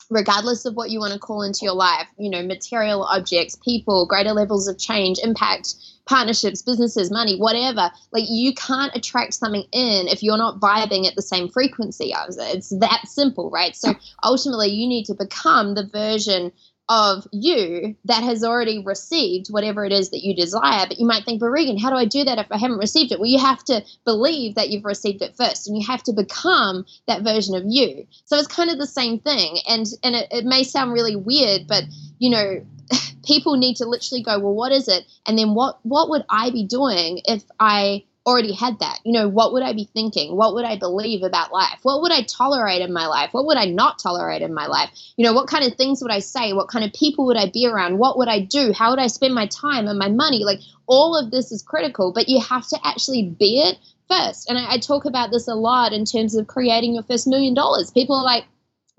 regardless 0.09 0.65
of 0.65 0.75
what 0.75 0.89
you 0.89 0.99
want 0.99 1.13
to 1.13 1.19
call 1.19 1.41
into 1.41 1.59
your 1.63 1.73
life, 1.73 2.07
you 2.17 2.29
know, 2.29 2.43
material 2.43 3.03
objects, 3.03 3.57
people, 3.63 4.05
greater 4.05 4.33
levels 4.33 4.67
of 4.67 4.77
change, 4.77 5.19
impact, 5.23 5.75
partnerships, 6.05 6.61
businesses, 6.61 7.11
money, 7.11 7.37
whatever. 7.37 7.91
Like 8.11 8.25
you 8.27 8.53
can't 8.53 8.95
attract 8.95 9.33
something 9.33 9.65
in 9.71 10.07
if 10.07 10.23
you're 10.23 10.37
not 10.37 10.59
vibing 10.59 11.07
at 11.07 11.15
the 11.15 11.21
same 11.21 11.49
frequency 11.49 12.13
as 12.13 12.37
it. 12.37 12.55
It's 12.55 12.69
that 12.79 13.01
simple, 13.05 13.49
right? 13.49 13.75
So 13.75 13.93
ultimately, 14.23 14.69
you 14.69 14.87
need 14.87 15.05
to 15.05 15.13
become 15.13 15.75
the 15.75 15.85
version 15.85 16.51
of 16.89 17.27
you 17.31 17.95
that 18.05 18.23
has 18.23 18.43
already 18.43 18.83
received 18.83 19.47
whatever 19.49 19.85
it 19.85 19.91
is 19.91 20.11
that 20.11 20.23
you 20.23 20.35
desire. 20.35 20.85
But 20.87 20.99
you 20.99 21.05
might 21.05 21.25
think, 21.25 21.39
but 21.39 21.49
Regan, 21.49 21.77
how 21.77 21.89
do 21.89 21.95
I 21.95 22.05
do 22.05 22.23
that 22.23 22.39
if 22.39 22.47
I 22.51 22.57
haven't 22.57 22.77
received 22.77 23.11
it? 23.11 23.19
Well, 23.19 23.29
you 23.29 23.39
have 23.39 23.63
to 23.65 23.83
believe 24.05 24.55
that 24.55 24.69
you've 24.69 24.85
received 24.85 25.21
it 25.21 25.35
first, 25.35 25.67
and 25.67 25.77
you 25.77 25.85
have 25.85 26.03
to 26.03 26.13
become 26.13 26.85
that 27.07 27.23
version 27.23 27.55
of 27.55 27.63
you. 27.67 28.07
So 28.25 28.37
it's 28.37 28.47
kind 28.47 28.69
of 28.69 28.77
the 28.77 28.87
same 28.87 29.19
thing. 29.19 29.59
And 29.67 29.85
and 30.03 30.15
it, 30.15 30.27
it 30.31 30.45
may 30.45 30.63
sound 30.63 30.93
really 30.93 31.15
weird, 31.15 31.67
but 31.67 31.83
you 32.19 32.29
know, 32.29 32.65
people 33.25 33.57
need 33.57 33.75
to 33.77 33.85
literally 33.85 34.23
go, 34.23 34.39
well, 34.39 34.53
what 34.53 34.71
is 34.71 34.87
it? 34.87 35.03
And 35.25 35.37
then 35.37 35.53
what 35.53 35.79
what 35.83 36.09
would 36.09 36.23
I 36.29 36.51
be 36.51 36.65
doing 36.65 37.21
if 37.25 37.43
I 37.59 38.05
already 38.27 38.53
had 38.53 38.79
that. 38.79 38.99
You 39.05 39.13
know, 39.13 39.29
what 39.29 39.53
would 39.53 39.63
I 39.63 39.71
be 39.71 39.89
thinking? 39.93 40.35
What 40.35 40.53
would 40.53 40.65
I 40.65 40.77
believe 40.77 41.23
about 41.23 41.53
life? 41.53 41.79
What 41.83 42.01
would 42.01 42.11
I 42.11 42.23
tolerate 42.23 42.81
in 42.81 42.91
my 42.91 43.07
life? 43.07 43.29
What 43.31 43.45
would 43.45 43.57
I 43.57 43.65
not 43.65 43.99
tolerate 43.99 44.41
in 44.41 44.53
my 44.53 44.67
life? 44.67 44.89
You 45.15 45.25
know, 45.25 45.33
what 45.33 45.47
kind 45.47 45.65
of 45.65 45.75
things 45.75 46.01
would 46.01 46.11
I 46.11 46.19
say? 46.19 46.51
What 46.51 46.67
kind 46.67 46.83
of 46.83 46.91
people 46.91 47.25
would 47.27 47.37
I 47.37 47.49
be 47.49 47.65
around? 47.65 47.97
What 47.97 48.17
would 48.17 48.27
I 48.27 48.41
do? 48.41 48.73
How 48.73 48.89
would 48.91 48.99
I 48.99 49.07
spend 49.07 49.33
my 49.33 49.47
time 49.47 49.87
and 49.87 49.97
my 49.97 50.09
money? 50.09 50.43
Like 50.43 50.59
all 50.87 51.15
of 51.15 51.31
this 51.31 51.51
is 51.53 51.63
critical, 51.63 52.11
but 52.13 52.27
you 52.27 52.41
have 52.41 52.67
to 52.67 52.79
actually 52.83 53.23
be 53.39 53.61
it 53.61 53.77
first. 54.09 54.49
And 54.49 54.57
I, 54.57 54.73
I 54.73 54.77
talk 54.77 55.05
about 55.05 55.31
this 55.31 55.47
a 55.47 55.55
lot 55.55 55.93
in 55.93 56.03
terms 56.03 56.35
of 56.35 56.47
creating 56.47 56.93
your 56.95 57.03
first 57.03 57.27
million 57.27 57.53
dollars. 57.53 57.91
People 57.91 58.17
are 58.17 58.25
like, 58.25 58.43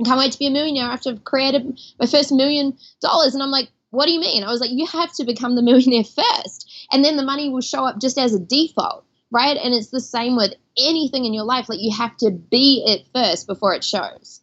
I 0.00 0.04
can't 0.04 0.18
wait 0.18 0.32
to 0.32 0.38
be 0.38 0.46
a 0.46 0.50
millionaire 0.50 0.90
after 0.90 1.10
I've 1.10 1.24
created 1.24 1.78
my 2.00 2.06
first 2.06 2.32
million 2.32 2.78
dollars. 3.02 3.34
And 3.34 3.42
I'm 3.42 3.50
like, 3.50 3.68
what 3.90 4.06
do 4.06 4.12
you 4.12 4.20
mean? 4.20 4.44
I 4.44 4.50
was 4.50 4.60
like, 4.60 4.70
you 4.70 4.86
have 4.86 5.12
to 5.14 5.24
become 5.24 5.54
the 5.54 5.62
millionaire 5.70 6.04
first. 6.04 6.88
And 6.92 7.04
then 7.04 7.16
the 7.16 7.24
money 7.24 7.50
will 7.50 7.60
show 7.60 7.84
up 7.84 8.00
just 8.00 8.18
as 8.18 8.34
a 8.34 8.38
default, 8.38 9.04
right? 9.30 9.56
And 9.56 9.74
it's 9.74 9.90
the 9.90 10.00
same 10.00 10.36
with 10.36 10.54
anything 10.78 11.24
in 11.24 11.34
your 11.34 11.44
life. 11.44 11.68
Like 11.68 11.80
you 11.80 11.94
have 11.96 12.16
to 12.18 12.30
be 12.30 12.82
it 12.86 13.06
first 13.14 13.46
before 13.46 13.74
it 13.74 13.84
shows. 13.84 14.40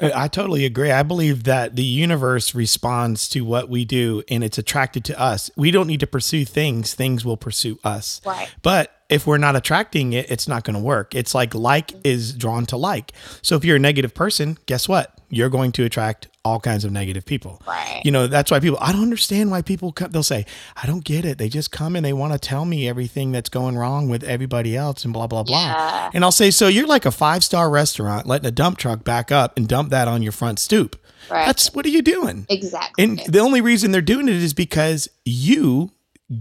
Uh, 0.00 0.10
I 0.14 0.28
totally 0.28 0.64
agree. 0.64 0.90
I 0.90 1.02
believe 1.02 1.44
that 1.44 1.76
the 1.76 1.84
universe 1.84 2.54
responds 2.54 3.28
to 3.30 3.44
what 3.44 3.68
we 3.68 3.84
do 3.84 4.22
and 4.28 4.44
it's 4.44 4.58
attracted 4.58 5.04
to 5.06 5.20
us. 5.20 5.50
We 5.56 5.70
don't 5.70 5.86
need 5.86 6.00
to 6.00 6.06
pursue 6.06 6.44
things, 6.44 6.94
things 6.94 7.24
will 7.24 7.36
pursue 7.36 7.78
us. 7.82 8.20
Right. 8.24 8.48
But 8.62 8.94
if 9.08 9.26
we're 9.26 9.38
not 9.38 9.56
attracting 9.56 10.12
it, 10.12 10.30
it's 10.30 10.46
not 10.46 10.64
going 10.64 10.76
to 10.76 10.82
work. 10.82 11.14
It's 11.14 11.34
like 11.34 11.54
like 11.54 11.88
mm-hmm. 11.88 12.00
is 12.04 12.32
drawn 12.32 12.66
to 12.66 12.76
like. 12.76 13.12
So 13.42 13.56
if 13.56 13.64
you're 13.64 13.76
a 13.76 13.80
negative 13.80 14.14
person, 14.14 14.58
guess 14.66 14.88
what? 14.88 15.18
You're 15.30 15.48
going 15.48 15.72
to 15.72 15.84
attract 15.84 16.28
all 16.48 16.60
kinds 16.60 16.84
of 16.84 16.92
negative 16.92 17.24
people. 17.24 17.62
Right. 17.66 18.00
You 18.04 18.10
know, 18.10 18.26
that's 18.26 18.50
why 18.50 18.60
people, 18.60 18.78
I 18.80 18.92
don't 18.92 19.02
understand 19.02 19.50
why 19.50 19.62
people 19.62 19.92
come, 19.92 20.10
they'll 20.10 20.22
say, 20.22 20.46
I 20.76 20.86
don't 20.86 21.04
get 21.04 21.24
it. 21.24 21.38
They 21.38 21.48
just 21.48 21.70
come 21.70 21.94
and 21.94 22.04
they 22.04 22.12
want 22.12 22.32
to 22.32 22.38
tell 22.38 22.64
me 22.64 22.88
everything 22.88 23.32
that's 23.32 23.48
going 23.48 23.76
wrong 23.76 24.08
with 24.08 24.24
everybody 24.24 24.76
else 24.76 25.04
and 25.04 25.12
blah, 25.12 25.26
blah, 25.26 25.42
blah. 25.42 25.58
Yeah. 25.58 26.10
And 26.14 26.24
I'll 26.24 26.32
say, 26.32 26.50
so 26.50 26.68
you're 26.68 26.86
like 26.86 27.06
a 27.06 27.10
five 27.10 27.44
star 27.44 27.70
restaurant 27.70 28.26
letting 28.26 28.46
a 28.46 28.50
dump 28.50 28.78
truck 28.78 29.04
back 29.04 29.30
up 29.30 29.56
and 29.56 29.68
dump 29.68 29.90
that 29.90 30.08
on 30.08 30.22
your 30.22 30.32
front 30.32 30.58
stoop. 30.58 30.96
Right. 31.30 31.46
That's 31.46 31.74
what 31.74 31.84
are 31.84 31.90
you 31.90 32.02
doing? 32.02 32.46
exactly. 32.48 33.04
And 33.04 33.18
the 33.28 33.40
only 33.40 33.60
reason 33.60 33.90
they're 33.90 34.00
doing 34.00 34.28
it 34.28 34.36
is 34.36 34.54
because 34.54 35.08
you 35.24 35.92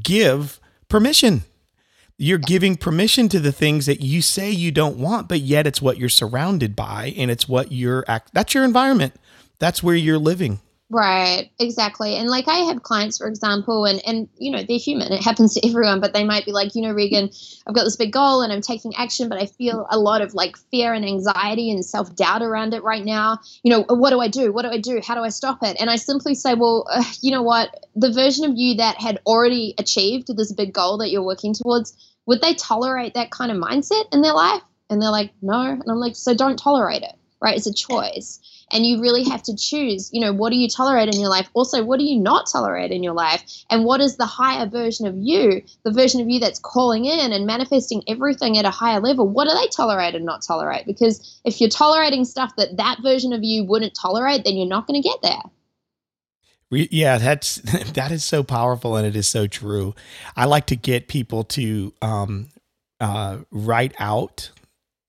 give 0.01 0.59
permission. 0.87 1.43
You're 2.19 2.39
giving 2.39 2.77
permission 2.77 3.29
to 3.29 3.39
the 3.39 3.51
things 3.51 3.85
that 3.85 4.01
you 4.01 4.23
say 4.23 4.49
you 4.49 4.71
don't 4.71 4.97
want, 4.97 5.29
but 5.29 5.41
yet 5.41 5.67
it's 5.67 5.81
what 5.83 5.97
you're 5.97 6.09
surrounded 6.09 6.75
by 6.75 7.13
and 7.15 7.29
it's 7.29 7.47
what 7.47 7.71
you're 7.71 8.03
act 8.07 8.33
that's 8.33 8.55
your 8.55 8.63
environment. 8.63 9.13
That's 9.59 9.81
where 9.81 9.95
you're 9.95 10.19
living. 10.19 10.59
Right, 10.89 11.51
exactly. 11.59 12.15
And 12.15 12.29
like 12.29 12.47
I 12.47 12.59
have 12.59 12.81
clients, 12.81 13.17
for 13.17 13.27
example, 13.27 13.83
and 13.83 14.01
and 14.07 14.29
you 14.37 14.49
know 14.49 14.63
they're 14.63 14.77
human. 14.77 15.11
It 15.11 15.21
happens 15.21 15.53
to 15.53 15.67
everyone, 15.67 15.99
but 15.99 16.13
they 16.13 16.23
might 16.23 16.45
be 16.45 16.53
like, 16.53 16.75
you 16.75 16.81
know, 16.81 16.93
Regan, 16.93 17.29
I've 17.67 17.75
got 17.75 17.83
this 17.83 17.97
big 17.97 18.13
goal 18.13 18.41
and 18.41 18.53
I'm 18.53 18.61
taking 18.61 18.95
action, 18.95 19.27
but 19.27 19.37
I 19.37 19.47
feel 19.47 19.85
a 19.89 19.99
lot 19.99 20.21
of 20.21 20.33
like 20.33 20.57
fear 20.71 20.93
and 20.93 21.03
anxiety 21.03 21.71
and 21.71 21.83
self 21.83 22.15
doubt 22.15 22.41
around 22.41 22.73
it 22.73 22.83
right 22.83 23.03
now. 23.03 23.39
You 23.63 23.71
know, 23.71 23.85
what 23.89 24.11
do 24.11 24.21
I 24.21 24.29
do? 24.29 24.53
What 24.53 24.61
do 24.61 24.69
I 24.69 24.77
do? 24.77 25.01
How 25.05 25.13
do 25.13 25.23
I 25.23 25.29
stop 25.29 25.59
it? 25.61 25.75
And 25.77 25.89
I 25.89 25.97
simply 25.97 26.35
say, 26.35 26.53
well, 26.53 26.87
uh, 26.89 27.03
you 27.21 27.31
know 27.31 27.43
what? 27.43 27.85
The 27.97 28.13
version 28.13 28.45
of 28.45 28.53
you 28.55 28.77
that 28.77 29.01
had 29.01 29.19
already 29.25 29.75
achieved 29.77 30.29
this 30.37 30.53
big 30.53 30.73
goal 30.73 30.99
that 30.99 31.11
you're 31.11 31.21
working 31.21 31.53
towards, 31.53 31.97
would 32.27 32.39
they 32.39 32.53
tolerate 32.53 33.13
that 33.15 33.31
kind 33.31 33.51
of 33.51 33.57
mindset 33.57 34.05
in 34.13 34.21
their 34.21 34.33
life? 34.33 34.61
And 34.89 35.01
they're 35.01 35.11
like, 35.11 35.31
no. 35.41 35.63
And 35.63 35.83
I'm 35.85 35.97
like, 35.97 36.15
so 36.15 36.33
don't 36.33 36.57
tolerate 36.57 37.03
it. 37.03 37.13
Right? 37.41 37.57
It's 37.57 37.67
a 37.67 37.73
choice 37.73 38.39
and 38.71 38.85
you 38.85 39.01
really 39.01 39.23
have 39.23 39.41
to 39.43 39.55
choose 39.55 40.09
you 40.13 40.21
know 40.21 40.33
what 40.33 40.51
do 40.51 40.57
you 40.57 40.67
tolerate 40.67 41.13
in 41.13 41.19
your 41.19 41.29
life? 41.29 41.49
Also 41.53 41.83
what 41.83 41.99
do 41.99 42.05
you 42.05 42.19
not 42.19 42.47
tolerate 42.51 42.91
in 42.91 43.03
your 43.03 43.13
life? 43.13 43.43
And 43.69 43.85
what 43.85 44.01
is 44.01 44.17
the 44.17 44.25
higher 44.25 44.65
version 44.67 45.07
of 45.07 45.15
you 45.17 45.61
the 45.83 45.91
version 45.91 46.21
of 46.21 46.29
you 46.29 46.39
that's 46.39 46.59
calling 46.59 47.05
in 47.05 47.31
and 47.31 47.45
manifesting 47.45 48.03
everything 48.07 48.57
at 48.57 48.65
a 48.65 48.69
higher 48.69 48.99
level? 48.99 49.27
What 49.27 49.47
do 49.47 49.53
they 49.53 49.67
tolerate 49.67 50.15
and 50.15 50.25
not 50.25 50.41
tolerate? 50.41 50.85
Because 50.85 51.39
if 51.45 51.61
you're 51.61 51.69
tolerating 51.69 52.25
stuff 52.25 52.55
that 52.57 52.77
that 52.77 52.99
version 53.01 53.33
of 53.33 53.43
you 53.43 53.63
wouldn't 53.63 53.95
tolerate 53.95 54.43
then 54.43 54.55
you're 54.55 54.67
not 54.67 54.87
going 54.87 55.01
to 55.01 55.07
get 55.07 55.21
there. 55.21 55.41
We, 56.69 56.89
yeah, 56.91 57.17
that's 57.17 57.55
that 57.93 58.11
is 58.11 58.23
so 58.23 58.43
powerful 58.43 58.95
and 58.95 59.07
it 59.07 59.15
is 59.15 59.27
so 59.27 59.47
true. 59.47 59.95
I 60.35 60.45
like 60.45 60.67
to 60.67 60.75
get 60.75 61.07
people 61.07 61.43
to 61.45 61.93
um, 62.01 62.49
uh, 62.99 63.39
write 63.51 63.93
out 63.99 64.51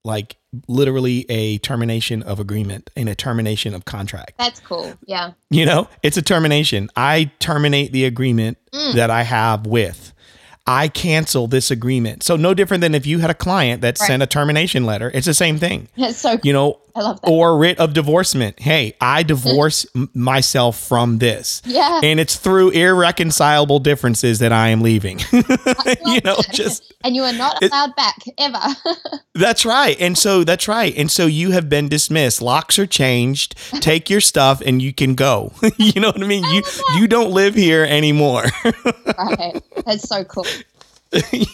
like 0.09 0.37
literally 0.67 1.27
a 1.29 1.59
termination 1.59 2.23
of 2.23 2.41
agreement 2.41 2.89
and 2.97 3.09
a 3.09 3.15
termination 3.15 3.75
of 3.75 3.85
contract. 3.85 4.33
that's 4.39 4.61
cool 4.61 4.95
yeah 5.07 5.33
You 5.51 5.65
know, 5.67 5.89
it's 6.03 6.17
a 6.17 6.23
termination. 6.23 6.89
I 6.97 7.31
terminate 7.39 7.93
the 7.93 8.05
agreement 8.07 8.57
Mm. 8.73 8.95
that 8.97 9.11
I 9.11 9.23
have 9.23 9.67
with. 9.67 10.13
I 10.67 10.89
cancel 10.89 11.47
this 11.47 11.71
agreement. 11.71 12.23
So 12.23 12.37
no 12.37 12.53
different 12.53 12.83
than 12.83 12.95
if 12.95 13.07
you 13.07 13.19
had 13.21 13.31
a 13.31 13.35
client 13.35 13.81
that 13.81 13.99
Right. 13.99 14.07
sent 14.07 14.23
a 14.23 14.27
termination 14.27 14.85
letter. 14.85 15.11
It's 15.15 15.25
the 15.27 15.33
same 15.33 15.59
thing. 15.59 15.89
that's 15.97 16.19
so 16.19 16.37
cool. 16.37 16.41
You 16.47 16.53
know, 16.53 16.81
i 16.95 17.01
love 17.01 17.21
that 17.23 17.31
or 17.31 17.57
writ 17.57 17.79
of 17.79 17.95
divorcement. 17.95 18.61
Hey, 18.61 18.93
I 19.01 19.23
divorce 19.23 19.87
myself 20.15 20.79
from 20.79 21.19
this. 21.19 21.63
yeah 21.65 22.01
And 22.03 22.21
it's 22.21 22.37
through 22.37 22.71
irreconcilable 22.71 23.79
differences 23.79 24.41
that 24.41 24.53
I 24.53 24.69
am 24.69 24.81
leaving. 24.83 25.21
you 25.33 26.21
know, 26.25 26.37
just 26.53 26.88
and 27.05 27.15
you 27.15 27.23
are 27.23 27.33
not 27.33 27.63
it- 27.63 27.71
allowed 27.71 27.95
back 27.97 28.17
ever 28.39 28.59
that's 29.35 29.65
right. 29.65 29.97
And 30.01 30.19
so 30.19 30.43
that's 30.45 30.67
right. 30.67 30.95
And 30.97 31.11
so 31.11 31.27
you 31.27 31.53
have 31.53 31.69
been 31.69 31.89
dismissed. 31.89 32.43
Locks 32.43 32.79
are 32.79 32.87
changed. 32.87 33.57
Take 33.81 34.11
your 34.11 34.21
stuff 34.21 34.61
and 34.65 34.83
you 34.83 34.93
can 34.93 35.15
go. 35.15 35.53
you 35.77 36.01
know 36.01 36.09
what 36.09 36.23
I 36.23 36.27
mean? 36.27 36.45
You 36.45 36.63
you 36.97 37.07
don't 37.07 37.31
live 37.31 37.55
here 37.55 37.85
anymore. 37.85 38.45
right 39.19 39.63
that's 39.87 40.09
so 40.09 40.25
cool 40.25 40.45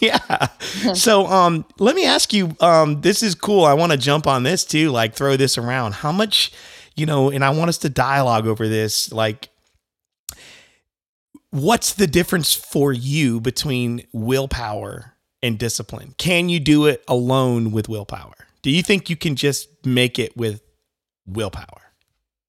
yeah. 0.01 0.49
So 0.95 1.27
um 1.27 1.65
let 1.79 1.95
me 1.95 2.05
ask 2.05 2.33
you 2.33 2.57
um 2.61 3.01
this 3.03 3.23
is 3.23 3.35
cool. 3.35 3.65
I 3.65 3.75
want 3.75 3.93
to 3.93 3.99
jump 3.99 4.27
on 4.27 4.43
this 4.43 4.65
too, 4.65 4.91
like 4.91 5.15
throw 5.15 5.37
this 5.37 5.59
around. 5.59 5.95
How 5.95 6.13
much, 6.13 6.53
you 6.97 7.07
know, 7.07 7.31
and 7.31 7.45
I 7.45 7.51
want 7.51 7.69
us 7.69 7.79
to 7.79 7.89
dialogue 7.89 8.47
over 8.47 8.69
this 8.69 9.13
like 9.13 9.49
what's 11.51 11.93
the 11.93 12.07
difference 12.09 12.53
for 12.53 12.93
you 12.93 13.41
between 13.41 14.05
willpower 14.13 15.14
and 15.45 15.59
discipline? 15.59 16.15
Can 16.17 16.49
you 16.49 16.59
do 16.59 16.87
it 16.87 17.05
alone 17.07 17.71
with 17.71 17.89
willpower? 17.89 18.35
Do 18.63 18.71
you 18.71 18.83
think 18.83 19.11
you 19.11 19.17
can 19.17 19.37
just 19.37 19.69
make 19.87 20.19
it 20.19 20.35
with 20.37 20.63
willpower? 21.27 21.83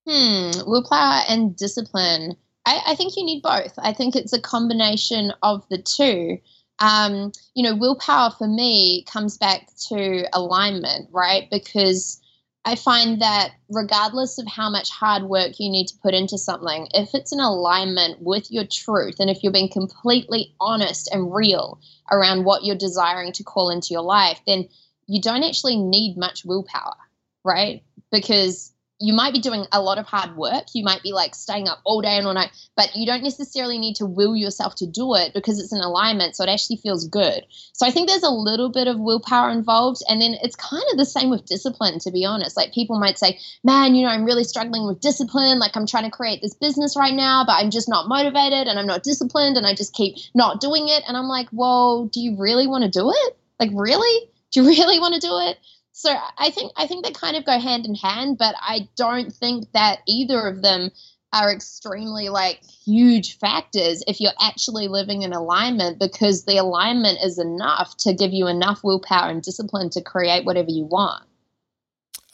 Hmm, 0.08 0.50
willpower 0.66 1.22
and 1.28 1.54
discipline. 1.54 2.36
I, 2.64 2.80
I 2.88 2.94
think 2.94 3.16
you 3.16 3.24
need 3.24 3.42
both. 3.42 3.74
I 3.78 3.92
think 3.92 4.16
it's 4.16 4.32
a 4.32 4.40
combination 4.40 5.32
of 5.42 5.68
the 5.68 5.78
two. 5.78 6.38
Um, 6.78 7.32
you 7.54 7.62
know, 7.62 7.76
willpower 7.76 8.30
for 8.30 8.48
me 8.48 9.04
comes 9.04 9.36
back 9.36 9.68
to 9.88 10.26
alignment, 10.32 11.10
right? 11.12 11.48
Because 11.50 12.20
I 12.66 12.74
find 12.74 13.22
that 13.22 13.52
regardless 13.70 14.38
of 14.38 14.48
how 14.48 14.68
much 14.68 14.90
hard 14.90 15.22
work 15.22 15.52
you 15.60 15.70
need 15.70 15.86
to 15.86 15.98
put 16.02 16.14
into 16.14 16.36
something, 16.36 16.88
if 16.92 17.14
it's 17.14 17.32
in 17.32 17.38
alignment 17.38 18.20
with 18.20 18.50
your 18.50 18.66
truth 18.66 19.20
and 19.20 19.30
if 19.30 19.44
you're 19.44 19.52
being 19.52 19.70
completely 19.70 20.52
honest 20.60 21.08
and 21.12 21.32
real 21.32 21.80
around 22.10 22.44
what 22.44 22.64
you're 22.64 22.76
desiring 22.76 23.30
to 23.34 23.44
call 23.44 23.70
into 23.70 23.94
your 23.94 24.02
life, 24.02 24.40
then 24.48 24.68
you 25.06 25.22
don't 25.22 25.44
actually 25.44 25.76
need 25.76 26.16
much 26.16 26.44
willpower, 26.44 26.96
right? 27.44 27.84
Because 28.10 28.72
you 28.98 29.12
might 29.12 29.34
be 29.34 29.40
doing 29.40 29.66
a 29.72 29.80
lot 29.80 29.98
of 29.98 30.06
hard 30.06 30.36
work. 30.36 30.64
You 30.72 30.82
might 30.82 31.02
be 31.02 31.12
like 31.12 31.34
staying 31.34 31.68
up 31.68 31.80
all 31.84 32.00
day 32.00 32.16
and 32.16 32.26
all 32.26 32.32
night, 32.32 32.50
but 32.76 32.96
you 32.96 33.04
don't 33.04 33.22
necessarily 33.22 33.78
need 33.78 33.96
to 33.96 34.06
will 34.06 34.34
yourself 34.34 34.74
to 34.76 34.86
do 34.86 35.14
it 35.14 35.34
because 35.34 35.58
it's 35.58 35.72
an 35.72 35.82
alignment. 35.82 36.34
So 36.34 36.44
it 36.44 36.48
actually 36.48 36.76
feels 36.76 37.06
good. 37.06 37.44
So 37.74 37.86
I 37.86 37.90
think 37.90 38.08
there's 38.08 38.22
a 38.22 38.30
little 38.30 38.70
bit 38.70 38.88
of 38.88 38.98
willpower 38.98 39.50
involved. 39.50 40.02
And 40.08 40.22
then 40.22 40.36
it's 40.42 40.56
kind 40.56 40.82
of 40.90 40.96
the 40.96 41.04
same 41.04 41.28
with 41.28 41.44
discipline, 41.44 41.98
to 42.00 42.10
be 42.10 42.24
honest. 42.24 42.56
Like 42.56 42.72
people 42.72 42.98
might 42.98 43.18
say, 43.18 43.38
man, 43.62 43.94
you 43.94 44.06
know, 44.06 44.12
I'm 44.12 44.24
really 44.24 44.44
struggling 44.44 44.86
with 44.86 45.00
discipline. 45.00 45.58
Like 45.58 45.76
I'm 45.76 45.86
trying 45.86 46.04
to 46.04 46.16
create 46.16 46.40
this 46.40 46.54
business 46.54 46.96
right 46.96 47.14
now, 47.14 47.44
but 47.46 47.52
I'm 47.52 47.70
just 47.70 47.90
not 47.90 48.08
motivated 48.08 48.66
and 48.66 48.78
I'm 48.78 48.86
not 48.86 49.02
disciplined 49.02 49.58
and 49.58 49.66
I 49.66 49.74
just 49.74 49.94
keep 49.94 50.16
not 50.34 50.60
doing 50.60 50.88
it. 50.88 51.04
And 51.06 51.18
I'm 51.18 51.28
like, 51.28 51.48
well, 51.52 52.06
do 52.06 52.20
you 52.20 52.36
really 52.38 52.66
want 52.66 52.84
to 52.84 52.90
do 52.90 53.10
it? 53.10 53.36
Like, 53.60 53.70
really? 53.74 54.30
Do 54.52 54.62
you 54.62 54.68
really 54.68 54.98
want 54.98 55.14
to 55.14 55.20
do 55.20 55.38
it? 55.38 55.58
So 55.98 56.14
I 56.36 56.50
think 56.50 56.72
I 56.76 56.86
think 56.86 57.06
they 57.06 57.12
kind 57.12 57.38
of 57.38 57.46
go 57.46 57.58
hand 57.58 57.86
in 57.86 57.94
hand, 57.94 58.36
but 58.36 58.54
I 58.60 58.86
don't 58.96 59.32
think 59.32 59.72
that 59.72 60.00
either 60.06 60.46
of 60.46 60.60
them 60.60 60.90
are 61.32 61.50
extremely 61.50 62.28
like 62.28 62.62
huge 62.84 63.38
factors 63.38 64.04
if 64.06 64.20
you're 64.20 64.36
actually 64.38 64.88
living 64.88 65.22
in 65.22 65.32
alignment 65.32 65.98
because 65.98 66.44
the 66.44 66.58
alignment 66.58 67.20
is 67.24 67.38
enough 67.38 67.96
to 67.96 68.12
give 68.12 68.34
you 68.34 68.46
enough 68.46 68.84
willpower 68.84 69.30
and 69.30 69.40
discipline 69.40 69.88
to 69.88 70.02
create 70.02 70.44
whatever 70.44 70.68
you 70.68 70.84
want. 70.84 71.24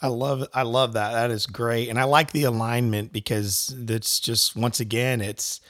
I 0.01 0.07
love 0.07 0.45
I 0.53 0.63
love 0.63 0.91
that. 0.93 1.13
That 1.13 1.31
is 1.31 1.45
great. 1.45 1.87
And 1.87 1.97
I 1.97 2.03
like 2.03 2.33
the 2.33 2.43
alignment 2.43 3.13
because 3.13 3.73
that's 3.77 4.19
just 4.19 4.57
once 4.57 4.81
again 4.81 5.21
it's 5.21 5.61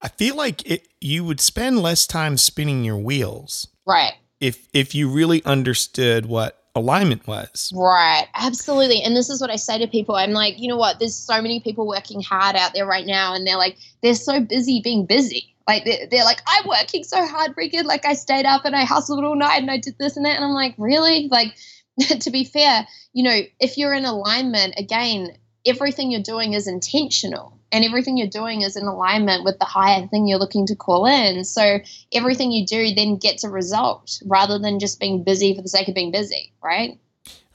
I 0.00 0.08
feel 0.08 0.34
like 0.34 0.66
it 0.66 0.88
you 0.98 1.24
would 1.26 1.42
spend 1.42 1.82
less 1.82 2.06
time 2.06 2.38
spinning 2.38 2.84
your 2.84 2.96
wheels 2.96 3.68
Right. 3.86 4.14
if 4.40 4.66
if 4.72 4.94
you 4.94 5.10
really 5.10 5.44
understood 5.44 6.24
what 6.24 6.57
alignment 6.78 7.26
was. 7.26 7.72
Right, 7.74 8.26
absolutely. 8.34 9.02
And 9.02 9.16
this 9.16 9.28
is 9.28 9.40
what 9.40 9.50
I 9.50 9.56
say 9.56 9.78
to 9.78 9.86
people. 9.86 10.16
I'm 10.16 10.32
like, 10.32 10.58
you 10.58 10.68
know 10.68 10.76
what? 10.76 10.98
There's 10.98 11.14
so 11.14 11.42
many 11.42 11.60
people 11.60 11.86
working 11.86 12.22
hard 12.22 12.56
out 12.56 12.72
there 12.74 12.86
right 12.86 13.06
now, 13.06 13.34
and 13.34 13.46
they're 13.46 13.56
like, 13.56 13.76
they're 14.02 14.14
so 14.14 14.40
busy 14.40 14.80
being 14.82 15.06
busy. 15.06 15.54
Like 15.66 15.84
they're, 15.84 16.06
they're 16.06 16.24
like, 16.24 16.40
I'm 16.46 16.66
working 16.66 17.04
so 17.04 17.26
hard, 17.26 17.52
Regan. 17.56 17.86
Like 17.86 18.06
I 18.06 18.14
stayed 18.14 18.46
up 18.46 18.64
and 18.64 18.74
I 18.74 18.84
hustled 18.84 19.22
all 19.22 19.36
night 19.36 19.60
and 19.60 19.70
I 19.70 19.76
did 19.76 19.98
this 19.98 20.16
and 20.16 20.24
that. 20.24 20.36
And 20.36 20.44
I'm 20.44 20.52
like, 20.52 20.74
really? 20.78 21.28
Like, 21.30 21.54
to 22.20 22.30
be 22.30 22.44
fair, 22.44 22.86
you 23.12 23.22
know, 23.22 23.40
if 23.60 23.76
you're 23.76 23.92
in 23.92 24.06
alignment, 24.06 24.74
again, 24.78 25.36
everything 25.66 26.10
you're 26.10 26.22
doing 26.22 26.54
is 26.54 26.66
intentional 26.66 27.57
and 27.72 27.84
everything 27.84 28.16
you're 28.16 28.28
doing 28.28 28.62
is 28.62 28.76
in 28.76 28.84
alignment 28.84 29.44
with 29.44 29.58
the 29.58 29.64
higher 29.64 30.06
thing 30.06 30.26
you're 30.26 30.38
looking 30.38 30.66
to 30.66 30.76
call 30.76 31.06
in. 31.06 31.44
So 31.44 31.78
everything 32.12 32.50
you 32.50 32.66
do 32.66 32.94
then 32.94 33.16
gets 33.16 33.44
a 33.44 33.50
result 33.50 34.20
rather 34.26 34.58
than 34.58 34.78
just 34.78 35.00
being 35.00 35.24
busy 35.24 35.54
for 35.54 35.62
the 35.62 35.68
sake 35.68 35.88
of 35.88 35.94
being 35.94 36.12
busy, 36.12 36.52
right? 36.62 36.98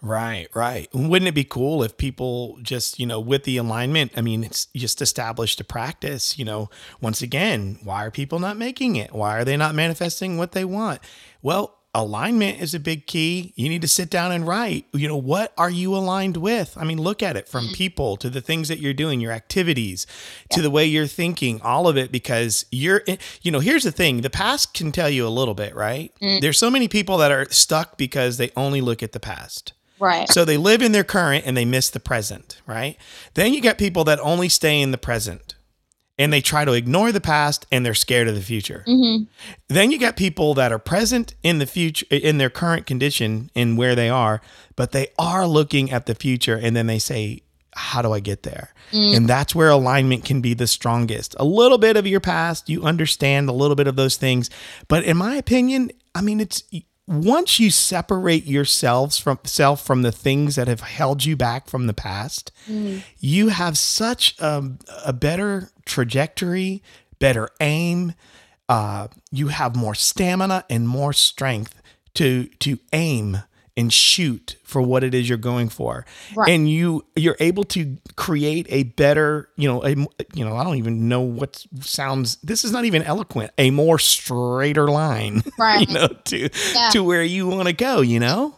Right, 0.03 0.49
right. 0.53 0.89
Wouldn't 0.93 1.29
it 1.29 1.33
be 1.33 1.45
cool 1.45 1.81
if 1.81 1.95
people 1.95 2.59
just, 2.61 2.99
you 2.99 3.05
know, 3.05 3.21
with 3.21 3.45
the 3.45 3.55
alignment, 3.55 4.11
I 4.17 4.21
mean, 4.21 4.43
it's 4.43 4.65
just 4.75 5.01
established 5.01 5.61
a 5.61 5.63
practice, 5.63 6.37
you 6.37 6.43
know, 6.43 6.69
once 6.99 7.21
again, 7.21 7.79
why 7.83 8.03
are 8.05 8.11
people 8.11 8.37
not 8.39 8.57
making 8.57 8.97
it? 8.97 9.13
Why 9.13 9.37
are 9.37 9.45
they 9.45 9.55
not 9.55 9.75
manifesting 9.75 10.37
what 10.37 10.51
they 10.51 10.65
want? 10.65 10.99
Well, 11.41 11.79
alignment 11.93 12.59
is 12.61 12.73
a 12.73 12.79
big 12.79 13.05
key. 13.05 13.53
You 13.55 13.69
need 13.69 13.81
to 13.83 13.87
sit 13.87 14.09
down 14.09 14.31
and 14.31 14.47
write, 14.47 14.85
you 14.93 15.07
know, 15.07 15.17
what 15.17 15.53
are 15.57 15.69
you 15.69 15.95
aligned 15.95 16.37
with? 16.37 16.75
I 16.77 16.83
mean, 16.83 16.99
look 16.99 17.21
at 17.21 17.37
it 17.37 17.47
from 17.47 17.67
mm. 17.67 17.73
people 17.73 18.17
to 18.17 18.29
the 18.29 18.41
things 18.41 18.67
that 18.67 18.79
you're 18.79 18.93
doing, 18.93 19.19
your 19.19 19.31
activities, 19.31 20.07
yeah. 20.49 20.57
to 20.57 20.61
the 20.61 20.71
way 20.71 20.85
you're 20.85 21.07
thinking, 21.07 21.61
all 21.61 21.87
of 21.87 21.97
it, 21.97 22.11
because 22.11 22.65
you're, 22.71 23.03
you 23.41 23.51
know, 23.51 23.59
here's 23.59 23.83
the 23.83 23.91
thing 23.91 24.21
the 24.21 24.29
past 24.29 24.73
can 24.73 24.91
tell 24.91 25.09
you 25.09 25.27
a 25.27 25.29
little 25.29 25.53
bit, 25.53 25.75
right? 25.75 26.11
Mm. 26.21 26.41
There's 26.41 26.57
so 26.57 26.71
many 26.71 26.87
people 26.87 27.17
that 27.17 27.31
are 27.31 27.49
stuck 27.49 27.97
because 27.97 28.37
they 28.37 28.51
only 28.55 28.81
look 28.81 29.03
at 29.03 29.11
the 29.11 29.19
past. 29.19 29.73
Right. 29.99 30.27
So 30.29 30.43
they 30.43 30.57
live 30.57 30.81
in 30.81 30.91
their 30.91 31.03
current 31.03 31.45
and 31.45 31.55
they 31.55 31.65
miss 31.65 31.89
the 31.89 31.99
present, 31.99 32.61
right? 32.65 32.97
Then 33.35 33.53
you 33.53 33.61
get 33.61 33.77
people 33.77 34.03
that 34.05 34.19
only 34.19 34.49
stay 34.49 34.81
in 34.81 34.91
the 34.91 34.97
present 34.97 35.55
and 36.17 36.31
they 36.31 36.41
try 36.41 36.63
to 36.63 36.73
ignore 36.73 37.11
the 37.11 37.21
past 37.21 37.65
and 37.71 37.85
they're 37.85 37.93
scared 37.93 38.27
of 38.27 38.35
the 38.35 38.41
future. 38.41 38.83
Mm-hmm. 38.87 39.23
Then 39.67 39.91
you 39.91 39.97
get 39.97 40.15
people 40.15 40.53
that 40.53 40.71
are 40.71 40.79
present 40.79 41.33
in 41.43 41.59
the 41.59 41.65
future, 41.65 42.05
in 42.09 42.37
their 42.37 42.49
current 42.49 42.85
condition 42.85 43.49
in 43.55 43.75
where 43.75 43.95
they 43.95 44.09
are, 44.09 44.41
but 44.75 44.91
they 44.91 45.07
are 45.17 45.47
looking 45.47 45.91
at 45.91 46.05
the 46.05 46.15
future 46.15 46.55
and 46.55 46.75
then 46.75 46.87
they 46.87 46.99
say, 46.99 47.41
how 47.75 48.03
do 48.03 48.11
I 48.13 48.19
get 48.19 48.43
there? 48.43 48.73
Mm. 48.91 49.17
And 49.17 49.27
that's 49.27 49.55
where 49.55 49.69
alignment 49.69 50.25
can 50.25 50.41
be 50.41 50.53
the 50.53 50.67
strongest. 50.67 51.35
A 51.39 51.45
little 51.45 51.79
bit 51.79 51.97
of 51.97 52.05
your 52.05 52.19
past, 52.19 52.69
you 52.69 52.83
understand 52.83 53.49
a 53.49 53.53
little 53.53 53.75
bit 53.75 53.87
of 53.87 53.95
those 53.95 54.15
things. 54.15 54.51
But 54.87 55.03
in 55.03 55.17
my 55.17 55.35
opinion, 55.35 55.91
I 56.13 56.21
mean, 56.21 56.39
it's 56.39 56.63
once 57.07 57.59
you 57.59 57.69
separate 57.69 58.45
yourselves 58.45 59.17
from 59.17 59.39
self 59.43 59.85
from 59.85 60.03
the 60.03 60.11
things 60.11 60.55
that 60.55 60.67
have 60.67 60.81
held 60.81 61.25
you 61.25 61.35
back 61.35 61.67
from 61.67 61.87
the 61.87 61.93
past, 61.93 62.51
mm. 62.67 63.01
you 63.19 63.49
have 63.49 63.77
such 63.77 64.39
a, 64.39 64.71
a, 65.05 65.11
better 65.11 65.69
trajectory, 65.85 66.81
better 67.19 67.49
aim. 67.59 68.13
Uh, 68.69 69.07
you 69.31 69.49
have 69.49 69.75
more 69.75 69.95
stamina 69.95 70.65
and 70.69 70.87
more 70.87 71.13
strength 71.13 71.81
to 72.15 72.45
to 72.59 72.79
aim 72.93 73.39
and 73.75 73.91
shoot 73.91 74.55
for 74.63 74.81
what 74.81 75.03
it 75.03 75.13
is 75.13 75.27
you're 75.27 75.37
going 75.37 75.67
for 75.67 76.05
right. 76.35 76.49
and 76.49 76.69
you 76.69 77.03
you're 77.15 77.37
able 77.39 77.63
to 77.63 77.97
create 78.15 78.67
a 78.69 78.83
better 78.83 79.49
you 79.55 79.67
know 79.67 79.83
a 79.83 79.95
you 80.33 80.45
know 80.45 80.55
i 80.55 80.63
don't 80.63 80.77
even 80.77 81.07
know 81.07 81.21
what 81.21 81.65
sounds 81.81 82.37
this 82.37 82.63
is 82.63 82.71
not 82.71 82.85
even 82.85 83.01
eloquent 83.03 83.51
a 83.57 83.71
more 83.71 83.97
straighter 83.97 84.87
line 84.87 85.41
right 85.59 85.87
you 85.87 85.93
know 85.93 86.07
to 86.07 86.49
yeah. 86.73 86.89
to 86.89 87.03
where 87.03 87.23
you 87.23 87.47
want 87.47 87.67
to 87.67 87.73
go 87.73 88.01
you 88.01 88.19
know 88.19 88.55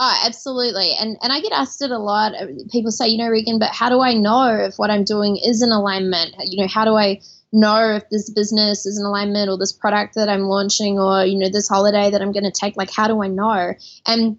Oh, 0.00 0.22
absolutely. 0.24 0.92
And 0.98 1.16
and 1.22 1.32
I 1.32 1.40
get 1.40 1.52
asked 1.52 1.82
it 1.82 1.90
a 1.90 1.98
lot. 1.98 2.34
Uh, 2.34 2.46
people 2.70 2.92
say, 2.92 3.08
you 3.08 3.18
know, 3.18 3.28
Regan, 3.28 3.58
but 3.58 3.70
how 3.72 3.88
do 3.88 4.00
I 4.00 4.14
know 4.14 4.46
if 4.46 4.76
what 4.76 4.90
I'm 4.90 5.04
doing 5.04 5.36
is 5.36 5.60
in 5.60 5.72
alignment? 5.72 6.36
You 6.44 6.62
know, 6.62 6.68
how 6.68 6.84
do 6.84 6.94
I 6.94 7.20
know 7.52 7.96
if 7.96 8.08
this 8.10 8.30
business 8.30 8.86
is 8.86 8.98
in 8.98 9.04
alignment 9.04 9.50
or 9.50 9.58
this 9.58 9.72
product 9.72 10.14
that 10.14 10.28
I'm 10.28 10.42
launching 10.42 11.00
or, 11.00 11.24
you 11.24 11.38
know, 11.38 11.48
this 11.48 11.68
holiday 11.68 12.10
that 12.10 12.22
I'm 12.22 12.30
going 12.30 12.44
to 12.44 12.52
take? 12.52 12.76
Like, 12.76 12.92
how 12.92 13.08
do 13.08 13.22
I 13.22 13.26
know? 13.26 13.74
And 14.06 14.38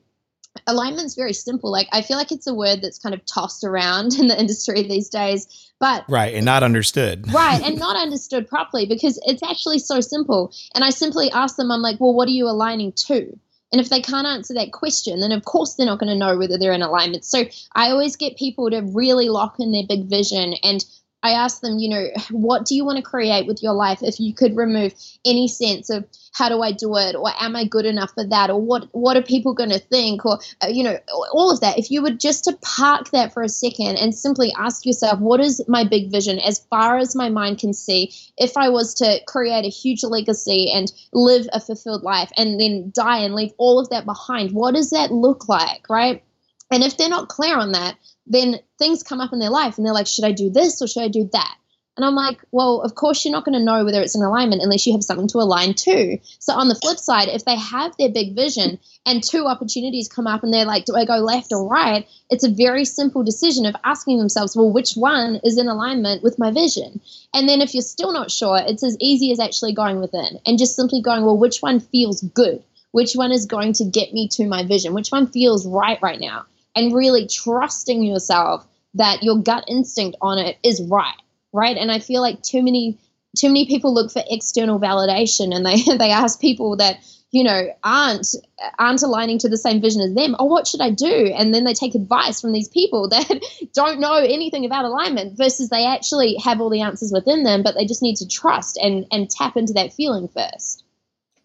alignment's 0.66 1.16
very 1.16 1.34
simple. 1.34 1.72
Like 1.72 1.88
I 1.92 2.02
feel 2.04 2.18
like 2.18 2.32
it's 2.32 2.48
a 2.48 2.54
word 2.54 2.82
that's 2.82 3.00
kind 3.00 3.14
of 3.14 3.26
tossed 3.26 3.66
around 3.66 4.14
in 4.20 4.28
the 4.28 4.40
industry 4.40 4.84
these 4.84 5.10
days, 5.10 5.72
but 5.78 6.06
right 6.08 6.34
and 6.34 6.46
not 6.46 6.64
understood. 6.64 7.32
right 7.34 7.62
and 7.62 7.78
not 7.80 7.98
understood 7.98 8.48
properly 8.48 8.86
because 8.86 9.20
it's 9.26 9.44
actually 9.44 9.80
so 9.80 10.00
simple. 10.00 10.54
And 10.74 10.86
I 10.86 10.92
simply 10.92 11.30
ask 11.32 11.58
them, 11.58 11.70
I'm 11.70 11.82
like, 11.82 12.00
well, 12.00 12.14
what 12.14 12.30
are 12.30 12.32
you 12.32 12.48
aligning 12.48 12.94
to? 13.08 13.38
And 13.72 13.80
if 13.80 13.90
they 13.90 14.02
can't 14.02 14.28
answer 14.28 14.54
that 14.56 14.72
question, 14.72 15.20
then 15.20 15.32
of 15.32 15.46
course 15.46 15.76
they're 15.76 15.86
not 15.86 16.00
going 16.00 16.12
to 16.12 16.18
know 16.18 16.38
whether 16.38 16.58
they're 16.58 16.74
in 16.74 16.82
alignment. 16.82 17.24
So 17.24 17.46
I 17.76 17.92
always 17.92 18.16
get 18.16 18.38
people 18.38 18.70
to 18.72 18.82
really 18.82 19.30
lock 19.30 19.56
in 19.60 19.72
their 19.72 19.86
big 19.88 20.06
vision 20.06 20.56
and 20.64 20.84
I 21.22 21.32
asked 21.32 21.62
them, 21.62 21.80
you 21.80 21.90
know, 21.90 22.08
what 22.32 22.66
do 22.66 22.76
you 22.76 22.86
want 22.86 22.98
to 22.98 23.04
create 23.04 23.46
with 23.46 23.62
your 23.62 23.74
life? 23.74 24.00
If 24.02 24.20
you 24.20 24.34
could 24.34 24.56
remove 24.56 24.94
any 25.26 25.48
sense 25.48 25.90
of 25.90 26.06
how 26.34 26.50
do 26.50 26.62
I 26.62 26.72
do 26.72 26.96
it? 26.98 27.16
or 27.16 27.32
am 27.40 27.56
I 27.56 27.66
good 27.66 27.86
enough 27.86 28.12
for 28.14 28.26
that? 28.26 28.50
or 28.50 28.60
what 28.62 28.88
what 28.92 29.18
are 29.18 29.22
people 29.22 29.54
going 29.54 29.72
to 29.72 29.80
think? 29.80 30.26
or 30.26 30.40
uh, 30.64 30.68
you 30.68 30.84
know 30.84 30.98
all 31.34 31.52
of 31.52 31.60
that. 31.62 31.78
If 31.78 31.92
you 31.92 32.02
would 32.02 32.20
just 32.20 32.44
to 32.46 32.58
park 32.62 33.12
that 33.12 33.34
for 33.34 33.44
a 33.44 33.50
second 33.50 33.98
and 33.98 34.16
simply 34.16 34.54
ask 34.58 34.86
yourself 34.86 35.20
what 35.20 35.40
is 35.40 35.62
my 35.68 35.84
big 35.84 36.12
vision? 36.12 36.40
as 36.40 36.60
far 36.70 36.98
as 36.98 37.16
my 37.16 37.30
mind 37.30 37.60
can 37.60 37.74
see 37.74 38.12
if 38.38 38.56
I 38.56 38.70
was 38.70 38.94
to 38.96 39.20
create 39.28 39.66
a 39.66 39.70
huge 39.70 40.04
legacy 40.04 40.72
and 40.72 40.92
live 41.14 41.48
a 41.54 41.60
fulfilled 41.60 42.04
life 42.04 42.32
and 42.38 42.60
then 42.60 42.92
die 42.96 43.20
and 43.20 43.36
leave 43.36 43.52
all 43.58 43.80
of 43.80 43.90
that 43.90 44.06
behind 44.06 44.52
what 44.52 44.76
does 44.76 44.92
that 44.92 45.12
look 45.12 45.50
like 45.50 45.90
right 45.90 46.24
and 46.72 46.84
if 46.84 46.98
they're 46.98 47.10
not 47.10 47.30
clear 47.30 47.58
on 47.58 47.72
that 47.72 47.98
then 48.30 48.60
things 48.78 49.04
come 49.04 49.20
up 49.20 49.34
in 49.34 49.40
their 49.40 49.50
life 49.50 49.78
and 49.78 49.86
they're 49.86 49.94
like, 49.94 50.08
should 50.08 50.24
I 50.24 50.32
do 50.32 50.50
this 50.50 50.82
or 50.82 50.88
should 50.88 51.04
I 51.04 51.08
do 51.10 51.30
that? 51.34 51.56
And 51.98 52.06
I'm 52.06 52.16
like, 52.16 52.40
well, 52.52 52.80
of 52.82 52.96
course 52.96 53.26
you're 53.26 53.34
not 53.34 53.44
going 53.44 53.58
to 53.58 53.66
know 53.66 53.84
whether 53.84 54.02
it's 54.02 54.16
in 54.16 54.22
alignment 54.22 54.62
unless 54.62 54.88
you 54.88 54.94
have 54.94 55.04
something 55.04 55.28
to 55.30 55.40
align 55.40 55.74
to. 55.74 56.18
So 56.38 56.54
on 56.54 56.70
the 56.70 56.76
flip 56.76 56.98
side, 56.98 57.28
if 57.28 57.44
they 57.44 57.58
have 57.58 57.94
their 57.98 58.08
big 58.10 58.36
vision 58.36 58.80
and 59.06 59.22
two 59.22 59.48
opportunities 59.48 60.08
come 60.08 60.26
up 60.26 60.42
and 60.42 60.54
they're 60.54 60.64
like, 60.64 60.86
do 60.86 60.96
I 60.96 61.04
go 61.04 61.18
left 61.18 61.52
or 61.52 61.68
right? 61.68 62.08
It's 62.30 62.46
a 62.46 62.50
very 62.50 62.86
simple 62.86 63.24
decision 63.24 63.66
of 63.66 63.76
asking 63.84 64.18
themselves, 64.18 64.56
well, 64.56 64.72
which 64.72 64.94
one 64.94 65.42
is 65.44 65.58
in 65.58 65.68
alignment 65.68 66.24
with 66.24 66.40
my 66.40 66.52
vision? 66.52 67.02
And 67.34 67.50
then 67.50 67.60
if 67.60 67.74
you're 67.74 67.82
still 67.82 68.14
not 68.14 68.32
sure, 68.32 68.62
it's 68.66 68.84
as 68.84 68.96
easy 69.02 69.34
as 69.34 69.42
actually 69.42 69.74
going 69.74 70.00
within 70.00 70.40
and 70.46 70.58
just 70.58 70.78
simply 70.78 71.02
going, 71.02 71.26
well, 71.26 71.38
which 71.38 71.60
one 71.60 71.82
feels 71.82 72.22
good? 72.22 72.64
Which 72.92 73.14
one 73.14 73.34
is 73.34 73.46
going 73.46 73.74
to 73.74 73.84
get 73.84 74.14
me 74.14 74.30
to 74.30 74.48
my 74.48 74.66
vision? 74.66 74.94
Which 74.94 75.10
one 75.10 75.28
feels 75.28 75.68
right 75.68 76.00
right 76.02 76.20
now? 76.20 76.46
And 76.76 76.94
really 76.94 77.28
trusting 77.28 78.04
yourself 78.04 78.66
that 78.94 79.24
your 79.24 79.38
gut 79.38 79.64
instinct 79.68 80.18
on 80.22 80.38
it 80.38 80.58
is 80.64 80.82
right 80.84 81.16
right? 81.54 81.78
And 81.78 81.92
i 81.92 82.00
feel 82.00 82.22
like 82.22 82.42
too 82.42 82.64
many 82.64 82.98
too 83.38 83.48
many 83.48 83.68
people 83.68 83.94
look 83.94 84.12
for 84.12 84.24
external 84.30 84.80
validation 84.80 85.56
and 85.56 85.66
they 85.66 85.82
they 85.98 86.12
ask 86.12 86.40
people 86.40 86.78
that 86.78 86.98
you 87.32 87.44
know 87.44 87.68
aren't 87.84 88.28
aren't 88.80 89.04
aligning 89.04 89.38
to 89.38 89.50
the 89.50 89.58
same 89.58 89.80
vision 89.80 90.02
as 90.02 90.14
them 90.16 90.36
oh 90.40 90.46
what 90.46 90.68
should 90.68 90.82
i 90.82 90.90
do? 90.90 91.32
And 91.36 91.54
then 91.54 91.64
they 91.64 91.74
take 91.74 91.96
advice 91.96 92.42
from 92.42 92.54
these 92.54 92.70
people 92.70 93.10
that 93.10 93.42
don't 93.74 94.00
know 94.00 94.16
anything 94.16 94.66
about 94.66 94.86
alignment 94.86 95.38
versus 95.38 95.70
they 95.70 95.86
actually 95.86 96.36
have 96.44 96.60
all 96.60 96.70
the 96.70 96.82
answers 96.82 97.12
within 97.12 97.44
them 97.44 97.64
but 97.64 97.76
they 97.76 97.86
just 97.86 98.02
need 98.02 98.16
to 98.18 98.28
trust 98.28 98.78
and 98.82 99.06
and 99.12 99.30
tap 99.30 99.58
into 99.58 99.74
that 99.74 99.94
feeling 99.94 100.28
first 100.28 100.84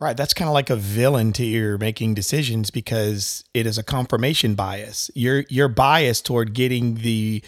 Right. 0.00 0.16
That's 0.16 0.34
kind 0.34 0.48
of 0.48 0.54
like 0.54 0.70
a 0.70 0.76
villain 0.76 1.32
to 1.34 1.44
your 1.44 1.78
making 1.78 2.14
decisions 2.14 2.70
because 2.70 3.44
it 3.54 3.66
is 3.66 3.78
a 3.78 3.82
confirmation 3.82 4.54
bias. 4.54 5.10
You're 5.14 5.44
you're 5.48 5.68
biased 5.68 6.26
toward 6.26 6.52
getting 6.52 6.96
the 6.96 7.42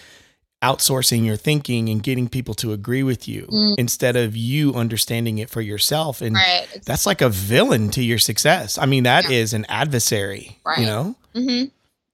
outsourcing 0.62 1.24
your 1.24 1.36
thinking 1.36 1.88
and 1.88 2.02
getting 2.02 2.28
people 2.28 2.54
to 2.54 2.72
agree 2.72 3.02
with 3.02 3.28
you 3.28 3.42
mm. 3.42 3.74
instead 3.78 4.16
of 4.16 4.36
you 4.36 4.74
understanding 4.74 5.38
it 5.38 5.50
for 5.50 5.60
yourself. 5.60 6.20
And 6.22 6.34
right. 6.34 6.66
that's 6.84 7.06
like 7.06 7.20
a 7.20 7.28
villain 7.28 7.90
to 7.90 8.02
your 8.02 8.18
success. 8.18 8.78
I 8.78 8.86
mean, 8.86 9.04
that 9.04 9.24
yeah. 9.24 9.36
is 9.36 9.52
an 9.52 9.66
adversary, 9.68 10.58
right. 10.64 10.78
you 10.78 10.86
know? 10.86 11.16
Mm-hmm. 11.34 11.66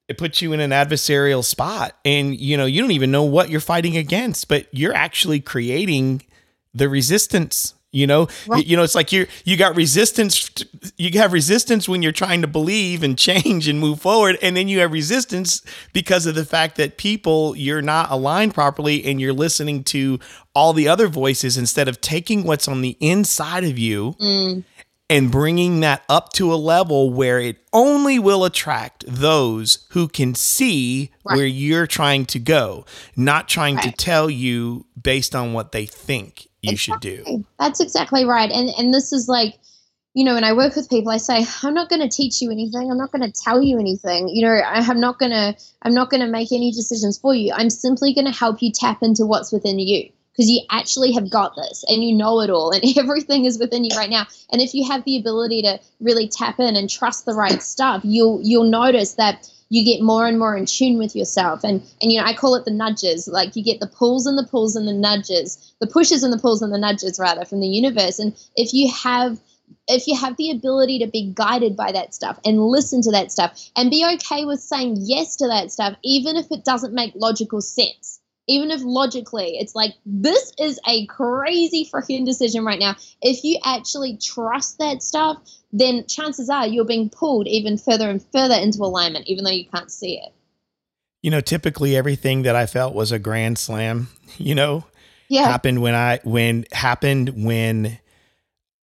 It 0.09 0.19
puts 0.19 0.43
you 0.43 0.53
in 0.53 0.61
an 0.61 0.73
adversarial 0.73 1.45
spot 1.45 1.97
and, 2.05 2.39
you 2.39 2.57
know, 2.57 2.67
you 2.67 2.83
don't 2.83 2.91
even 2.91 3.13
know 3.13 3.23
what 3.23 3.49
you're 3.49 3.61
fighting 3.61 3.97
against, 3.97 4.49
but 4.49 4.67
you're 4.73 4.95
actually 4.95 5.41
creating 5.41 6.23
the 6.75 6.89
resistance 6.89 7.75
you 7.93 8.07
know, 8.07 8.27
right. 8.47 8.67
you 8.67 8.75
know, 8.75 8.83
it's 8.83 8.95
like 8.95 9.13
you 9.13 9.27
you 9.45 9.59
got 9.59 9.77
resistance. 9.77 10.51
You 10.97 11.11
have 11.19 11.35
resistance 11.35 11.87
when 11.87 12.03
you're 12.03 12.11
trying 12.11 12.41
to 12.41 12.49
believe 12.49 13.03
and 13.03 13.19
change 13.19 13.69
and 13.69 13.79
move 13.79 14.01
forward, 14.01 14.39
and 14.41 14.57
then 14.57 14.67
you 14.67 14.81
have 14.81 14.93
resistance 14.93 15.63
because 15.93 16.25
of 16.25 16.35
the 16.35 16.47
fact 16.47 16.77
that 16.77 16.97
people 16.97 17.55
you're 17.55 17.83
not 17.83 18.11
aligned 18.11 18.55
properly, 18.55 19.05
and 19.05 19.21
you're 19.21 19.35
listening 19.35 19.85
to 19.85 20.19
all 20.55 20.73
the 20.73 20.89
other 20.89 21.07
voices 21.07 21.59
instead 21.59 21.87
of 21.87 22.01
taking 22.01 22.45
what's 22.45 22.67
on 22.67 22.81
the 22.81 22.97
inside 22.99 23.65
of 23.65 23.79
you 23.79 24.15
mm. 24.19 24.65
and 25.11 25.31
bringing 25.31 25.81
that 25.81 26.03
up 26.09 26.33
to 26.33 26.53
a 26.53 26.57
level 26.57 27.11
where 27.11 27.41
it 27.41 27.59
only 27.75 28.19
will 28.19 28.45
attract 28.47 29.05
those 29.07 29.87
who 29.91 30.09
can 30.09 30.35
see 30.35 31.11
right. 31.25 31.37
where 31.37 31.47
you're 31.47 31.87
trying 31.87 32.25
to 32.25 32.39
go, 32.39 32.87
not 33.17 33.49
trying 33.49 33.77
right. 33.77 33.85
to 33.85 33.93
tell 33.93 34.31
you 34.31 34.87
based 35.01 35.35
on 35.35 35.53
what 35.53 35.73
they 35.73 35.85
think 35.85 36.49
you 36.63 36.77
should 36.77 37.01
do. 37.01 37.45
That's 37.59 37.81
exactly 37.81 38.25
right. 38.25 38.51
And 38.51 38.69
and 38.79 38.95
this 38.95 39.13
is 39.13 39.29
like 39.29 39.59
you 40.15 40.25
know, 40.25 40.35
when 40.35 40.45
I 40.45 40.53
work 40.53 40.77
with 40.77 40.91
people, 40.91 41.11
I 41.11 41.17
say, 41.17 41.45
I'm 41.63 41.73
not 41.73 41.89
going 41.89 42.03
to 42.03 42.09
teach 42.09 42.43
you 42.43 42.51
anything. 42.51 42.91
I'm 42.91 42.99
not 42.99 43.13
going 43.13 43.23
to 43.23 43.43
tell 43.43 43.63
you 43.63 43.79
anything. 43.79 44.29
You 44.29 44.43
know, 44.43 44.63
I'm 44.63 45.01
not 45.01 45.19
going 45.19 45.31
to, 45.31 45.57
I'm 45.83 45.95
not 45.95 46.11
going 46.11 46.21
to 46.21 46.27
make 46.27 46.53
any 46.53 46.71
decisions 46.71 47.19
for 47.19 47.35
you. 47.35 47.53
I'm 47.55 47.71
simply 47.71 48.13
going 48.13 48.27
to 48.27 48.39
help 48.39 48.61
you 48.61 48.71
tap 48.71 49.03
into 49.03 49.25
what's 49.25 49.53
within 49.53 49.79
you 49.79 50.11
because 50.33 50.51
you 50.51 50.63
actually 50.71 51.13
have 51.13 51.31
got 51.31 51.55
this 51.57 51.85
and 51.89 52.05
you 52.05 52.15
know 52.15 52.41
it 52.41 52.51
all 52.51 52.71
and 52.71 52.85
everything 52.99 53.47
is 53.47 53.59
within 53.59 53.85
you 53.85 53.97
right 53.97 54.11
now. 54.11 54.27
And 54.51 54.61
if 54.61 54.75
you 54.75 54.87
have 54.87 55.03
the 55.05 55.17
ability 55.17 55.63
to 55.63 55.81
really 56.01 56.29
tap 56.29 56.61
in 56.61 56.77
and 56.77 56.91
trust 56.91 57.25
the 57.25 57.35
right 57.35 57.63
stuff, 57.63 58.03
you'll, 58.05 58.41
you'll 58.43 58.71
notice 58.71 59.15
that 59.15 59.51
you 59.73 59.83
get 59.83 60.03
more 60.03 60.27
and 60.27 60.39
more 60.39 60.55
in 60.55 60.67
tune 60.67 60.99
with 60.99 61.17
yourself. 61.17 61.65
And, 61.65 61.83
and, 62.03 62.13
you 62.13 62.21
know, 62.21 62.27
I 62.27 62.35
call 62.35 62.55
it 62.57 62.67
the 62.67 62.71
nudges, 62.71 63.27
like 63.27 63.57
you 63.57 63.65
get 63.65 63.81
the 63.81 63.87
pulls 63.87 64.27
and 64.27 64.37
the 64.37 64.47
pulls 64.47 64.77
and 64.77 64.87
the 64.87 64.93
nudges, 64.93 65.73
the 65.81 65.87
pushes 65.87 66.23
and 66.23 66.31
the 66.31 66.39
pulls 66.39 66.61
and 66.61 66.71
the 66.75 66.79
nudges 66.79 67.19
rather 67.19 67.47
from 67.47 67.61
the 67.61 67.69
universe. 67.69 68.19
And 68.19 68.37
if 68.55 68.75
you 68.75 68.93
have, 68.93 69.41
if 69.89 70.07
you 70.07 70.15
have 70.15 70.37
the 70.37 70.51
ability 70.51 70.99
to 70.99 71.07
be 71.07 71.33
guided 71.35 71.75
by 71.75 71.91
that 71.91 72.13
stuff 72.13 72.39
and 72.45 72.61
listen 72.61 73.01
to 73.01 73.13
that 73.13 73.33
stuff 73.33 73.71
and 73.75 73.91
be 73.91 74.05
okay 74.17 74.45
with 74.45 74.61
saying 74.61 74.99
yes 74.99 75.37
to 75.37 75.49
that 75.49 75.73
stuff, 75.73 75.97
even 76.05 76.37
if 76.37 76.53
it 76.53 76.67
doesn't 76.67 76.93
make 76.93 77.15
logical 77.15 77.63
sense, 77.63 78.21
even 78.53 78.71
if 78.71 78.83
logically 78.83 79.57
it's 79.59 79.75
like, 79.75 79.95
this 80.05 80.53
is 80.59 80.79
a 80.87 81.07
crazy 81.07 81.89
freaking 81.91 82.27
decision 82.27 82.65
right 82.65 82.79
now, 82.79 82.95
if 83.23 83.43
you 83.45 83.59
actually 83.65 84.19
trust 84.19 84.79
that 84.79 85.03
stuff, 85.03 85.39
then 85.73 86.07
chances 86.07 86.51
are 86.51 86.67
you're 86.67 86.85
being 86.85 87.09
pulled 87.09 87.49
even 87.49 87.79
further 87.79 88.11
and 88.11 88.23
further 88.33 88.55
into 88.55 88.81
alignment, 88.81 89.27
even 89.27 89.45
though 89.45 89.51
you 89.51 89.67
can't 89.67 89.91
see 89.91 90.19
it. 90.19 90.33
You 91.23 91.31
know, 91.31 91.41
typically 91.41 91.97
everything 91.97 92.43
that 92.43 92.57
I 92.57 92.67
felt 92.67 92.95
was 92.95 93.11
a 93.11 93.19
grand 93.19 93.59
slam, 93.59 94.09
you 94.37 94.55
know, 94.55 94.85
yeah. 95.29 95.45
happened 95.45 95.81
when 95.81 95.95
I, 95.95 96.21
when 96.25 96.67
happened 96.73 97.45
when 97.45 97.99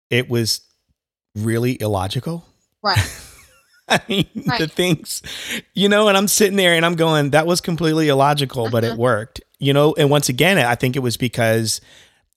it 0.09 0.29
was 0.29 0.61
really 1.35 1.79
illogical. 1.81 2.45
Right. 2.81 2.97
I 3.89 4.01
mean, 4.09 4.27
right. 4.45 4.59
the 4.59 4.67
things, 4.67 5.21
you 5.73 5.87
know, 5.87 6.09
and 6.09 6.17
I'm 6.17 6.27
sitting 6.27 6.57
there 6.57 6.73
and 6.73 6.85
I'm 6.85 6.95
going, 6.95 7.31
that 7.31 7.47
was 7.47 7.61
completely 7.61 8.09
illogical, 8.09 8.63
uh-huh. 8.63 8.71
but 8.71 8.83
it 8.83 8.97
worked, 8.97 9.41
you 9.59 9.73
know. 9.73 9.93
And 9.97 10.09
once 10.09 10.29
again, 10.29 10.57
I 10.57 10.75
think 10.75 10.95
it 10.95 10.99
was 10.99 11.17
because, 11.17 11.81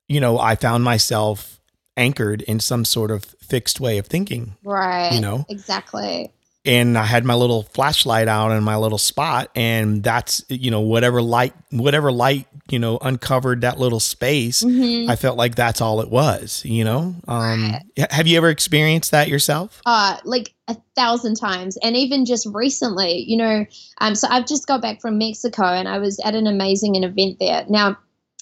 you 0.09 0.21
know, 0.21 0.39
I 0.39 0.55
found 0.55 0.85
myself 0.85 1.61
anchored 1.97 2.43
in 2.43 2.61
some 2.61 2.85
sort 2.85 3.11
of 3.11 3.25
fixed 3.25 3.81
way 3.81 3.99
of 3.99 4.07
thinking. 4.07 4.57
Right. 4.65 5.13
You 5.13 5.21
know, 5.21 5.45
exactly 5.49 6.33
and 6.65 6.99
I 6.99 7.05
had 7.05 7.25
my 7.25 7.35
little 7.35 7.63
flashlight 7.63 8.29
out 8.29 8.53
in 8.53 8.63
my 8.63 8.77
little 8.77 8.99
spot, 8.99 9.51
and 9.55 10.03
that's 10.03 10.45
you 10.49 10.71
know 10.71 10.81
whatever 10.81 11.23
light, 11.23 11.55
whatever 11.71 12.13
light 12.13 12.47
you 12.69 12.79
know 12.79 12.99
uncovered 13.01 13.63
that 13.63 13.79
little 13.79 14.01
space. 14.01 14.63
Mm-hmm. 14.63 15.11
I 15.11 15.17
felt 15.17 15.39
like 15.39 15.55
that's 15.55 15.81
all 15.81 16.01
it 16.01 16.11
was. 16.11 16.63
You 16.65 16.85
know, 16.85 17.15
um, 17.27 17.73
right. 17.73 18.13
have 18.13 18.27
you 18.27 18.37
ever 18.37 18.51
experienced 18.51 19.11
that 19.13 19.29
yourself? 19.29 19.81
Uh, 19.87 20.19
like 20.25 20.55
a 20.69 20.77
thousand 20.97 21.37
times, 21.37 21.79
and 21.83 21.97
even 21.97 22.27
just 22.27 22.47
recently, 22.53 23.25
you 23.27 23.39
know, 23.39 23.65
um, 23.99 24.15
so 24.15 24.29
I've 24.29 24.47
just 24.47 24.67
got 24.67 24.83
back 24.83 25.01
from 25.01 25.17
Mexico, 25.17 25.65
and 25.65 25.89
I 25.89 25.99
was 25.99 26.21
at 26.25 26.35
an 26.35 26.47
amazing 26.47 26.97
an 26.97 27.05
event 27.05 27.39
there. 27.39 27.65
Now 27.69 27.97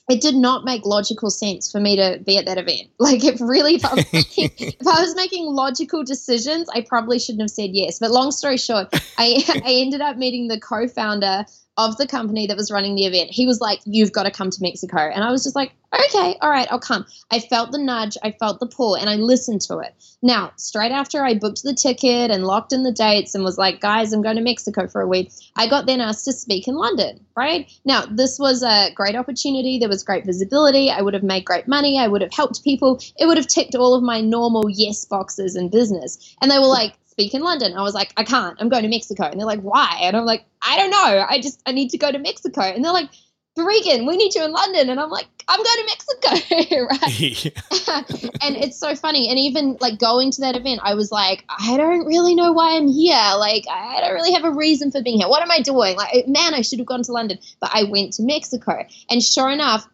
it 0.08 0.20
did 0.20 0.34
not 0.34 0.64
make 0.64 0.86
logical 0.86 1.30
sense 1.30 1.70
for 1.70 1.80
me 1.80 1.96
to 1.96 2.18
be 2.24 2.38
at 2.38 2.46
that 2.46 2.58
event. 2.58 2.88
Like, 3.00 3.24
it 3.24 3.40
really, 3.40 3.76
if 3.76 3.84
I, 3.84 3.94
was 3.94 4.12
making, 4.12 4.50
if 4.58 4.86
I 4.86 5.00
was 5.00 5.14
making 5.14 5.46
logical 5.46 6.04
decisions, 6.04 6.68
I 6.74 6.82
probably 6.82 7.18
shouldn't 7.18 7.42
have 7.42 7.50
said 7.50 7.70
yes. 7.72 7.98
But 7.98 8.10
long 8.10 8.32
story 8.32 8.58
short, 8.58 8.88
I, 9.16 9.44
I 9.64 9.72
ended 9.72 10.00
up 10.00 10.16
meeting 10.16 10.48
the 10.48 10.60
co 10.60 10.88
founder 10.88 11.46
of 11.78 11.96
the 11.96 12.08
company 12.08 12.48
that 12.48 12.56
was 12.56 12.72
running 12.72 12.96
the 12.96 13.06
event. 13.06 13.30
He 13.30 13.46
was 13.46 13.60
like, 13.60 13.80
You've 13.84 14.12
got 14.12 14.24
to 14.24 14.30
come 14.32 14.50
to 14.50 14.58
Mexico. 14.60 14.98
And 14.98 15.22
I 15.22 15.30
was 15.30 15.44
just 15.44 15.54
like, 15.54 15.72
Okay, 15.94 16.36
all 16.42 16.50
right, 16.50 16.66
I'll 16.70 16.80
come. 16.80 17.06
I 17.30 17.38
felt 17.38 17.70
the 17.70 17.78
nudge, 17.78 18.18
I 18.22 18.32
felt 18.32 18.60
the 18.60 18.66
pull, 18.66 18.96
and 18.96 19.08
I 19.08 19.14
listened 19.14 19.62
to 19.62 19.78
it. 19.78 19.94
Now, 20.20 20.52
straight 20.56 20.90
after 20.90 21.24
I 21.24 21.34
booked 21.34 21.62
the 21.62 21.74
ticket 21.74 22.30
and 22.30 22.44
locked 22.44 22.72
in 22.72 22.82
the 22.82 22.92
dates 22.92 23.34
and 23.34 23.44
was 23.44 23.56
like, 23.56 23.80
Guys, 23.80 24.12
I'm 24.12 24.22
going 24.22 24.36
to 24.36 24.42
Mexico 24.42 24.88
for 24.88 25.00
a 25.00 25.06
week, 25.06 25.30
I 25.54 25.68
got 25.68 25.86
then 25.86 26.00
asked 26.00 26.24
to 26.24 26.32
speak 26.32 26.66
in 26.66 26.74
London, 26.74 27.24
right? 27.36 27.70
Now, 27.84 28.04
this 28.04 28.38
was 28.40 28.64
a 28.64 28.92
great 28.94 29.14
opportunity. 29.14 29.78
There 29.78 29.88
was 29.88 30.02
great 30.02 30.26
visibility. 30.26 30.90
I 30.90 31.00
would 31.00 31.14
have 31.14 31.22
made 31.22 31.44
great 31.44 31.68
money. 31.68 31.98
I 31.98 32.08
would 32.08 32.22
have 32.22 32.34
helped 32.34 32.64
people. 32.64 33.00
It 33.16 33.26
would 33.26 33.36
have 33.36 33.46
ticked 33.46 33.76
all 33.76 33.94
of 33.94 34.02
my 34.02 34.20
normal 34.20 34.68
yes 34.68 35.04
boxes 35.04 35.54
in 35.54 35.68
business. 35.68 36.36
And 36.42 36.50
they 36.50 36.58
were 36.58 36.66
like, 36.66 36.94
speak 37.18 37.34
in 37.34 37.42
London. 37.42 37.74
I 37.76 37.82
was 37.82 37.94
like, 37.94 38.12
I 38.16 38.22
can't. 38.22 38.56
I'm 38.60 38.68
going 38.68 38.84
to 38.84 38.88
Mexico. 38.88 39.24
And 39.24 39.40
they're 39.40 39.46
like, 39.46 39.60
why? 39.60 39.98
And 40.02 40.16
I'm 40.16 40.24
like, 40.24 40.44
I 40.62 40.76
don't 40.76 40.90
know. 40.90 41.26
I 41.28 41.40
just 41.40 41.60
I 41.66 41.72
need 41.72 41.90
to 41.90 41.98
go 41.98 42.12
to 42.12 42.18
Mexico. 42.18 42.60
And 42.60 42.84
they're 42.84 42.92
like, 42.92 43.10
Regan, 43.56 44.06
we 44.06 44.16
need 44.16 44.36
you 44.36 44.44
in 44.44 44.52
London. 44.52 44.88
And 44.88 45.00
I'm 45.00 45.10
like, 45.10 45.26
I'm 45.48 45.60
going 45.60 45.78
to 45.78 45.86
Mexico, 45.86 46.86
right? 46.86 48.38
and 48.44 48.56
it's 48.56 48.78
so 48.78 48.94
funny. 48.94 49.30
And 49.30 49.36
even 49.36 49.76
like 49.80 49.98
going 49.98 50.30
to 50.30 50.40
that 50.42 50.54
event, 50.54 50.80
I 50.84 50.94
was 50.94 51.10
like, 51.10 51.44
I 51.48 51.76
don't 51.76 52.06
really 52.06 52.36
know 52.36 52.52
why 52.52 52.76
I'm 52.76 52.86
here. 52.86 53.16
Like, 53.36 53.64
I 53.68 54.00
don't 54.00 54.14
really 54.14 54.32
have 54.32 54.44
a 54.44 54.52
reason 54.52 54.92
for 54.92 55.02
being 55.02 55.18
here. 55.18 55.28
What 55.28 55.42
am 55.42 55.50
I 55.50 55.60
doing? 55.60 55.96
Like, 55.96 56.28
man, 56.28 56.54
I 56.54 56.60
should 56.60 56.78
have 56.78 56.86
gone 56.86 57.02
to 57.02 57.12
London. 57.12 57.40
But 57.60 57.70
I 57.74 57.82
went 57.82 58.12
to 58.14 58.22
Mexico. 58.22 58.86
And 59.10 59.20
sure 59.20 59.50
enough, 59.50 59.88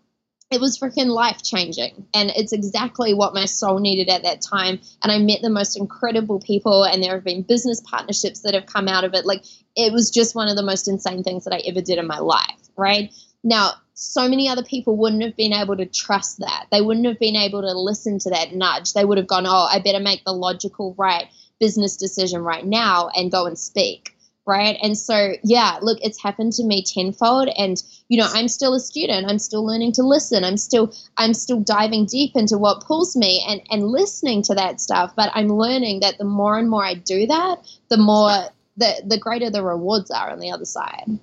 it 0.55 0.61
was 0.61 0.79
freaking 0.79 1.09
life 1.09 1.43
changing. 1.43 2.07
And 2.15 2.31
it's 2.37 2.53
exactly 2.53 3.13
what 3.13 3.35
my 3.35 3.45
soul 3.45 3.81
needed 3.81 4.09
at 4.09 4.23
that 4.23 4.41
time. 4.41 4.79
And 5.03 5.11
I 5.11 5.19
met 5.19 5.43
the 5.43 5.51
most 5.51 5.77
incredible 5.77 6.39
people, 6.39 6.85
and 6.85 7.03
there 7.03 7.15
have 7.15 7.25
been 7.25 7.43
business 7.43 7.81
partnerships 7.81 8.41
that 8.41 8.55
have 8.55 8.67
come 8.67 8.87
out 8.87 9.03
of 9.03 9.15
it. 9.15 9.27
Like, 9.27 9.45
it 9.75 9.93
was 9.93 10.11
just 10.11 10.37
one 10.37 10.49
of 10.49 10.55
the 10.55 10.63
most 10.63 10.87
insane 10.87 11.25
things 11.25 11.45
that 11.45 11.53
I 11.53 11.59
ever 11.67 11.81
did 11.81 11.99
in 11.99 12.07
my 12.07 12.21
life, 12.21 12.71
right? 12.77 13.13
Now, 13.43 13.73
so 13.95 14.29
many 14.29 14.49
other 14.49 14.63
people 14.63 14.97
wouldn't 14.97 15.25
have 15.25 15.37
been 15.37 15.53
able 15.53 15.77
to 15.77 15.87
trust 15.87 16.39
that. 16.39 16.67
They 16.71 16.81
wouldn't 16.81 17.07
have 17.07 17.19
been 17.19 17.37
able 17.37 17.63
to 17.63 17.73
listen 17.73 18.21
to 18.21 18.31
that 18.31 18.55
nudge. 18.55 18.93
They 18.93 19.05
would 19.05 19.19
have 19.19 19.27
gone, 19.27 19.47
oh, 19.47 19.69
I 19.71 19.81
better 19.81 20.01
make 20.01 20.25
the 20.25 20.33
logical, 20.33 20.95
right 20.97 21.27
business 21.59 21.97
decision 21.97 22.43
right 22.43 22.65
now 22.65 23.09
and 23.15 23.31
go 23.31 23.47
and 23.47 23.59
speak 23.59 24.14
right? 24.47 24.76
And 24.82 24.97
so, 24.97 25.34
yeah, 25.42 25.78
look, 25.80 25.99
it's 26.03 26.22
happened 26.22 26.53
to 26.55 26.64
me 26.64 26.82
tenfold 26.82 27.49
and 27.57 27.82
you 28.09 28.18
know, 28.18 28.28
I'm 28.32 28.49
still 28.49 28.74
a 28.74 28.80
student. 28.80 29.26
I'm 29.28 29.38
still 29.38 29.64
learning 29.64 29.92
to 29.92 30.03
listen. 30.03 30.45
I'm 30.45 30.57
still 30.57 30.95
I'm 31.16 31.34
still 31.34 31.61
diving 31.61 32.07
deep 32.07 32.32
into 32.36 32.59
what 32.59 32.84
pulls 32.84 33.16
me 33.16 33.45
and 33.49 33.62
and 33.70 33.88
listening 33.88 34.42
to 34.45 34.55
that 34.55 34.80
stuff, 34.80 35.14
but 35.16 35.30
I'm 35.34 35.49
learning 35.49 36.01
that 36.01 36.18
the 36.18 36.24
more 36.24 36.59
and 36.59 36.68
more 36.68 36.84
I 36.84 36.95
do 36.95 37.26
that, 37.26 37.66
the 37.88 37.97
more 37.97 38.49
the 38.76 39.03
the 39.07 39.18
greater 39.18 39.51
the 39.51 39.62
rewards 39.62 40.11
are 40.11 40.30
on 40.30 40.40
the 40.40 40.51
other 40.51 40.64
side. 40.64 41.18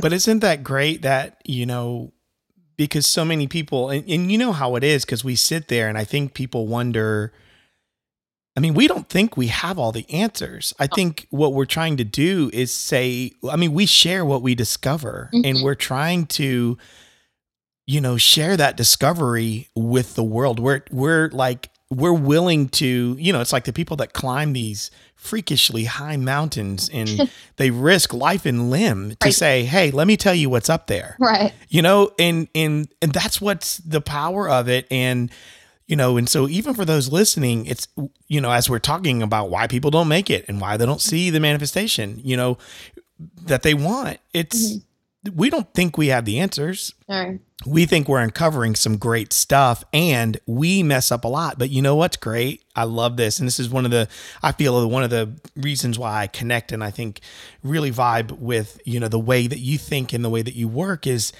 But 0.00 0.12
isn't 0.12 0.40
that 0.40 0.62
great 0.62 1.02
that, 1.02 1.40
you 1.44 1.66
know, 1.66 2.12
because 2.76 3.06
so 3.06 3.24
many 3.24 3.48
people 3.48 3.90
and, 3.90 4.08
and 4.08 4.30
you 4.30 4.38
know 4.38 4.52
how 4.52 4.76
it 4.76 4.84
is 4.84 5.04
because 5.04 5.24
we 5.24 5.34
sit 5.34 5.68
there 5.68 5.88
and 5.88 5.98
I 5.98 6.04
think 6.04 6.34
people 6.34 6.66
wonder 6.66 7.32
I 8.58 8.60
mean, 8.60 8.74
we 8.74 8.88
don't 8.88 9.08
think 9.08 9.36
we 9.36 9.46
have 9.46 9.78
all 9.78 9.92
the 9.92 10.04
answers. 10.10 10.74
I 10.80 10.88
think 10.88 11.28
what 11.30 11.54
we're 11.54 11.64
trying 11.64 11.96
to 11.98 12.04
do 12.04 12.50
is 12.52 12.72
say, 12.72 13.30
I 13.48 13.54
mean, 13.54 13.72
we 13.72 13.86
share 13.86 14.24
what 14.24 14.42
we 14.42 14.56
discover 14.56 15.30
mm-hmm. 15.32 15.48
and 15.48 15.62
we're 15.62 15.76
trying 15.76 16.26
to, 16.26 16.76
you 17.86 18.00
know, 18.00 18.16
share 18.16 18.56
that 18.56 18.76
discovery 18.76 19.68
with 19.76 20.16
the 20.16 20.24
world. 20.24 20.58
We're, 20.58 20.82
we're 20.90 21.28
like, 21.28 21.70
we're 21.88 22.12
willing 22.12 22.68
to, 22.70 23.14
you 23.16 23.32
know, 23.32 23.40
it's 23.40 23.52
like 23.52 23.62
the 23.62 23.72
people 23.72 23.96
that 23.98 24.12
climb 24.12 24.54
these 24.54 24.90
freakishly 25.14 25.84
high 25.84 26.16
mountains 26.16 26.90
and 26.92 27.30
they 27.58 27.70
risk 27.70 28.12
life 28.12 28.44
and 28.44 28.72
limb 28.72 29.10
to 29.10 29.26
right. 29.26 29.34
say, 29.34 29.64
"Hey, 29.64 29.90
let 29.90 30.06
me 30.06 30.16
tell 30.16 30.34
you 30.34 30.50
what's 30.50 30.68
up 30.68 30.86
there." 30.86 31.16
Right. 31.18 31.54
You 31.68 31.80
know, 31.82 32.10
and 32.18 32.48
and 32.54 32.88
and 33.00 33.12
that's 33.12 33.40
what's 33.40 33.78
the 33.78 34.02
power 34.02 34.48
of 34.50 34.68
it 34.68 34.86
and 34.90 35.30
you 35.88 35.96
know 35.96 36.16
and 36.16 36.28
so 36.28 36.46
even 36.46 36.74
for 36.74 36.84
those 36.84 37.10
listening 37.10 37.66
it's 37.66 37.88
you 38.28 38.40
know 38.40 38.52
as 38.52 38.70
we're 38.70 38.78
talking 38.78 39.22
about 39.22 39.50
why 39.50 39.66
people 39.66 39.90
don't 39.90 40.06
make 40.06 40.30
it 40.30 40.44
and 40.46 40.60
why 40.60 40.76
they 40.76 40.86
don't 40.86 41.00
see 41.00 41.30
the 41.30 41.40
manifestation 41.40 42.20
you 42.22 42.36
know 42.36 42.56
that 43.42 43.62
they 43.62 43.74
want 43.74 44.18
it's 44.32 44.74
mm-hmm. 44.74 45.36
we 45.36 45.50
don't 45.50 45.72
think 45.74 45.98
we 45.98 46.08
have 46.08 46.24
the 46.24 46.38
answers. 46.38 46.94
We 47.66 47.86
think 47.86 48.08
we're 48.08 48.20
uncovering 48.20 48.76
some 48.76 48.98
great 48.98 49.32
stuff 49.32 49.82
and 49.92 50.38
we 50.46 50.84
mess 50.84 51.10
up 51.10 51.24
a 51.24 51.28
lot 51.28 51.58
but 51.58 51.70
you 51.70 51.82
know 51.82 51.96
what's 51.96 52.16
great? 52.16 52.62
I 52.76 52.84
love 52.84 53.16
this 53.16 53.40
and 53.40 53.46
this 53.48 53.58
is 53.58 53.68
one 53.68 53.84
of 53.84 53.90
the 53.90 54.08
i 54.40 54.52
feel 54.52 54.88
one 54.88 55.02
of 55.02 55.10
the 55.10 55.32
reasons 55.56 55.98
why 55.98 56.22
i 56.22 56.26
connect 56.28 56.70
and 56.70 56.84
i 56.84 56.92
think 56.92 57.20
really 57.64 57.90
vibe 57.90 58.38
with 58.38 58.80
you 58.84 59.00
know 59.00 59.08
the 59.08 59.18
way 59.18 59.48
that 59.48 59.58
you 59.58 59.78
think 59.78 60.12
and 60.12 60.24
the 60.24 60.30
way 60.30 60.42
that 60.42 60.54
you 60.54 60.68
work 60.68 61.04
is 61.04 61.32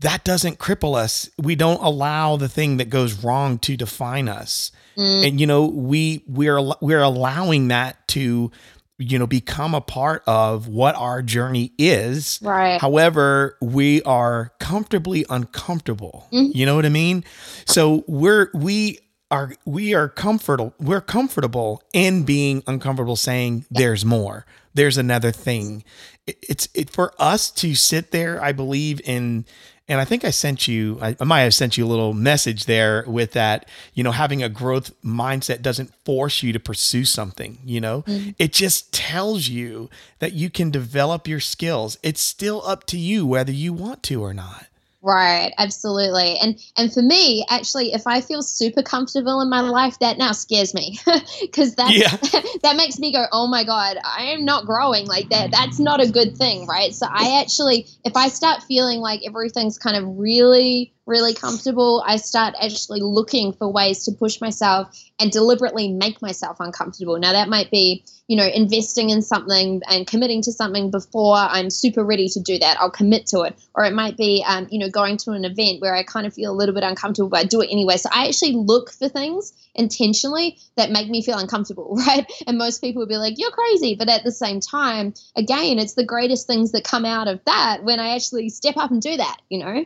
that 0.00 0.24
doesn't 0.24 0.58
cripple 0.58 0.96
us. 0.96 1.28
We 1.38 1.56
don't 1.56 1.82
allow 1.82 2.36
the 2.36 2.48
thing 2.48 2.76
that 2.76 2.90
goes 2.90 3.24
wrong 3.24 3.58
to 3.60 3.76
define 3.76 4.28
us. 4.28 4.70
Mm. 4.96 5.28
And 5.28 5.40
you 5.40 5.46
know, 5.46 5.66
we 5.66 6.22
we're 6.26 6.60
we're 6.80 7.02
allowing 7.02 7.68
that 7.68 8.06
to 8.08 8.50
you 8.98 9.18
know 9.18 9.26
become 9.26 9.74
a 9.74 9.80
part 9.80 10.22
of 10.26 10.68
what 10.68 10.94
our 10.94 11.22
journey 11.22 11.72
is. 11.78 12.38
Right. 12.42 12.80
However, 12.80 13.56
we 13.60 14.02
are 14.02 14.52
comfortably 14.60 15.24
uncomfortable. 15.28 16.26
Mm. 16.32 16.54
You 16.54 16.66
know 16.66 16.76
what 16.76 16.86
I 16.86 16.90
mean? 16.90 17.24
So 17.66 18.04
we're 18.06 18.50
we 18.54 18.98
are 19.30 19.52
we 19.64 19.94
are 19.94 20.08
comfortable 20.08 20.74
we're 20.78 21.00
comfortable 21.00 21.82
in 21.92 22.24
being 22.24 22.62
uncomfortable 22.66 23.16
saying 23.16 23.66
there's 23.70 24.04
more 24.04 24.46
there's 24.72 24.96
another 24.96 25.30
thing 25.30 25.84
it's 26.26 26.68
it 26.74 26.88
for 26.88 27.12
us 27.18 27.50
to 27.50 27.74
sit 27.74 28.10
there 28.10 28.42
i 28.42 28.52
believe 28.52 29.00
in 29.04 29.44
And 29.88 30.00
I 30.00 30.04
think 30.04 30.24
I 30.24 30.30
sent 30.30 30.68
you, 30.68 30.98
I, 31.00 31.16
I 31.18 31.24
might 31.24 31.40
have 31.40 31.54
sent 31.54 31.78
you 31.78 31.84
a 31.84 31.88
little 31.88 32.12
message 32.12 32.66
there 32.66 33.04
with 33.06 33.32
that, 33.32 33.68
you 33.94 34.04
know, 34.04 34.12
having 34.12 34.42
a 34.42 34.48
growth 34.48 34.92
mindset 35.02 35.62
doesn't 35.62 35.94
force 36.04 36.42
you 36.42 36.52
to 36.52 36.60
pursue 36.60 37.04
something, 37.04 37.58
you 37.64 37.80
know, 37.80 38.02
mm-hmm. 38.02 38.30
it 38.38 38.52
just 38.52 38.92
tells 38.92 39.48
you 39.48 39.88
that 40.18 40.34
you 40.34 40.50
can 40.50 40.70
develop 40.70 41.26
your 41.26 41.40
skills. 41.40 41.98
It's 42.02 42.20
still 42.20 42.62
up 42.66 42.84
to 42.86 42.98
you 42.98 43.26
whether 43.26 43.52
you 43.52 43.72
want 43.72 44.02
to 44.04 44.22
or 44.22 44.34
not. 44.34 44.66
Right, 45.00 45.54
absolutely. 45.58 46.36
And 46.38 46.58
and 46.76 46.92
for 46.92 47.02
me, 47.02 47.46
actually, 47.48 47.92
if 47.92 48.06
I 48.06 48.20
feel 48.20 48.42
super 48.42 48.82
comfortable 48.82 49.40
in 49.40 49.48
my 49.48 49.60
life, 49.60 49.96
that 50.00 50.18
now 50.18 50.32
scares 50.32 50.74
me 50.74 50.98
because 51.40 51.76
that 51.76 51.94
yeah. 51.94 52.16
that 52.64 52.74
makes 52.76 52.98
me 52.98 53.12
go, 53.12 53.26
"Oh 53.30 53.46
my 53.46 53.62
god, 53.62 53.96
I 54.04 54.24
am 54.24 54.44
not 54.44 54.66
growing 54.66 55.06
like 55.06 55.28
that. 55.28 55.52
That's 55.52 55.78
not 55.78 56.00
a 56.00 56.10
good 56.10 56.36
thing, 56.36 56.66
right?" 56.66 56.92
So 56.92 57.06
I 57.08 57.40
actually 57.40 57.86
if 58.04 58.16
I 58.16 58.26
start 58.28 58.64
feeling 58.64 58.98
like 58.98 59.20
everything's 59.24 59.78
kind 59.78 59.96
of 59.96 60.04
really 60.18 60.92
really 61.08 61.34
comfortable, 61.34 62.04
I 62.06 62.16
start 62.16 62.54
actually 62.62 63.00
looking 63.00 63.52
for 63.52 63.68
ways 63.72 64.04
to 64.04 64.12
push 64.12 64.40
myself 64.40 64.94
and 65.18 65.32
deliberately 65.32 65.90
make 65.90 66.22
myself 66.22 66.58
uncomfortable. 66.60 67.18
Now, 67.18 67.32
that 67.32 67.48
might 67.48 67.70
be, 67.70 68.04
you 68.28 68.36
know, 68.36 68.46
investing 68.46 69.10
in 69.10 69.22
something 69.22 69.80
and 69.88 70.06
committing 70.06 70.42
to 70.42 70.52
something 70.52 70.90
before 70.90 71.36
I'm 71.36 71.70
super 71.70 72.04
ready 72.04 72.28
to 72.28 72.40
do 72.40 72.58
that. 72.58 72.76
I'll 72.78 72.90
commit 72.90 73.26
to 73.28 73.40
it. 73.42 73.58
Or 73.74 73.84
it 73.84 73.94
might 73.94 74.16
be, 74.16 74.44
um, 74.46 74.68
you 74.70 74.78
know, 74.78 74.90
going 74.90 75.16
to 75.18 75.32
an 75.32 75.44
event 75.44 75.80
where 75.80 75.94
I 75.94 76.04
kind 76.04 76.26
of 76.26 76.34
feel 76.34 76.52
a 76.52 76.54
little 76.54 76.74
bit 76.74 76.84
uncomfortable, 76.84 77.30
but 77.30 77.40
I 77.40 77.44
do 77.44 77.62
it 77.62 77.70
anyway. 77.72 77.96
So 77.96 78.10
I 78.12 78.28
actually 78.28 78.52
look 78.52 78.92
for 78.92 79.08
things 79.08 79.52
intentionally 79.74 80.58
that 80.76 80.90
make 80.90 81.08
me 81.08 81.22
feel 81.22 81.38
uncomfortable, 81.38 81.96
right? 82.06 82.30
And 82.46 82.58
most 82.58 82.80
people 82.80 83.00
would 83.00 83.08
be 83.08 83.16
like, 83.16 83.34
you're 83.38 83.50
crazy. 83.50 83.96
But 83.96 84.08
at 84.08 84.24
the 84.24 84.32
same 84.32 84.60
time, 84.60 85.14
again, 85.34 85.78
it's 85.78 85.94
the 85.94 86.04
greatest 86.04 86.46
things 86.46 86.72
that 86.72 86.84
come 86.84 87.04
out 87.04 87.28
of 87.28 87.40
that 87.46 87.82
when 87.82 87.98
I 87.98 88.14
actually 88.14 88.50
step 88.50 88.76
up 88.76 88.90
and 88.90 89.00
do 89.00 89.16
that, 89.16 89.38
you 89.48 89.58
know? 89.58 89.84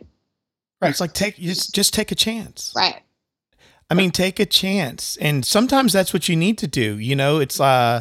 Right. 0.82 0.90
It's 0.90 1.00
like 1.00 1.12
take 1.12 1.36
just 1.36 1.72
just 1.74 1.94
take 1.94 2.10
a 2.10 2.16
chance. 2.16 2.72
Right. 2.76 3.00
I 3.88 3.94
mean, 3.94 4.10
take 4.10 4.40
a 4.40 4.46
chance, 4.46 5.18
and 5.18 5.44
sometimes 5.44 5.92
that's 5.92 6.14
what 6.14 6.26
you 6.28 6.34
need 6.34 6.56
to 6.58 6.66
do. 6.66 6.98
You 6.98 7.14
know, 7.14 7.40
it's 7.40 7.60
uh, 7.60 8.00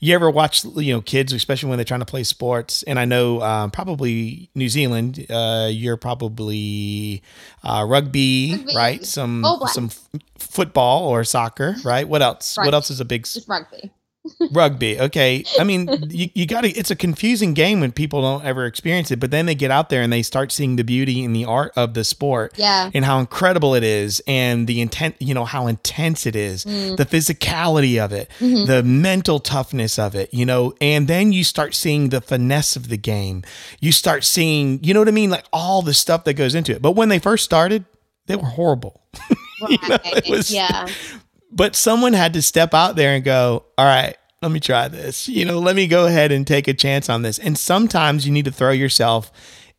you 0.00 0.14
ever 0.14 0.30
watch 0.30 0.64
you 0.64 0.92
know 0.92 1.00
kids, 1.00 1.32
especially 1.32 1.68
when 1.68 1.78
they're 1.78 1.84
trying 1.84 2.00
to 2.00 2.06
play 2.06 2.24
sports, 2.24 2.82
and 2.82 2.98
I 2.98 3.04
know 3.04 3.40
um, 3.40 3.70
probably 3.70 4.50
New 4.54 4.68
Zealand, 4.68 5.24
uh, 5.30 5.68
you're 5.70 5.96
probably 5.96 7.22
uh, 7.62 7.86
rugby, 7.88 8.56
rugby, 8.56 8.74
right? 8.76 9.04
Some 9.04 9.44
some 9.68 9.86
f- 9.86 10.08
football 10.38 11.08
or 11.08 11.24
soccer, 11.24 11.76
right? 11.84 12.06
What 12.08 12.20
else? 12.20 12.56
What 12.56 12.74
else 12.74 12.90
is 12.90 13.00
a 13.00 13.04
big? 13.04 13.24
Just 13.24 13.48
rugby. 13.48 13.90
Rugby. 14.50 15.00
Okay. 15.00 15.44
I 15.58 15.64
mean, 15.64 15.88
you, 16.10 16.28
you 16.34 16.46
got 16.46 16.62
to, 16.62 16.70
it's 16.70 16.90
a 16.90 16.96
confusing 16.96 17.54
game 17.54 17.80
when 17.80 17.92
people 17.92 18.22
don't 18.22 18.44
ever 18.44 18.66
experience 18.66 19.10
it, 19.10 19.20
but 19.20 19.30
then 19.30 19.46
they 19.46 19.54
get 19.54 19.70
out 19.70 19.88
there 19.88 20.02
and 20.02 20.12
they 20.12 20.22
start 20.22 20.52
seeing 20.52 20.76
the 20.76 20.84
beauty 20.84 21.24
and 21.24 21.34
the 21.34 21.44
art 21.44 21.72
of 21.76 21.94
the 21.94 22.04
sport. 22.04 22.54
Yeah. 22.56 22.90
And 22.94 23.04
how 23.04 23.18
incredible 23.18 23.74
it 23.74 23.84
is 23.84 24.22
and 24.26 24.66
the 24.66 24.80
intent, 24.80 25.16
you 25.20 25.34
know, 25.34 25.44
how 25.44 25.66
intense 25.66 26.26
it 26.26 26.36
is, 26.36 26.64
mm. 26.64 26.96
the 26.96 27.06
physicality 27.06 28.02
of 28.02 28.12
it, 28.12 28.30
mm-hmm. 28.38 28.66
the 28.66 28.82
mental 28.82 29.40
toughness 29.40 29.98
of 29.98 30.14
it, 30.14 30.32
you 30.32 30.46
know, 30.46 30.74
and 30.80 31.08
then 31.08 31.32
you 31.32 31.44
start 31.44 31.74
seeing 31.74 32.10
the 32.10 32.20
finesse 32.20 32.76
of 32.76 32.88
the 32.88 32.98
game. 32.98 33.42
You 33.80 33.92
start 33.92 34.24
seeing, 34.24 34.82
you 34.82 34.94
know 34.94 35.00
what 35.00 35.08
I 35.08 35.12
mean? 35.12 35.30
Like 35.30 35.46
all 35.52 35.82
the 35.82 35.94
stuff 35.94 36.24
that 36.24 36.34
goes 36.34 36.54
into 36.54 36.72
it. 36.72 36.82
But 36.82 36.92
when 36.92 37.08
they 37.08 37.18
first 37.18 37.44
started, 37.44 37.84
they 38.26 38.36
were 38.36 38.44
horrible. 38.44 39.02
Right. 39.62 39.70
you 39.82 39.88
know, 39.88 39.98
was, 40.28 40.52
yeah 40.52 40.86
but 41.50 41.74
someone 41.74 42.12
had 42.12 42.34
to 42.34 42.42
step 42.42 42.74
out 42.74 42.96
there 42.96 43.14
and 43.14 43.24
go, 43.24 43.64
all 43.76 43.84
right, 43.84 44.16
let 44.42 44.52
me 44.52 44.60
try 44.60 44.88
this. 44.88 45.28
You 45.28 45.44
know, 45.44 45.58
let 45.58 45.76
me 45.76 45.86
go 45.86 46.06
ahead 46.06 46.32
and 46.32 46.46
take 46.46 46.68
a 46.68 46.74
chance 46.74 47.08
on 47.08 47.22
this. 47.22 47.38
And 47.38 47.58
sometimes 47.58 48.26
you 48.26 48.32
need 48.32 48.44
to 48.44 48.52
throw 48.52 48.70
yourself 48.70 49.32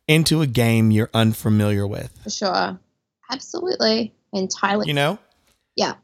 into 0.06 0.42
a 0.42 0.46
game 0.46 0.90
you're 0.90 1.10
unfamiliar 1.14 1.86
with. 1.86 2.18
For 2.24 2.30
sure. 2.30 2.78
Absolutely. 3.30 4.12
Entirely. 4.32 4.88
You 4.88 4.94
know? 4.94 5.18
Yeah. 5.76 5.94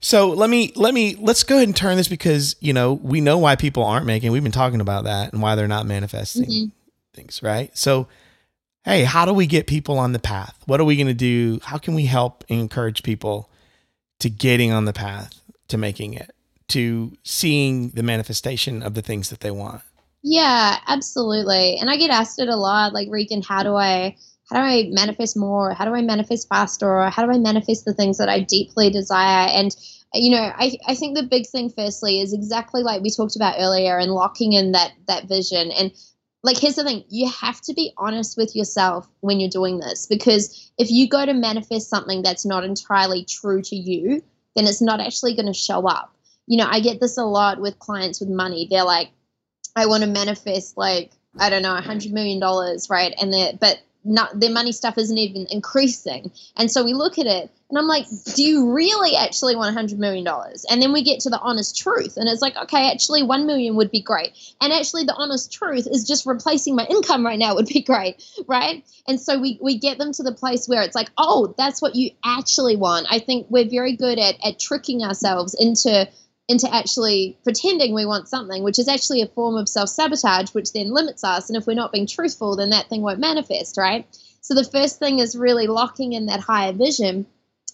So 0.00 0.30
let 0.30 0.48
me 0.48 0.72
let 0.76 0.94
me 0.94 1.16
let's 1.18 1.42
go 1.42 1.56
ahead 1.56 1.66
and 1.66 1.76
turn 1.76 1.96
this 1.96 2.06
because 2.06 2.54
you 2.60 2.72
know 2.72 2.92
we 2.92 3.20
know 3.20 3.38
why 3.38 3.56
people 3.56 3.82
aren't 3.82 4.06
making. 4.06 4.30
We've 4.30 4.42
been 4.44 4.52
talking 4.52 4.80
about 4.80 5.04
that 5.04 5.32
and 5.32 5.42
why 5.42 5.56
they're 5.56 5.66
not 5.66 5.86
manifesting 5.86 6.44
mm-hmm. 6.44 6.66
things, 7.14 7.42
right? 7.42 7.76
So, 7.76 8.06
hey, 8.84 9.02
how 9.02 9.24
do 9.24 9.32
we 9.32 9.46
get 9.46 9.66
people 9.66 9.98
on 9.98 10.12
the 10.12 10.20
path? 10.20 10.56
What 10.66 10.80
are 10.80 10.84
we 10.84 10.94
going 10.94 11.08
to 11.08 11.14
do? 11.14 11.58
How 11.64 11.78
can 11.78 11.94
we 11.94 12.06
help 12.06 12.44
encourage 12.48 13.02
people 13.02 13.50
to 14.20 14.30
getting 14.30 14.72
on 14.72 14.84
the 14.84 14.92
path 14.92 15.40
to 15.68 15.78
making 15.78 16.14
it, 16.14 16.30
to 16.68 17.16
seeing 17.22 17.90
the 17.90 18.02
manifestation 18.02 18.82
of 18.82 18.94
the 18.94 19.02
things 19.02 19.30
that 19.30 19.40
they 19.40 19.50
want. 19.50 19.82
Yeah, 20.22 20.78
absolutely. 20.86 21.76
And 21.76 21.88
I 21.88 21.96
get 21.96 22.10
asked 22.10 22.40
it 22.40 22.48
a 22.48 22.56
lot, 22.56 22.92
like 22.92 23.08
Regan, 23.10 23.42
how 23.42 23.62
do 23.62 23.74
I 23.74 24.16
how 24.50 24.56
do 24.56 24.62
I 24.62 24.88
manifest 24.90 25.36
more? 25.36 25.74
How 25.74 25.84
do 25.84 25.94
I 25.94 26.00
manifest 26.02 26.48
faster? 26.48 26.88
Or 26.88 27.10
how 27.10 27.24
do 27.24 27.32
I 27.32 27.38
manifest 27.38 27.84
the 27.84 27.92
things 27.92 28.16
that 28.18 28.28
I 28.28 28.40
deeply 28.40 28.90
desire? 28.90 29.48
And 29.48 29.76
you 30.14 30.30
know, 30.30 30.52
I, 30.56 30.78
I 30.86 30.94
think 30.94 31.16
the 31.16 31.22
big 31.22 31.46
thing 31.46 31.70
firstly 31.70 32.20
is 32.20 32.32
exactly 32.32 32.82
like 32.82 33.02
we 33.02 33.10
talked 33.10 33.36
about 33.36 33.56
earlier 33.58 33.98
and 33.98 34.12
locking 34.12 34.54
in 34.54 34.72
that 34.72 34.92
that 35.06 35.28
vision. 35.28 35.70
And 35.70 35.92
like 36.48 36.58
here's 36.58 36.76
the 36.76 36.84
thing, 36.84 37.04
you 37.10 37.28
have 37.28 37.60
to 37.60 37.74
be 37.74 37.92
honest 37.98 38.38
with 38.38 38.56
yourself 38.56 39.06
when 39.20 39.38
you're 39.38 39.50
doing 39.50 39.80
this 39.80 40.06
because 40.06 40.72
if 40.78 40.90
you 40.90 41.06
go 41.06 41.26
to 41.26 41.34
manifest 41.34 41.90
something 41.90 42.22
that's 42.22 42.46
not 42.46 42.64
entirely 42.64 43.26
true 43.26 43.60
to 43.60 43.76
you, 43.76 44.22
then 44.56 44.66
it's 44.66 44.80
not 44.80 44.98
actually 44.98 45.34
going 45.34 45.44
to 45.44 45.52
show 45.52 45.86
up. 45.86 46.16
You 46.46 46.56
know, 46.56 46.66
I 46.66 46.80
get 46.80 47.00
this 47.00 47.18
a 47.18 47.24
lot 47.24 47.60
with 47.60 47.78
clients 47.78 48.20
with 48.20 48.30
money. 48.30 48.66
They're 48.70 48.82
like, 48.82 49.10
I 49.76 49.84
want 49.84 50.04
to 50.04 50.08
manifest 50.08 50.78
like, 50.78 51.12
I 51.38 51.50
don't 51.50 51.60
know, 51.60 51.76
a 51.76 51.82
hundred 51.82 52.12
million 52.12 52.40
dollars, 52.40 52.88
right? 52.88 53.12
And 53.20 53.30
they 53.30 53.54
but 53.60 53.80
not 54.08 54.38
their 54.38 54.50
money 54.50 54.72
stuff 54.72 54.98
isn't 54.98 55.18
even 55.18 55.46
increasing. 55.50 56.32
And 56.56 56.70
so 56.70 56.84
we 56.84 56.94
look 56.94 57.18
at 57.18 57.26
it 57.26 57.50
and 57.70 57.78
I'm 57.78 57.86
like, 57.86 58.06
do 58.34 58.42
you 58.42 58.72
really 58.72 59.14
actually 59.14 59.54
want 59.54 59.76
$100 59.76 59.98
million? 59.98 60.26
And 60.70 60.80
then 60.80 60.92
we 60.92 61.02
get 61.02 61.20
to 61.20 61.30
the 61.30 61.38
honest 61.38 61.76
truth. 61.76 62.16
And 62.16 62.26
it's 62.26 62.40
like, 62.40 62.56
okay, 62.56 62.90
actually, 62.90 63.22
1 63.22 63.46
million 63.46 63.76
would 63.76 63.90
be 63.90 64.00
great. 64.00 64.32
And 64.60 64.72
actually, 64.72 65.04
the 65.04 65.14
honest 65.14 65.52
truth 65.52 65.86
is 65.86 66.06
just 66.06 66.24
replacing 66.24 66.76
my 66.76 66.86
income 66.86 67.26
right 67.26 67.38
now 67.38 67.54
would 67.54 67.66
be 67.66 67.82
great. 67.82 68.24
Right. 68.46 68.84
And 69.06 69.20
so 69.20 69.38
we, 69.38 69.58
we 69.60 69.78
get 69.78 69.98
them 69.98 70.12
to 70.12 70.22
the 70.22 70.32
place 70.32 70.66
where 70.66 70.82
it's 70.82 70.94
like, 70.94 71.10
oh, 71.18 71.54
that's 71.58 71.82
what 71.82 71.94
you 71.94 72.10
actually 72.24 72.76
want. 72.76 73.06
I 73.10 73.18
think 73.18 73.46
we're 73.50 73.68
very 73.68 73.96
good 73.96 74.18
at, 74.18 74.36
at 74.42 74.58
tricking 74.58 75.02
ourselves 75.02 75.54
into 75.54 76.08
into 76.48 76.72
actually 76.74 77.38
pretending 77.44 77.94
we 77.94 78.06
want 78.06 78.28
something, 78.28 78.62
which 78.62 78.78
is 78.78 78.88
actually 78.88 79.20
a 79.20 79.28
form 79.28 79.56
of 79.56 79.68
self 79.68 79.90
sabotage, 79.90 80.54
which 80.54 80.72
then 80.72 80.92
limits 80.92 81.22
us. 81.22 81.50
And 81.50 81.56
if 81.56 81.66
we're 81.66 81.74
not 81.74 81.92
being 81.92 82.06
truthful, 82.06 82.56
then 82.56 82.70
that 82.70 82.88
thing 82.88 83.02
won't 83.02 83.20
manifest, 83.20 83.76
right? 83.76 84.06
So 84.40 84.54
the 84.54 84.64
first 84.64 84.98
thing 84.98 85.18
is 85.18 85.36
really 85.36 85.66
locking 85.66 86.14
in 86.14 86.26
that 86.26 86.40
higher 86.40 86.72
vision. 86.72 87.26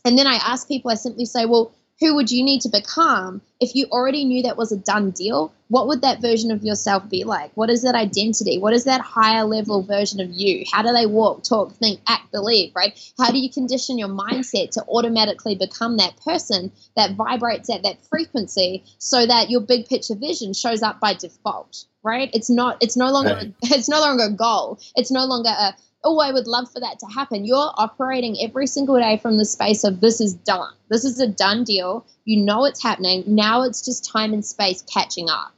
And 0.05 0.18
then 0.18 0.27
I 0.27 0.35
ask 0.35 0.66
people, 0.66 0.91
I 0.91 0.95
simply 0.95 1.25
say, 1.25 1.47
well, 1.47 1.72
who 2.01 2.14
would 2.14 2.30
you 2.30 2.42
need 2.42 2.61
to 2.62 2.68
become 2.68 3.40
if 3.61 3.74
you 3.74 3.86
already 3.90 4.24
knew 4.24 4.42
that 4.42 4.57
was 4.57 4.72
a 4.72 4.76
done 4.76 5.11
deal? 5.12 5.53
What 5.68 5.86
would 5.86 6.03
that 6.03 6.20
version 6.20 6.51
of 6.51 6.64
yourself 6.64 7.09
be 7.09 7.24
like? 7.24 7.53
What 7.55 7.70
is 7.70 7.82
that 7.82 7.95
identity? 7.95 8.59
What 8.59 8.74
is 8.74 8.84
that 8.84 9.01
higher 9.01 9.45
level 9.45 9.82
version 9.82 10.20
of 10.20 10.30
you? 10.30 10.64
How 10.72 10.82
do 10.82 10.92
they 10.92 11.07
walk, 11.07 11.45
talk, 11.45 11.72
think, 11.72 12.01
act, 12.07 12.30
believe, 12.32 12.72
right? 12.74 12.99
How 13.18 13.30
do 13.30 13.38
you 13.38 13.49
condition 13.49 13.99
your 13.99 14.09
mindset 14.09 14.70
to 14.72 14.84
automatically 14.88 15.55
become 15.55 15.97
that 15.97 16.16
person 16.22 16.72
that 16.97 17.14
vibrates 17.14 17.70
at 17.70 17.82
that 17.84 18.05
frequency 18.07 18.84
so 18.99 19.24
that 19.26 19.51
your 19.51 19.61
big 19.61 19.88
picture 19.88 20.14
vision 20.14 20.53
shows 20.53 20.82
up 20.82 21.01
by 21.01 21.14
default? 21.14 21.84
Right? 22.03 22.28
It's 22.34 22.51
not 22.51 22.76
it's 22.82 22.99
no 22.99 23.11
longer 23.11 23.34
right. 23.34 23.55
it's 23.62 23.88
no 23.88 24.01
longer 24.01 24.24
a 24.24 24.30
goal. 24.30 24.78
It's 24.95 25.11
no 25.11 25.24
longer 25.24 25.49
a 25.49 25.74
oh, 26.05 26.18
I 26.20 26.32
would 26.32 26.46
love 26.46 26.70
for 26.70 26.80
that 26.80 26.98
to 27.00 27.07
happen. 27.07 27.44
You're 27.44 27.72
operating 27.76 28.36
every 28.40 28.66
single 28.66 28.98
day 28.98 29.18
from 29.18 29.38
the 29.38 29.44
space 29.44 29.84
of 29.84 30.00
this 30.00 30.20
is 30.20 30.34
done. 30.34 30.72
This 30.90 31.05
is 31.05 31.18
a 31.18 31.26
done 31.26 31.64
deal. 31.64 32.07
You 32.24 32.44
know 32.44 32.64
it's 32.64 32.82
happening. 32.82 33.24
Now 33.26 33.62
it's 33.62 33.84
just 33.84 34.11
time 34.11 34.32
and 34.32 34.44
space 34.44 34.82
catching 34.82 35.28
up. 35.28 35.52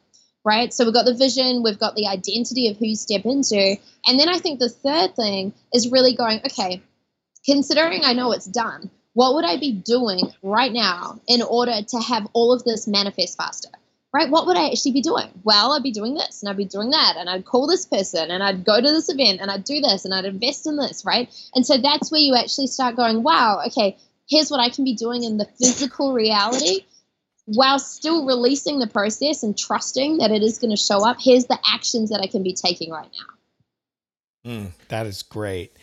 Right. 0.44 0.72
So 0.72 0.84
we've 0.84 0.94
got 0.94 1.06
the 1.06 1.14
vision, 1.14 1.64
we've 1.64 1.78
got 1.78 1.96
the 1.96 2.06
identity 2.06 2.68
of 2.68 2.76
who 2.76 2.86
you 2.86 2.94
step 2.94 3.24
into. 3.24 3.76
And 4.06 4.20
then 4.20 4.28
I 4.28 4.38
think 4.38 4.60
the 4.60 4.68
third 4.68 5.16
thing 5.16 5.52
is 5.74 5.90
really 5.90 6.14
going, 6.14 6.40
okay, 6.46 6.80
considering 7.44 8.04
I 8.04 8.12
know 8.12 8.30
it's 8.30 8.46
done, 8.46 8.90
what 9.14 9.34
would 9.34 9.44
I 9.44 9.56
be 9.56 9.72
doing 9.72 10.20
right 10.42 10.72
now 10.72 11.18
in 11.26 11.42
order 11.42 11.82
to 11.82 11.98
have 11.98 12.28
all 12.32 12.52
of 12.52 12.62
this 12.62 12.86
manifest 12.86 13.36
faster? 13.36 13.70
Right? 14.12 14.30
What 14.30 14.46
would 14.46 14.56
I 14.56 14.68
actually 14.70 14.92
be 14.92 15.02
doing? 15.02 15.28
Well, 15.44 15.72
I'd 15.72 15.82
be 15.82 15.90
doing 15.90 16.14
this 16.14 16.42
and 16.42 16.48
I'd 16.48 16.56
be 16.56 16.64
doing 16.64 16.90
that 16.90 17.16
and 17.18 17.28
I'd 17.28 17.44
call 17.44 17.66
this 17.66 17.86
person 17.86 18.30
and 18.30 18.42
I'd 18.42 18.64
go 18.64 18.80
to 18.80 18.90
this 18.90 19.08
event 19.08 19.40
and 19.40 19.50
I'd 19.50 19.64
do 19.64 19.80
this 19.80 20.04
and 20.04 20.14
I'd 20.14 20.24
invest 20.24 20.66
in 20.66 20.76
this, 20.76 21.04
right? 21.04 21.28
And 21.54 21.66
so 21.66 21.76
that's 21.78 22.10
where 22.10 22.20
you 22.20 22.34
actually 22.34 22.68
start 22.68 22.96
going, 22.96 23.22
wow, 23.22 23.62
okay, 23.66 23.96
here's 24.28 24.50
what 24.50 24.60
I 24.60 24.70
can 24.70 24.84
be 24.84 24.94
doing 24.94 25.24
in 25.24 25.38
the 25.38 25.46
physical 25.60 26.12
reality 26.12 26.84
while 27.46 27.78
still 27.78 28.26
releasing 28.26 28.78
the 28.78 28.86
process 28.86 29.42
and 29.42 29.56
trusting 29.56 30.18
that 30.18 30.30
it 30.30 30.42
is 30.42 30.58
going 30.58 30.70
to 30.70 30.76
show 30.76 31.06
up. 31.06 31.18
Here's 31.20 31.46
the 31.46 31.58
actions 31.66 32.10
that 32.10 32.20
I 32.20 32.26
can 32.26 32.42
be 32.42 32.52
taking 32.52 32.90
right 32.90 33.08
now. 34.44 34.50
Mm, 34.50 34.70
that 34.88 35.06
is 35.06 35.22
great. 35.22 35.76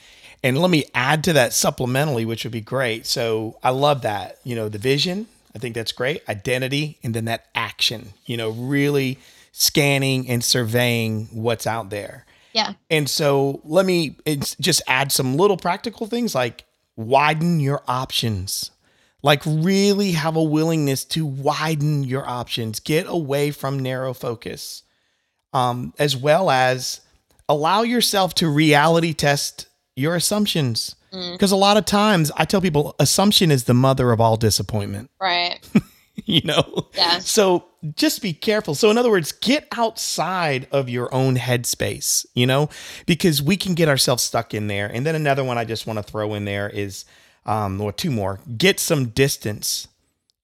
And 0.44 0.58
let 0.58 0.70
me 0.70 0.86
add 0.94 1.24
to 1.26 1.34
that 1.34 1.52
supplementally, 1.52 2.26
which 2.26 2.44
would 2.44 2.52
be 2.52 2.62
great. 2.62 3.06
So 3.06 3.58
I 3.64 3.70
love 3.70 4.02
that. 4.02 4.40
You 4.44 4.56
know, 4.56 4.68
the 4.68 4.78
vision, 4.78 5.28
I 5.56 5.60
think 5.60 5.76
that's 5.76 5.92
great. 5.92 6.28
Identity 6.28 6.98
and 7.04 7.14
then 7.14 7.26
that 7.26 7.48
action, 7.54 8.14
you 8.26 8.38
know, 8.38 8.50
really 8.50 9.20
scanning 9.52 10.28
and 10.30 10.44
surveying 10.44 11.28
what's 11.32 11.68
out 11.68 11.90
there. 11.90 12.26
Yeah. 12.54 12.74
And 12.90 13.10
so 13.10 13.62
let 13.64 13.86
me 13.86 14.16
just 14.60 14.82
add 14.88 15.12
some 15.12 15.36
little 15.36 15.58
practical 15.58 16.08
things 16.08 16.36
like 16.36 16.66
widen 16.96 17.60
your 17.60 17.82
options. 17.88 18.72
Like 19.22 19.42
really 19.46 20.12
have 20.12 20.36
a 20.36 20.44
willingness 20.44 21.06
to 21.06 21.26
widen 21.26 22.04
your 22.04 22.28
options. 22.28 22.80
Get 22.80 23.06
away 23.08 23.52
from 23.52 23.80
narrow 23.80 24.14
focus. 24.14 24.84
Um, 25.54 25.94
as 26.00 26.18
well 26.18 26.50
as 26.50 27.02
allow 27.48 27.84
yourself 27.84 28.34
to 28.36 28.50
reality 28.50 29.14
test 29.14 29.68
your 29.96 30.16
assumptions. 30.16 30.96
Because 31.14 31.52
a 31.52 31.56
lot 31.56 31.78
of 31.78 31.86
times 31.86 32.32
I 32.36 32.46
tell 32.46 32.60
people 32.60 32.96
assumption 33.00 33.52
is 33.52 33.66
the 33.66 33.74
mother 33.74 34.12
of 34.12 34.20
all 34.20 34.36
disappointment. 34.38 35.10
Right. 35.20 35.60
you 36.26 36.42
know? 36.44 36.90
Yeah. 36.96 37.20
So 37.20 37.66
just 37.96 38.22
be 38.22 38.34
careful. 38.34 38.76
So, 38.76 38.92
in 38.92 38.98
other 38.98 39.10
words, 39.10 39.32
get 39.32 39.68
outside 39.72 40.68
of 40.72 40.90
your 40.90 41.14
own 41.14 41.38
headspace, 41.38 42.26
you 42.34 42.46
know, 42.46 42.70
because 43.06 43.42
we 43.42 43.58
can 43.58 43.74
get 43.74 43.90
ourselves 43.90 44.24
stuck 44.24 44.54
in 44.54 44.68
there. 44.68 44.88
And 44.88 45.06
then 45.06 45.16
another 45.16 45.44
one 45.44 45.58
I 45.58 45.66
just 45.66 45.88
want 45.88 45.98
to 45.98 46.04
throw 46.04 46.34
in 46.34 46.46
there 46.46 46.70
is, 46.70 47.06
um, 47.46 47.80
or 47.82 47.92
two 47.92 48.12
more, 48.12 48.40
get 48.58 48.80
some 48.80 49.08
distance, 49.08 49.88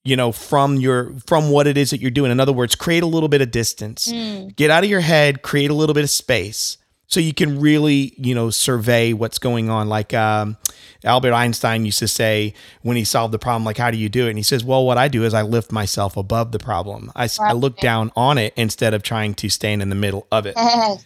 you 0.04 0.16
know, 0.16 0.32
from 0.32 0.78
your, 0.78 1.14
from 1.28 1.50
what 1.52 1.68
it 1.68 1.78
is 1.78 1.92
that 1.92 2.02
you're 2.02 2.12
doing. 2.12 2.32
In 2.32 2.40
other 2.40 2.54
words, 2.54 2.76
create 2.76 3.04
a 3.04 3.08
little 3.08 3.30
bit 3.30 3.42
of 3.42 3.52
distance, 3.52 4.12
get 4.56 4.72
out 4.72 4.84
of 4.84 4.90
your 4.90 5.02
head, 5.02 5.42
create 5.42 5.70
a 5.72 5.76
little 5.76 5.94
bit 5.94 6.04
of 6.04 6.10
space. 6.10 6.78
So 7.10 7.20
you 7.20 7.34
can 7.34 7.60
really, 7.60 8.14
you 8.18 8.34
know, 8.34 8.50
survey 8.50 9.14
what's 9.14 9.40
going 9.40 9.70
on. 9.70 9.90
Like 9.90 10.14
um, 10.14 10.58
Albert 11.04 11.34
Einstein 11.34 11.84
used 11.84 12.00
to 12.00 12.08
say 12.08 12.54
when 12.84 12.98
he 12.98 13.04
solved 13.04 13.34
the 13.34 13.40
problem, 13.40 13.66
like, 13.66 13.78
how 13.78 13.92
do 13.92 13.98
you 13.98 14.10
do 14.10 14.28
it? 14.28 14.30
And 14.30 14.38
he 14.38 14.44
says, 14.44 14.64
well, 14.64 14.86
what 14.86 14.98
I 14.98 15.08
do 15.08 15.24
is 15.24 15.34
I 15.34 15.42
lift 15.42 15.72
myself 15.72 16.16
above 16.16 16.52
the 16.52 16.60
problem. 16.60 17.12
I 17.16 17.28
look 17.54 17.78
down 17.78 18.12
on 18.16 18.38
it 18.38 18.54
instead 18.56 18.94
of 18.94 19.04
trying 19.04 19.34
to 19.36 19.50
stand 19.50 19.82
in 19.82 19.90
the 19.90 19.96
middle 19.96 20.28
of 20.32 20.46
it. 20.46 20.54
I 20.56 20.98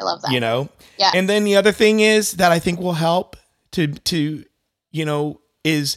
love 0.00 0.20
that. 0.22 0.32
You 0.32 0.40
know? 0.40 0.68
Yeah. 0.98 1.12
And 1.14 1.28
then 1.28 1.44
the 1.44 1.56
other 1.56 1.72
thing 1.72 2.00
is 2.00 2.32
that 2.32 2.50
I 2.52 2.58
think 2.58 2.80
will 2.80 2.94
help 2.94 3.36
to, 3.72 3.86
to, 3.86 4.44
you 4.90 5.04
know, 5.04 5.40
is 5.64 5.96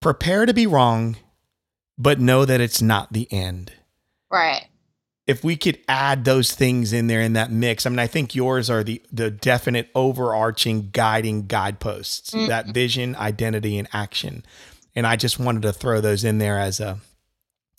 prepare 0.00 0.44
to 0.44 0.52
be 0.52 0.66
wrong, 0.66 1.16
but 1.96 2.20
know 2.20 2.44
that 2.44 2.60
it's 2.60 2.82
not 2.82 3.12
the 3.12 3.32
end 3.32 3.72
right. 4.34 4.66
If 5.26 5.42
we 5.42 5.56
could 5.56 5.78
add 5.88 6.24
those 6.24 6.52
things 6.52 6.92
in 6.92 7.06
there 7.06 7.22
in 7.22 7.32
that 7.32 7.50
mix, 7.50 7.86
I 7.86 7.90
mean, 7.90 7.98
I 7.98 8.06
think 8.06 8.34
yours 8.34 8.68
are 8.68 8.84
the 8.84 9.00
the 9.10 9.30
definite 9.30 9.88
overarching 9.94 10.90
guiding 10.92 11.46
guideposts, 11.46 12.30
mm-hmm. 12.32 12.48
that 12.48 12.68
vision, 12.68 13.16
identity, 13.16 13.78
and 13.78 13.88
action. 13.92 14.44
And 14.94 15.06
I 15.06 15.16
just 15.16 15.38
wanted 15.38 15.62
to 15.62 15.72
throw 15.72 16.00
those 16.00 16.24
in 16.24 16.38
there 16.38 16.58
as 16.58 16.78
a, 16.78 16.98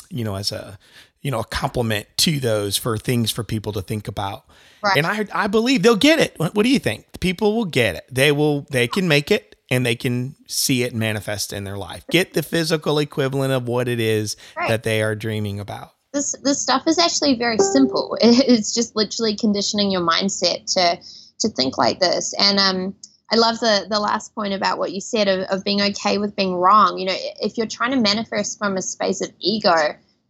you 0.09 0.23
know, 0.23 0.35
as 0.35 0.51
a, 0.51 0.77
you 1.21 1.31
know, 1.31 1.39
a 1.39 1.45
complement 1.45 2.07
to 2.17 2.39
those 2.39 2.77
for 2.77 2.97
things 2.97 3.31
for 3.31 3.43
people 3.43 3.71
to 3.73 3.81
think 3.81 4.07
about. 4.07 4.45
Right. 4.83 4.97
And 4.97 5.05
I 5.05 5.27
I 5.31 5.47
believe 5.47 5.83
they'll 5.83 5.95
get 5.95 6.19
it. 6.19 6.33
What, 6.37 6.55
what 6.55 6.63
do 6.63 6.69
you 6.69 6.79
think? 6.79 7.05
People 7.19 7.55
will 7.55 7.65
get 7.65 7.95
it. 7.95 8.05
They 8.11 8.31
will. 8.31 8.65
They 8.71 8.87
can 8.87 9.07
make 9.07 9.31
it. 9.31 9.55
And 9.71 9.83
they 9.83 9.95
can 9.95 10.35
see 10.47 10.83
it 10.83 10.93
manifest 10.93 11.51
in 11.51 11.63
their 11.63 11.75
life. 11.75 12.05
Get 12.11 12.33
the 12.33 12.43
physical 12.43 12.99
equivalent 12.99 13.51
of 13.51 13.67
what 13.67 13.87
it 13.87 13.99
is 13.99 14.37
Right. 14.55 14.67
that 14.67 14.83
they 14.83 15.01
are 15.01 15.15
dreaming 15.15 15.59
about. 15.59 15.94
This 16.15 16.35
this 16.43 16.61
stuff 16.61 16.87
is 16.87 16.97
actually 16.97 17.35
very 17.35 17.59
simple. 17.59 18.17
It's 18.21 18.73
just 18.73 18.95
literally 18.95 19.35
conditioning 19.35 19.91
your 19.91 20.01
mindset 20.01 20.65
to 20.73 20.97
to 21.39 21.49
think 21.49 21.77
like 21.77 21.99
this. 21.99 22.33
And 22.39 22.57
um, 22.57 22.95
I 23.31 23.35
love 23.35 23.59
the 23.59 23.85
the 23.89 23.99
last 23.99 24.33
point 24.33 24.53
about 24.53 24.79
what 24.79 24.93
you 24.93 25.01
said 25.01 25.27
of, 25.27 25.41
of 25.49 25.63
being 25.63 25.81
okay 25.81 26.17
with 26.17 26.35
being 26.35 26.55
wrong. 26.55 26.97
You 26.97 27.07
know, 27.07 27.17
if 27.41 27.57
you're 27.57 27.67
trying 27.67 27.91
to 27.91 27.99
manifest 27.99 28.57
from 28.57 28.77
a 28.77 28.81
space 28.81 29.21
of 29.21 29.29
ego, 29.39 29.75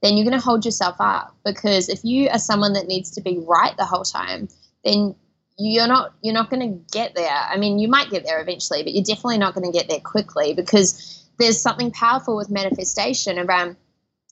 then 0.02 0.18
you're 0.18 0.26
going 0.26 0.40
to 0.40 0.44
hold 0.44 0.66
yourself 0.66 0.96
up 1.00 1.36
because 1.46 1.88
if 1.88 2.04
you 2.04 2.30
are 2.30 2.40
someone 2.40 2.74
that 2.74 2.88
needs 2.88 3.12
to 3.12 3.22
be 3.22 3.40
right 3.48 3.76
the 3.78 3.86
whole 3.86 4.04
time, 4.04 4.50
then 4.84 5.16
you're 5.58 5.88
not 5.88 6.14
you're 6.22 6.34
not 6.34 6.50
going 6.50 6.62
to 6.68 6.92
get 6.92 7.16
there. 7.16 7.40
I 7.50 7.58
mean, 7.58 7.80
you 7.80 7.88
might 7.88 8.10
get 8.10 8.26
there 8.26 8.42
eventually, 8.42 8.84
but 8.84 8.94
you're 8.94 9.04
definitely 9.04 9.38
not 9.38 9.54
going 9.54 9.72
to 9.72 9.78
get 9.78 9.88
there 9.88 10.02
quickly 10.02 10.54
because 10.54 11.24
there's 11.38 11.62
something 11.62 11.92
powerful 11.92 12.36
with 12.36 12.50
manifestation 12.50 13.38
around 13.38 13.78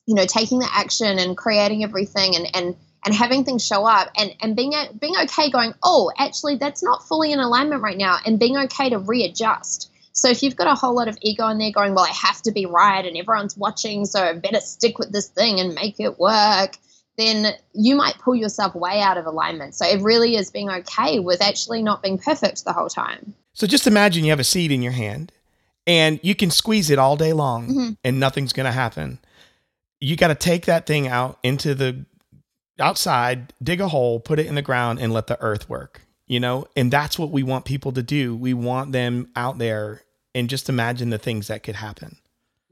you 0.06 0.16
know 0.16 0.26
taking 0.26 0.60
the 0.60 0.70
action 0.72 1.18
and 1.20 1.38
creating 1.38 1.84
everything 1.84 2.36
and 2.36 2.48
and 2.56 2.76
and 3.06 3.14
having 3.14 3.44
things 3.44 3.66
show 3.66 3.86
up 3.86 4.10
and 4.18 4.34
and 4.42 4.56
being 4.56 4.74
a, 4.74 4.90
being 5.00 5.16
okay 5.24 5.50
going 5.50 5.74
oh 5.84 6.12
actually 6.18 6.56
that's 6.56 6.84
not 6.84 7.08
fully 7.08 7.32
in 7.32 7.40
alignment 7.40 7.82
right 7.82 7.98
now 7.98 8.18
and 8.26 8.40
being 8.40 8.58
okay 8.58 8.90
to 8.90 8.98
readjust 8.98 9.90
so 10.12 10.30
if 10.30 10.44
you've 10.44 10.56
got 10.56 10.68
a 10.68 10.76
whole 10.76 10.96
lot 10.96 11.08
of 11.08 11.18
ego 11.22 11.48
in 11.48 11.58
there 11.58 11.72
going 11.72 11.94
well 11.96 12.06
i 12.06 12.10
have 12.14 12.42
to 12.42 12.52
be 12.52 12.66
right 12.66 13.06
and 13.06 13.18
everyone's 13.18 13.58
watching 13.58 14.06
so 14.06 14.22
i 14.22 14.34
better 14.34 14.60
stick 14.60 15.00
with 15.00 15.12
this 15.12 15.28
thing 15.28 15.60
and 15.60 15.74
make 15.76 16.00
it 16.00 16.20
work 16.20 16.78
then 17.18 17.54
you 17.74 17.96
might 17.96 18.18
pull 18.20 18.36
yourself 18.36 18.74
way 18.76 19.00
out 19.00 19.18
of 19.18 19.26
alignment 19.26 19.76
so 19.76 19.86
it 19.86 20.02
really 20.02 20.36
is 20.36 20.50
being 20.52 20.70
okay 20.70 21.20
with 21.20 21.42
actually 21.42 21.82
not 21.84 22.02
being 22.02 22.18
perfect 22.18 22.66
the 22.66 22.74
whole 22.74 22.90
time 22.90 23.34
So 23.54 23.68
just 23.68 23.86
imagine 23.88 24.24
you 24.24 24.32
have 24.32 24.40
a 24.40 24.44
seed 24.44 24.72
in 24.72 24.82
your 24.82 24.94
hand 24.94 25.32
and 25.86 26.20
you 26.24 26.34
can 26.36 26.50
squeeze 26.50 26.90
it 26.90 26.98
all 26.98 27.16
day 27.18 27.34
long 27.34 27.68
Mhm. 27.68 27.98
and 28.04 28.20
nothing's 28.20 28.54
going 28.54 28.66
to 28.66 28.72
happen. 28.72 29.20
You 30.04 30.16
got 30.16 30.28
to 30.28 30.36
take 30.36 30.66
that 30.66 30.86
thing 30.86 31.08
out 31.08 31.40
into 31.44 31.74
the 31.74 32.06
outside, 32.80 33.54
dig 33.62 33.82
a 33.82 33.88
hole, 33.88 34.20
put 34.20 34.40
it 34.40 34.48
in 34.48 34.56
the 34.56 34.62
ground 34.62 35.00
and 35.00 35.14
let 35.14 35.28
the 35.28 35.40
earth 35.42 35.70
work, 35.70 36.02
you 36.28 36.40
know? 36.40 36.68
And 36.76 36.92
that's 36.92 37.18
what 37.18 37.32
we 37.32 37.44
want 37.44 37.66
people 37.66 37.92
to 37.94 38.04
do. 38.04 38.36
We 38.36 38.54
want 38.54 38.92
them 38.92 39.30
out 39.36 39.58
there 39.58 40.02
and 40.36 40.50
just 40.50 40.70
imagine 40.70 41.10
the 41.10 41.18
things 41.18 41.48
that 41.48 41.64
could 41.64 41.76
happen. 41.76 42.18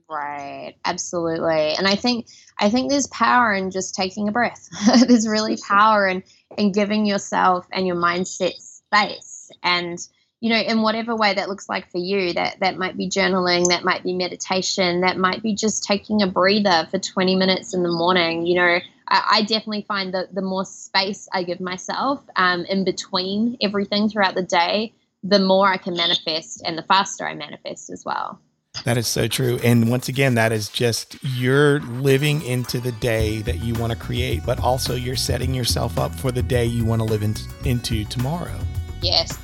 Right, 0.10 0.76
absolutely. 0.84 1.74
And 1.78 1.88
I 1.88 1.96
think 1.96 2.28
I 2.60 2.70
think 2.70 2.90
there's 2.90 3.08
power 3.08 3.54
in 3.54 3.72
just 3.72 3.96
taking 3.96 4.28
a 4.28 4.32
breath. 4.32 4.68
there's 5.08 5.26
really 5.26 5.56
power 5.56 6.06
in 6.06 6.22
in 6.58 6.74
giving 6.74 7.06
yourself 7.06 7.66
and 7.72 7.88
your 7.88 7.96
mindset 7.96 8.56
space. 8.56 9.52
And 9.64 10.00
you 10.42 10.50
know, 10.50 10.60
in 10.60 10.82
whatever 10.82 11.16
way 11.16 11.36
that 11.36 11.48
looks 11.48 11.70
like 11.70 11.90
for 11.92 12.00
you, 12.00 12.34
that 12.34 12.60
that 12.60 12.76
might 12.76 12.98
be 12.98 13.08
journaling, 13.08 13.68
that 13.68 13.84
might 13.84 14.04
be 14.04 14.12
meditation, 14.12 15.02
that 15.02 15.16
might 15.16 15.44
be 15.44 15.54
just 15.54 15.84
taking 15.84 16.24
a 16.24 16.28
breather 16.28 16.88
for 16.90 16.98
20 16.98 17.36
minutes 17.36 17.76
in 17.76 17.84
the 17.84 17.92
morning. 17.92 18.48
You 18.48 18.56
know, 18.56 18.80
I, 19.08 19.28
I 19.32 19.42
definitely 19.44 19.86
find 19.88 20.16
that 20.16 20.34
the 20.34 20.42
more 20.42 20.66
space 20.66 21.30
I 21.32 21.44
give 21.44 21.62
myself 21.62 22.22
um, 22.36 22.66
in 22.66 22.84
between 22.84 23.56
everything 23.62 24.10
throughout 24.10 24.34
the 24.34 24.42
day, 24.42 24.94
the 25.24 25.38
more 25.38 25.68
I 25.68 25.78
can 25.78 25.94
manifest 25.94 26.64
and 26.66 26.76
the 26.76 26.84
faster 26.84 27.28
I 27.28 27.36
manifest 27.36 27.92
as 27.92 28.04
well. 28.04 28.42
That 28.84 28.98
is 28.98 29.06
so 29.06 29.28
true. 29.28 29.60
And 29.64 29.92
once 29.92 30.10
again, 30.10 30.34
that 30.36 30.52
is 30.52 30.70
just 30.70 31.18
you're 31.22 31.82
living 31.82 32.42
into 32.42 32.80
the 32.80 32.94
day 32.94 33.44
that 33.44 33.60
you 33.60 33.76
want 33.76 33.94
to 33.94 34.00
create, 34.00 34.42
but 34.44 34.60
also 34.60 34.96
you're 34.96 35.16
setting 35.16 35.54
yourself 35.54 36.00
up 36.00 36.16
for 36.16 36.32
the 36.32 36.42
day 36.42 36.66
you 36.66 36.84
want 36.84 37.02
to 37.02 37.06
live 37.06 37.22
in, 37.22 37.36
into 37.64 38.06
tomorrow. 38.06 38.58
Yes. 39.04 39.38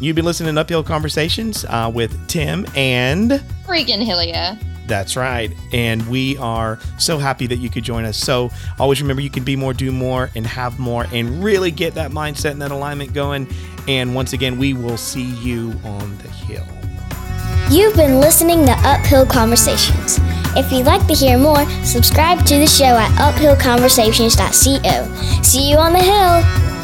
You've 0.00 0.16
been 0.16 0.24
listening 0.24 0.54
to 0.54 0.60
Uphill 0.60 0.82
Conversations 0.82 1.64
uh, 1.68 1.90
with 1.92 2.26
Tim, 2.28 2.66
and 2.74 3.42
Regan 3.68 4.00
Hillier. 4.00 4.58
that's 4.86 5.16
right. 5.16 5.52
And 5.72 6.06
we 6.08 6.36
are 6.38 6.78
so 6.98 7.16
happy 7.18 7.46
that 7.46 7.56
you 7.56 7.70
could 7.70 7.84
join 7.84 8.04
us. 8.04 8.18
So 8.18 8.50
always 8.78 9.00
remember 9.00 9.22
you 9.22 9.30
can 9.30 9.44
be 9.44 9.56
more, 9.56 9.72
do 9.72 9.90
more, 9.92 10.30
and 10.34 10.46
have 10.46 10.78
more, 10.78 11.06
and 11.12 11.42
really 11.42 11.70
get 11.70 11.94
that 11.94 12.10
mindset 12.10 12.50
and 12.50 12.60
that 12.62 12.70
alignment 12.70 13.14
going. 13.14 13.48
And 13.88 14.14
once 14.14 14.32
again, 14.34 14.58
we 14.58 14.74
will 14.74 14.96
see 14.98 15.24
you 15.36 15.72
on 15.84 16.18
the 16.18 16.28
hill. 16.28 16.66
You've 17.70 17.96
been 17.96 18.20
listening 18.20 18.66
to 18.66 18.72
Uphill 18.72 19.24
Conversations. 19.24 20.18
If 20.56 20.70
you'd 20.70 20.84
like 20.86 21.06
to 21.06 21.14
hear 21.14 21.38
more, 21.38 21.64
subscribe 21.82 22.44
to 22.46 22.58
the 22.58 22.66
show 22.66 22.84
at 22.84 23.10
uphillconversations.co. 23.12 25.42
See 25.42 25.70
you 25.70 25.76
on 25.78 25.92
the 25.92 26.00
hill! 26.00 26.83